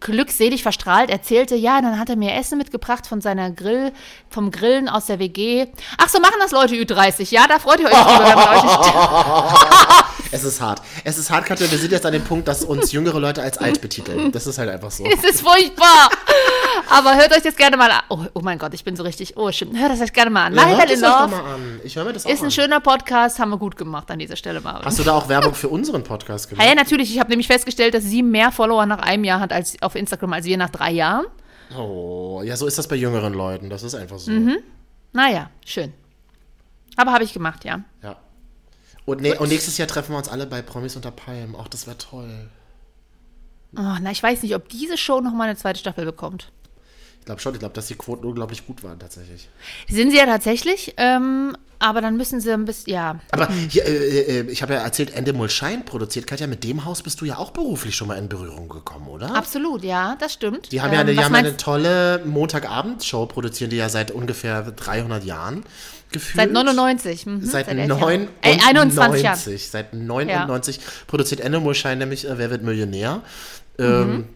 glückselig 0.00 0.62
verstrahlt 0.62 1.10
erzählte, 1.10 1.54
ja, 1.54 1.80
dann 1.80 1.98
hat 1.98 2.08
er 2.10 2.16
mir 2.16 2.34
Essen 2.34 2.58
mitgebracht 2.58 3.06
von 3.06 3.20
seiner 3.20 3.50
Grill, 3.50 3.92
vom 4.30 4.50
Grillen 4.50 4.88
aus 4.88 5.06
der 5.06 5.18
WG. 5.18 5.66
Ach, 5.98 6.08
so 6.08 6.20
machen 6.20 6.36
das 6.40 6.50
Leute 6.52 6.74
Ü30, 6.74 7.30
ja, 7.32 7.46
da 7.46 7.58
freut 7.58 7.80
ihr 7.80 7.86
euch 7.86 7.92
drüber, 7.92 9.54
Es 10.32 10.42
ist 10.42 10.60
hart. 10.60 10.82
Es 11.04 11.16
ist 11.16 11.30
hart, 11.30 11.46
Katja. 11.46 11.70
Wir 11.70 11.78
sind 11.78 11.92
jetzt 11.92 12.04
an 12.04 12.12
dem 12.12 12.24
Punkt, 12.24 12.48
dass 12.48 12.64
uns 12.64 12.90
jüngere 12.90 13.20
Leute 13.20 13.40
als 13.40 13.56
alt 13.58 13.80
betiteln. 13.80 14.32
Das 14.32 14.48
ist 14.48 14.58
halt 14.58 14.68
einfach 14.68 14.90
so. 14.90 15.04
Es 15.04 15.22
ist 15.22 15.42
furchtbar. 15.42 16.10
Aber 16.90 17.14
hört 17.14 17.30
euch 17.36 17.42
das 17.42 17.54
gerne 17.54 17.76
mal 17.76 17.88
an. 17.90 18.00
Oh, 18.08 18.18
oh 18.34 18.40
mein 18.42 18.58
Gott, 18.58 18.74
ich 18.74 18.82
bin 18.82 18.96
so 18.96 19.04
richtig. 19.04 19.36
Oh, 19.36 19.52
stimmt. 19.52 19.78
Hört 19.78 19.92
das 19.92 20.00
euch 20.00 20.12
gerne 20.12 20.30
mal 20.30 20.46
an. 20.46 20.54
Ja, 20.56 20.66
hört 20.66 20.90
euch 20.90 21.00
doch 21.00 21.28
mal 21.28 21.40
an. 21.54 21.80
Ich 21.84 21.94
höre 21.94 22.04
mir 22.04 22.12
das 22.12 22.26
auch 22.26 22.30
ist 22.30 22.40
ein 22.40 22.46
an. 22.46 22.50
schöner 22.50 22.80
Podcast. 22.80 23.38
Haben 23.38 23.50
wir 23.50 23.58
gut 23.58 23.76
gemacht 23.76 24.10
an 24.10 24.18
dieser 24.18 24.34
Stelle, 24.34 24.60
Marvin. 24.60 24.84
Hast 24.84 24.98
du 24.98 25.04
da 25.04 25.12
auch 25.14 25.28
Werbung 25.28 25.54
für 25.54 25.68
unseren 25.68 26.02
Podcast 26.02 26.46
Ja, 26.46 26.50
gemacht? 26.56 26.68
ja, 26.68 26.74
natürlich. 26.74 27.12
Ich 27.12 27.20
habe 27.20 27.30
nämlich 27.30 27.46
festgestellt, 27.46 27.94
dass 27.94 28.02
sie 28.02 28.24
mehr 28.24 28.50
Follower 28.50 28.86
nach 28.86 28.98
einem 28.98 29.22
Jahr 29.22 29.38
hat 29.38 29.52
als 29.52 29.73
auf 29.82 29.94
Instagram 29.94 30.32
als 30.32 30.46
wir 30.46 30.56
nach 30.56 30.70
drei 30.70 30.90
Jahren. 30.90 31.26
Oh, 31.76 32.42
ja, 32.44 32.56
so 32.56 32.66
ist 32.66 32.78
das 32.78 32.88
bei 32.88 32.96
jüngeren 32.96 33.32
Leuten. 33.32 33.70
Das 33.70 33.82
ist 33.82 33.94
einfach 33.94 34.18
so. 34.18 34.30
Mhm. 34.30 34.58
Naja, 35.12 35.50
schön. 35.64 35.92
Aber 36.96 37.12
habe 37.12 37.24
ich 37.24 37.32
gemacht, 37.32 37.64
ja. 37.64 37.80
Ja. 38.02 38.16
Und, 39.06 39.20
ne, 39.20 39.38
und 39.38 39.48
nächstes 39.48 39.76
Jahr 39.78 39.88
treffen 39.88 40.12
wir 40.12 40.18
uns 40.18 40.28
alle 40.28 40.46
bei 40.46 40.62
Promis 40.62 40.96
unter 40.96 41.10
Palmen. 41.10 41.54
Auch 41.56 41.68
das 41.68 41.86
wäre 41.86 41.98
toll. 41.98 42.48
Oh, 43.76 43.96
na, 44.00 44.10
ich 44.10 44.22
weiß 44.22 44.42
nicht, 44.42 44.54
ob 44.54 44.68
diese 44.68 44.96
Show 44.96 45.20
noch 45.20 45.32
mal 45.32 45.44
eine 45.44 45.56
zweite 45.56 45.80
Staffel 45.80 46.04
bekommt. 46.04 46.52
Ich 47.24 47.26
glaube 47.26 47.40
schon. 47.40 47.54
Ich 47.54 47.58
glaube, 47.60 47.74
dass 47.74 47.86
die 47.86 47.94
Quoten 47.94 48.26
unglaublich 48.26 48.66
gut 48.66 48.84
waren, 48.84 48.98
tatsächlich. 48.98 49.48
Sind 49.88 50.10
sie 50.10 50.18
ja 50.18 50.26
tatsächlich. 50.26 50.92
Ähm, 50.98 51.56
aber 51.78 52.02
dann 52.02 52.18
müssen 52.18 52.38
sie 52.38 52.52
ein 52.52 52.66
bisschen, 52.66 52.92
ja. 52.92 53.18
Aber 53.30 53.48
hier, 53.70 53.86
äh, 53.86 54.40
äh, 54.40 54.50
ich 54.50 54.60
habe 54.60 54.74
ja 54.74 54.80
erzählt, 54.80 55.14
Endemol 55.14 55.48
Schein 55.48 55.86
produziert. 55.86 56.26
Katja, 56.26 56.46
mit 56.46 56.64
dem 56.64 56.84
Haus 56.84 57.00
bist 57.00 57.22
du 57.22 57.24
ja 57.24 57.38
auch 57.38 57.52
beruflich 57.52 57.96
schon 57.96 58.08
mal 58.08 58.18
in 58.18 58.28
Berührung 58.28 58.68
gekommen, 58.68 59.08
oder? 59.08 59.34
Absolut, 59.34 59.84
ja, 59.84 60.18
das 60.20 60.34
stimmt. 60.34 60.70
Die 60.70 60.82
haben 60.82 60.92
ja 60.92 61.00
eine, 61.00 61.12
Ähm, 61.12 61.16
die 61.16 61.24
haben 61.24 61.34
eine 61.34 61.56
tolle 61.56 62.20
Montagabend-Show 62.26 63.24
produziert, 63.24 63.72
die 63.72 63.76
ja 63.76 63.88
seit 63.88 64.10
ungefähr 64.10 64.60
300 64.60 65.24
Jahren 65.24 65.64
gefühlt. 66.12 66.36
Seit 66.36 66.52
99. 66.52 67.24
Mhm, 67.24 67.42
Seit 67.42 67.68
elf 67.68 67.88
9 67.88 67.98
Jahren. 67.98 68.28
Äh, 68.42 68.58
21 68.66 69.22
Jahren. 69.22 69.38
Seit 69.38 69.94
99 69.94 70.78
produziert 71.06 71.40
Endemol 71.40 71.74
Schein 71.74 71.96
nämlich 71.96 72.28
äh, 72.28 72.36
Wer 72.36 72.50
wird 72.50 72.62
Millionär? 72.62 73.22
Mhm. 73.78 73.84
Ähm, 73.84 74.28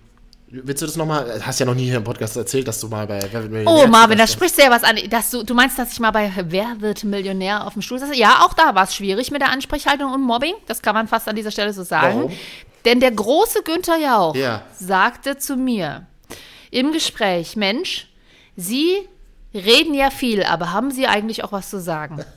willst 0.50 0.82
du 0.82 0.86
das 0.86 0.96
nochmal? 0.96 1.40
Hast 1.44 1.60
ja 1.60 1.66
noch 1.66 1.74
nie 1.74 1.84
hier 1.84 1.96
im 1.96 2.04
Podcast 2.04 2.36
erzählt, 2.36 2.66
dass 2.68 2.80
du 2.80 2.88
mal 2.88 3.06
bei 3.06 3.20
Wer 3.30 3.42
wird 3.42 3.50
Millionär 3.52 3.84
Oh, 3.84 3.86
Marvin, 3.86 4.18
da 4.18 4.26
sprichst 4.26 4.58
du 4.58 4.62
ja 4.62 4.70
was 4.70 4.82
an. 4.84 4.96
Dass 5.10 5.30
du, 5.30 5.42
du 5.42 5.54
meinst, 5.54 5.78
dass 5.78 5.92
ich 5.92 6.00
mal 6.00 6.10
bei 6.10 6.30
Wer 6.36 6.80
wird 6.80 7.04
Millionär 7.04 7.66
auf 7.66 7.74
dem 7.74 7.82
Stuhl 7.82 7.98
saß? 7.98 8.16
Ja, 8.16 8.40
auch 8.44 8.54
da 8.54 8.74
war 8.74 8.84
es 8.84 8.94
schwierig 8.94 9.30
mit 9.30 9.40
der 9.42 9.50
Ansprechhaltung 9.50 10.12
und 10.12 10.22
Mobbing. 10.22 10.54
Das 10.66 10.82
kann 10.82 10.94
man 10.94 11.08
fast 11.08 11.28
an 11.28 11.36
dieser 11.36 11.50
Stelle 11.50 11.72
so 11.72 11.82
sagen. 11.82 12.16
Warum? 12.18 12.32
Denn 12.84 13.00
der 13.00 13.10
große 13.10 13.62
Günther 13.62 13.98
Jauch 13.98 14.34
Ja. 14.34 14.62
sagte 14.72 15.36
zu 15.36 15.56
mir 15.56 16.06
im 16.70 16.92
Gespräch, 16.92 17.56
Mensch, 17.56 18.08
Sie 18.56 19.08
reden 19.54 19.94
ja 19.94 20.10
viel, 20.10 20.42
aber 20.44 20.72
haben 20.72 20.90
Sie 20.90 21.06
eigentlich 21.06 21.44
auch 21.44 21.52
was 21.52 21.70
zu 21.70 21.80
sagen? 21.80 22.24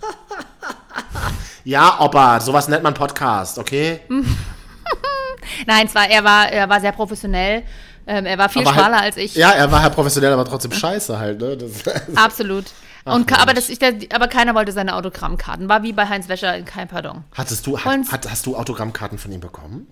Ja, 1.64 2.00
Opa, 2.00 2.40
sowas 2.40 2.68
nennt 2.68 2.82
man 2.82 2.96
Podcast, 2.96 3.60
okay? 3.60 4.00
Nein, 5.68 5.88
zwar, 5.88 6.10
er 6.10 6.24
war, 6.24 6.52
er 6.52 6.68
war 6.68 6.82
sehr 6.82 6.92
professionell. 6.92 7.64
Ähm, 8.08 8.26
er 8.26 8.38
war 8.38 8.50
viel 8.50 8.62
Aber 8.64 8.76
halt- 8.76 8.86
schmaler 8.86 9.02
als 9.02 9.18
ich. 9.18 9.36
Ja, 9.36 9.52
er 9.52 9.72
war 9.72 9.82
halt 9.82 9.94
professionell, 9.94 10.34
aber 10.34 10.46
trotzdem 10.46 10.72
scheiße 10.72 11.18
halt, 11.20 11.40
ne? 11.40 11.58
Das, 11.58 11.72
Absolut. 12.16 12.66
Und, 13.04 13.26
ka- 13.28 13.36
Mensch. 13.36 13.42
aber, 13.42 13.54
das, 13.54 13.70
ich, 13.70 13.80
aber 14.14 14.28
keiner 14.28 14.54
wollte 14.56 14.72
seine 14.72 14.96
Autogrammkarten. 14.96 15.68
War 15.70 15.82
wie 15.84 15.92
bei 15.94 16.08
Heinz 16.08 16.28
Wäscher 16.30 16.56
in 16.58 16.66
kein 16.66 16.88
Pardon. 16.88 17.24
hattest 17.36 17.66
du, 17.66 17.80
hat, 17.80 17.94
Und- 17.94 18.12
hat, 18.12 18.30
hast 18.30 18.46
du 18.46 18.56
Autogrammkarten 18.56 19.18
von 19.18 19.32
ihm 19.32 19.40
bekommen? 19.40 19.88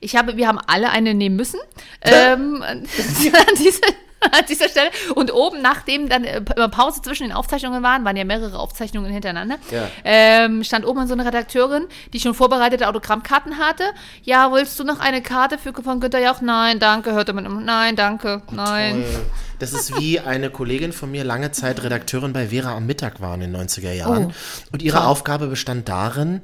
Ich 0.00 0.14
habe, 0.16 0.36
wir 0.36 0.46
haben 0.46 0.58
alle 0.66 0.90
eine 0.90 1.12
nehmen 1.14 1.36
müssen. 1.36 1.58
Ähm, 2.04 2.62
diese, 3.58 3.80
an 4.32 4.44
dieser 4.48 4.68
Stelle. 4.68 4.90
Und 5.14 5.32
oben, 5.32 5.62
nachdem 5.62 6.08
dann 6.08 6.24
äh, 6.24 6.40
immer 6.56 6.68
Pause 6.68 7.02
zwischen 7.02 7.24
den 7.24 7.32
Aufzeichnungen 7.32 7.82
waren, 7.82 8.04
waren 8.04 8.16
ja 8.16 8.24
mehrere 8.24 8.58
Aufzeichnungen 8.58 9.10
hintereinander, 9.12 9.56
Ja. 9.70 9.88
ähm, 10.04 10.62
stand 10.64 10.86
oben 10.86 11.06
so 11.06 11.14
eine 11.14 11.24
Redakteurin, 11.24 11.86
die 12.12 12.20
schon 12.20 12.34
vorbereitete 12.34 12.88
Autogrammkarten 12.88 13.58
hatte. 13.58 13.84
Ja, 14.22 14.52
willst 14.52 14.78
du 14.78 14.84
noch 14.84 15.00
eine 15.00 15.22
Karte 15.22 15.58
für, 15.58 15.72
von 15.72 16.00
Günter 16.00 16.20
Jauch? 16.20 16.40
Nein, 16.40 16.78
danke, 16.78 17.12
hörte 17.12 17.32
man 17.32 17.44
immer. 17.46 17.60
Nein, 17.60 17.96
danke, 17.96 18.42
nein. 18.50 19.02
Toll. 19.02 19.22
Das 19.58 19.72
ist 19.72 19.98
wie 20.00 20.18
eine 20.18 20.50
Kollegin 20.50 20.92
von 20.92 21.10
mir 21.12 21.22
lange 21.22 21.52
Zeit 21.52 21.84
Redakteurin 21.84 22.32
bei 22.32 22.48
Vera 22.48 22.74
am 22.74 22.84
Mittag 22.86 23.20
war 23.20 23.34
in 23.34 23.40
den 23.40 23.56
90er 23.56 23.92
Jahren. 23.92 24.26
Oh. 24.26 24.32
Und 24.72 24.82
ihre 24.82 25.06
Aufgabe 25.06 25.46
bestand 25.46 25.88
darin, 25.88 26.42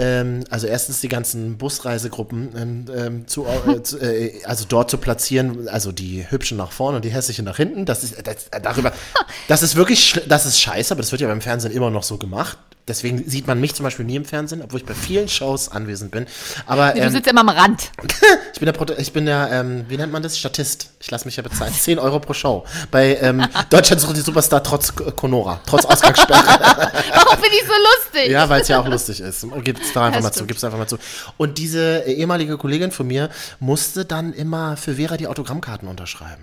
ähm, 0.00 0.44
also 0.48 0.66
erstens 0.66 1.02
die 1.02 1.08
ganzen 1.08 1.58
Busreisegruppen 1.58 2.48
ähm, 2.56 2.84
ähm, 2.96 3.28
zu, 3.28 3.46
äh, 3.46 3.82
zu, 3.82 3.98
äh, 3.98 4.42
also 4.44 4.64
dort 4.66 4.90
zu 4.90 4.96
platzieren, 4.96 5.68
also 5.68 5.92
die 5.92 6.24
hübschen 6.30 6.56
nach 6.56 6.72
vorne 6.72 6.96
und 6.96 7.04
die 7.04 7.10
hässlichen 7.10 7.44
nach 7.44 7.58
hinten. 7.58 7.84
Das 7.84 8.02
ist 8.02 8.26
das, 8.26 8.48
darüber, 8.62 8.92
das 9.48 9.62
ist 9.62 9.76
wirklich, 9.76 10.18
das 10.26 10.46
ist 10.46 10.58
scheiße, 10.58 10.94
aber 10.94 11.02
das 11.02 11.12
wird 11.12 11.20
ja 11.20 11.28
beim 11.28 11.42
Fernsehen 11.42 11.72
immer 11.72 11.90
noch 11.90 12.02
so 12.02 12.16
gemacht. 12.16 12.56
Deswegen 12.90 13.28
sieht 13.30 13.46
man 13.46 13.60
mich 13.60 13.74
zum 13.74 13.84
Beispiel 13.84 14.04
nie 14.04 14.16
im 14.16 14.24
Fernsehen, 14.24 14.60
obwohl 14.62 14.80
ich 14.80 14.86
bei 14.86 14.94
vielen 14.94 15.28
Shows 15.28 15.68
anwesend 15.70 16.10
bin. 16.10 16.26
Aber 16.66 16.90
Du 16.92 16.98
ähm, 17.00 17.10
sitzt 17.10 17.28
immer 17.28 17.40
am 17.42 17.48
Rand. 17.48 17.90
ich 18.52 18.58
bin 18.58 18.66
der, 18.66 18.72
Prote 18.72 18.96
ich 18.98 19.12
bin 19.12 19.26
der 19.26 19.48
ähm, 19.52 19.84
wie 19.88 19.96
nennt 19.96 20.12
man 20.12 20.22
das? 20.22 20.36
Statist. 20.36 20.90
Ich 21.00 21.10
lasse 21.10 21.24
mich 21.26 21.36
ja 21.36 21.42
bezahlen. 21.42 21.72
10 21.72 21.98
Euro 22.00 22.18
pro 22.20 22.32
Show. 22.34 22.64
Bei 22.90 23.16
ähm, 23.16 23.46
Deutschland 23.70 24.00
sucht 24.02 24.16
die 24.16 24.20
Superstar 24.20 24.62
trotz 24.62 24.94
K- 24.94 25.12
Conora, 25.12 25.60
trotz 25.64 25.84
Ausgangssperre. 25.84 26.42
Warum 27.14 27.40
bin 27.40 27.50
ich 27.52 27.62
so 27.66 27.72
lustig? 27.72 28.30
ja, 28.32 28.48
weil 28.48 28.62
es 28.62 28.68
ja 28.68 28.80
auch 28.80 28.88
lustig 28.88 29.20
ist. 29.20 29.46
Gib's 29.62 29.92
da 29.94 30.06
einfach 30.06 30.16
Das 30.18 30.22
mal 30.24 30.30
zu, 30.32 30.34
stimmt. 30.38 30.48
gib's 30.48 30.64
einfach 30.64 30.78
mal 30.78 30.86
zu. 30.88 30.98
Und 31.36 31.56
diese 31.58 32.04
äh, 32.06 32.12
ehemalige 32.14 32.58
Kollegin 32.58 32.90
von 32.90 33.06
mir 33.06 33.30
musste 33.60 34.04
dann 34.04 34.32
immer 34.32 34.76
für 34.76 34.96
Vera 34.96 35.16
die 35.16 35.28
Autogrammkarten 35.28 35.86
unterschreiben. 35.88 36.42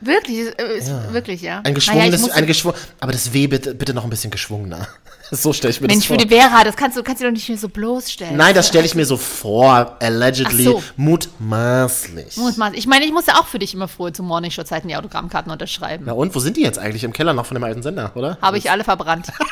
Wirklich, 0.00 0.48
äh, 0.58 0.76
ist, 0.78 0.90
wirklich, 1.12 1.40
ja. 1.42 1.58
Ein 1.58 1.62
Naja, 1.62 1.74
geschwungenes, 1.74 2.20
muss- 2.20 2.30
ein 2.32 2.46
geschwung, 2.46 2.74
aber 3.00 3.12
das 3.12 3.32
W 3.32 3.46
bitte, 3.46 3.74
bitte 3.74 3.94
noch 3.94 4.04
ein 4.04 4.10
bisschen 4.10 4.30
geschwungener. 4.30 4.86
So 5.30 5.52
stelle 5.52 5.70
ich 5.72 5.80
mir 5.80 5.86
Mensch, 5.88 6.00
das 6.00 6.06
für 6.06 6.14
vor. 6.14 6.24
die 6.24 6.28
Vera, 6.28 6.64
das 6.64 6.76
kannst 6.76 6.96
du 6.96 7.02
kannst 7.02 7.20
du 7.22 7.26
doch 7.26 7.32
nicht 7.32 7.48
mehr 7.48 7.58
so 7.58 7.68
bloßstellen. 7.68 8.36
Nein, 8.36 8.54
das 8.54 8.68
stelle 8.68 8.84
ich 8.84 8.94
mir 8.94 9.06
so 9.06 9.16
vor, 9.16 9.96
allegedly, 10.00 10.64
so. 10.64 10.82
mutmaßlich. 10.96 12.36
Muss 12.36 12.56
man- 12.56 12.74
Ich 12.74 12.86
meine, 12.86 13.04
ich 13.04 13.12
musste 13.12 13.34
auch 13.36 13.46
für 13.46 13.58
dich 13.58 13.74
immer 13.74 13.88
früher 13.88 14.12
zu 14.12 14.22
Morningshow-Zeiten 14.22 14.86
die 14.88 14.96
Autogrammkarten 14.96 15.50
unterschreiben. 15.50 16.04
Na 16.06 16.12
und, 16.12 16.34
wo 16.34 16.38
sind 16.40 16.56
die 16.56 16.62
jetzt 16.62 16.78
eigentlich? 16.78 17.04
Im 17.04 17.12
Keller 17.12 17.32
noch 17.32 17.46
von 17.46 17.54
dem 17.54 17.64
alten 17.64 17.82
Sender, 17.82 18.12
oder? 18.14 18.38
Habe 18.42 18.58
ich 18.58 18.70
alle 18.70 18.84
verbrannt. 18.84 19.26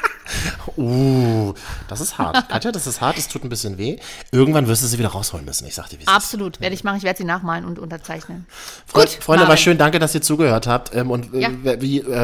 Uh, 0.76 1.52
das 1.88 2.00
ist 2.00 2.16
hart. 2.16 2.48
Katja, 2.48 2.72
das 2.72 2.86
ist 2.86 3.00
hart, 3.00 3.18
es 3.18 3.28
tut 3.28 3.44
ein 3.44 3.48
bisschen 3.50 3.76
weh. 3.76 3.98
Irgendwann 4.30 4.66
wirst 4.68 4.82
du 4.82 4.86
sie 4.86 4.98
wieder 4.98 5.08
rausholen 5.10 5.44
müssen, 5.44 5.66
ich 5.66 5.74
sag 5.74 5.88
dir, 5.90 5.98
wie 5.98 6.04
es. 6.04 6.08
Absolut, 6.08 6.60
werde 6.60 6.74
ich 6.74 6.84
machen. 6.84 6.96
Ich 6.96 7.02
werde 7.02 7.18
sie 7.18 7.24
nachmalen 7.24 7.64
und 7.66 7.78
unterzeichnen. 7.78 8.46
Fre 8.86 9.00
Gut, 9.00 9.10
Freunde, 9.10 9.42
war 9.42 9.48
Marvin. 9.48 9.62
schön, 9.62 9.78
danke, 9.78 9.98
dass 9.98 10.14
ihr 10.14 10.22
zugehört 10.22 10.66
habt. 10.66 10.94
Ähm, 10.94 11.10
und 11.10 11.34
äh, 11.34 11.40
Ja. 11.40 11.48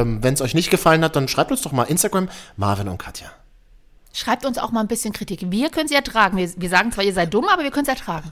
ähm, 0.00 0.22
wenn 0.22 0.32
es 0.34 0.40
euch 0.40 0.54
nicht 0.54 0.70
gefallen 0.70 1.04
hat, 1.04 1.16
dann 1.16 1.28
schreibt 1.28 1.50
uns 1.50 1.60
doch 1.60 1.72
mal 1.72 1.82
Instagram, 1.84 2.28
Marvin 2.56 2.88
und 2.88 2.98
Katja. 2.98 3.28
Schreibt 4.18 4.44
uns 4.44 4.58
auch 4.58 4.72
mal 4.72 4.80
ein 4.80 4.88
bisschen 4.88 5.12
Kritik. 5.12 5.42
Wir 5.48 5.70
können 5.70 5.86
sie 5.86 5.94
ertragen. 5.94 6.36
Wir, 6.36 6.50
wir 6.56 6.68
sagen 6.68 6.90
zwar, 6.90 7.04
ihr 7.04 7.12
seid 7.12 7.32
dumm, 7.32 7.44
aber 7.48 7.62
wir 7.62 7.70
können 7.70 7.84
es 7.84 7.88
ertragen. 7.88 8.28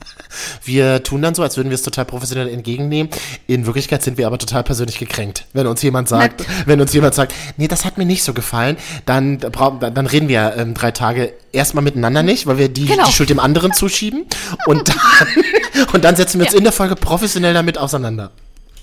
Wir 0.64 1.04
tun 1.04 1.22
dann 1.22 1.36
so, 1.36 1.44
als 1.44 1.56
würden 1.56 1.68
wir 1.70 1.76
es 1.76 1.82
total 1.82 2.04
professionell 2.06 2.48
entgegennehmen. 2.48 3.08
In 3.46 3.66
Wirklichkeit 3.66 4.02
sind 4.02 4.18
wir 4.18 4.26
aber 4.26 4.36
total 4.38 4.64
persönlich 4.64 4.98
gekränkt. 4.98 5.44
Wenn 5.52 5.68
uns 5.68 5.80
jemand 5.82 6.08
sagt, 6.08 6.44
wenn 6.66 6.80
uns 6.80 6.92
jemand 6.92 7.14
sagt, 7.14 7.32
nee, 7.56 7.68
das 7.68 7.84
hat 7.84 7.98
mir 7.98 8.04
nicht 8.04 8.24
so 8.24 8.32
gefallen, 8.34 8.76
dann, 9.04 9.38
dann 9.38 10.06
reden 10.08 10.26
wir 10.26 10.54
ähm, 10.56 10.74
drei 10.74 10.90
Tage 10.90 11.32
erstmal 11.52 11.84
miteinander 11.84 12.24
nicht, 12.24 12.48
weil 12.48 12.58
wir 12.58 12.68
die, 12.68 12.86
Genau. 12.86 13.04
die 13.06 13.12
Schuld 13.12 13.30
dem 13.30 13.38
anderen 13.38 13.72
zuschieben. 13.72 14.26
Und 14.66 14.88
dann, 14.88 14.96
und 15.92 16.02
dann 16.04 16.16
setzen 16.16 16.40
wir 16.40 16.46
uns 16.46 16.52
Ja. 16.54 16.58
in 16.58 16.64
der 16.64 16.72
Folge 16.72 16.96
professionell 16.96 17.54
damit 17.54 17.78
auseinander. 17.78 18.32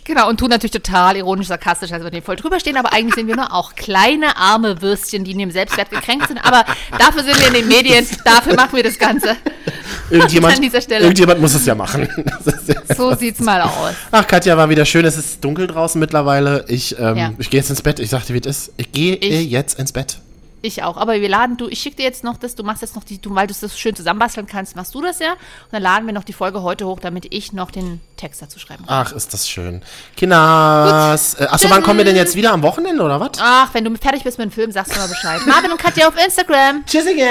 Genau, 0.06 0.28
und 0.30 0.39
tun 0.39 0.49
natürlich 0.49 0.72
total 0.72 1.16
ironisch, 1.18 1.47
sarkastisch, 1.47 1.91
als 1.91 2.04
wir 2.04 2.12
den 2.12 2.22
voll 2.24 2.36
drüber 2.36 2.60
stehen, 2.60 2.76
aber 2.78 2.91
eigentlich 2.93 3.16
sind 3.16 3.28
wir 3.28 3.36
nur 3.36 3.54
auch 3.54 3.74
kleine, 3.76 4.36
arme 4.38 4.82
Würstchen, 4.82 5.24
die 5.24 5.32
in 5.32 5.38
dem 5.39 5.51
Selbstwert 5.51 5.89
gekränkt 5.89 6.28
sind. 6.28 6.38
Aber 6.39 6.66
dafür 6.97 7.24
sind 7.24 7.39
wir 7.39 7.47
in 7.47 7.54
den 7.54 7.68
Medien, 7.68 8.06
dafür 8.26 8.56
machen 8.56 8.76
wir 8.76 8.84
das 8.84 8.97
Ganze. 8.99 9.36
Irgendjemand, 10.10 10.56
An 10.58 10.62
dieser 10.62 10.82
Stelle. 10.82 11.04
irgendjemand 11.06 11.39
muss 11.41 11.54
es 11.56 11.66
ja 11.66 11.74
machen. 11.76 12.08
Ja- 12.68 12.95
So 12.95 13.14
sieht's 13.16 13.39
mal 13.39 13.62
aus. 13.62 13.93
Ach, 14.12 14.26
Katja, 14.28 14.56
war 14.58 14.70
wieder 14.70 14.86
schön. 14.86 15.06
Es 15.06 15.18
ist 15.18 15.43
dunkel 15.43 15.68
draußen 15.68 15.99
mittlerweile. 15.99 16.66
Ich, 16.68 16.97
ähm, 16.99 17.18
Ja. 17.18 17.32
ich 17.38 17.49
gehe 17.49 17.60
jetzt 17.60 17.70
ins 17.70 17.82
Bett. 17.82 17.99
Ich 17.99 18.10
sagte, 18.10 18.34
wie 18.34 18.39
es 18.39 18.45
ist. 18.45 18.74
Ich 18.78 18.91
gehe 18.91 19.16
jetzt 19.18 19.80
ins 19.80 19.91
Bett. 19.91 20.18
Ich 20.66 20.82
auch. 20.82 20.95
Aber 20.95 21.20
wir 21.20 21.28
laden, 21.28 21.57
du, 21.57 21.68
ich 21.68 21.82
schicke 21.82 21.97
dir 21.97 22.03
jetzt 22.03 22.24
noch 22.24 22.38
das, 22.38 22.55
du 22.55 22.64
machst 22.64 22.82
jetzt 22.82 22.95
noch 22.95 23.03
die, 23.03 23.20
du, 23.20 23.36
weil 23.36 23.47
du 23.47 23.53
das 23.59 23.78
schön 23.78 23.97
zusammenbasteln 23.97 24.47
kannst, 24.47 24.78
machst 24.78 24.95
du 24.95 25.01
das 25.01 25.20
ja. 25.20 25.34
Und 25.34 25.74
dann 25.74 25.84
laden 25.84 26.05
wir 26.05 26.14
noch 26.14 26.24
die 26.24 26.32
Folge 26.32 26.64
heute 26.64 26.88
hoch, 26.88 27.01
damit 27.01 27.28
ich 27.32 27.51
noch 27.51 27.70
den 27.70 27.99
Text 28.16 28.41
dazu 28.41 28.59
schreiben 28.59 28.86
kann. 28.86 29.05
Ach, 29.05 29.11
ist 29.11 29.34
das 29.34 29.49
schön. 29.49 29.82
Kinders. 30.16 31.34
Äh, 31.34 31.47
achso, 31.49 31.70
wann 31.70 31.84
kommen 31.84 31.97
wir 31.97 32.05
denn 32.05 32.16
jetzt 32.16 32.38
wieder 32.38 32.53
am 32.53 32.61
Wochenende, 32.64 33.03
oder 33.03 33.20
was? 33.20 33.32
Ach, 33.41 33.74
wenn 33.74 33.84
du 33.84 33.93
fertig 33.97 34.24
bist 34.24 34.38
mit 34.38 34.45
dem 34.49 34.51
Film, 34.53 34.72
sagst 34.72 34.95
du 34.95 34.99
mal 34.99 35.09
Bescheid. 35.09 35.41
Marvin 35.45 35.74
und 35.74 35.82
Katja 35.82 36.07
auf 36.07 36.16
Instagram. 36.18 36.86
Tschüssige. 36.86 37.28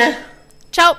Ciao. 0.71 0.95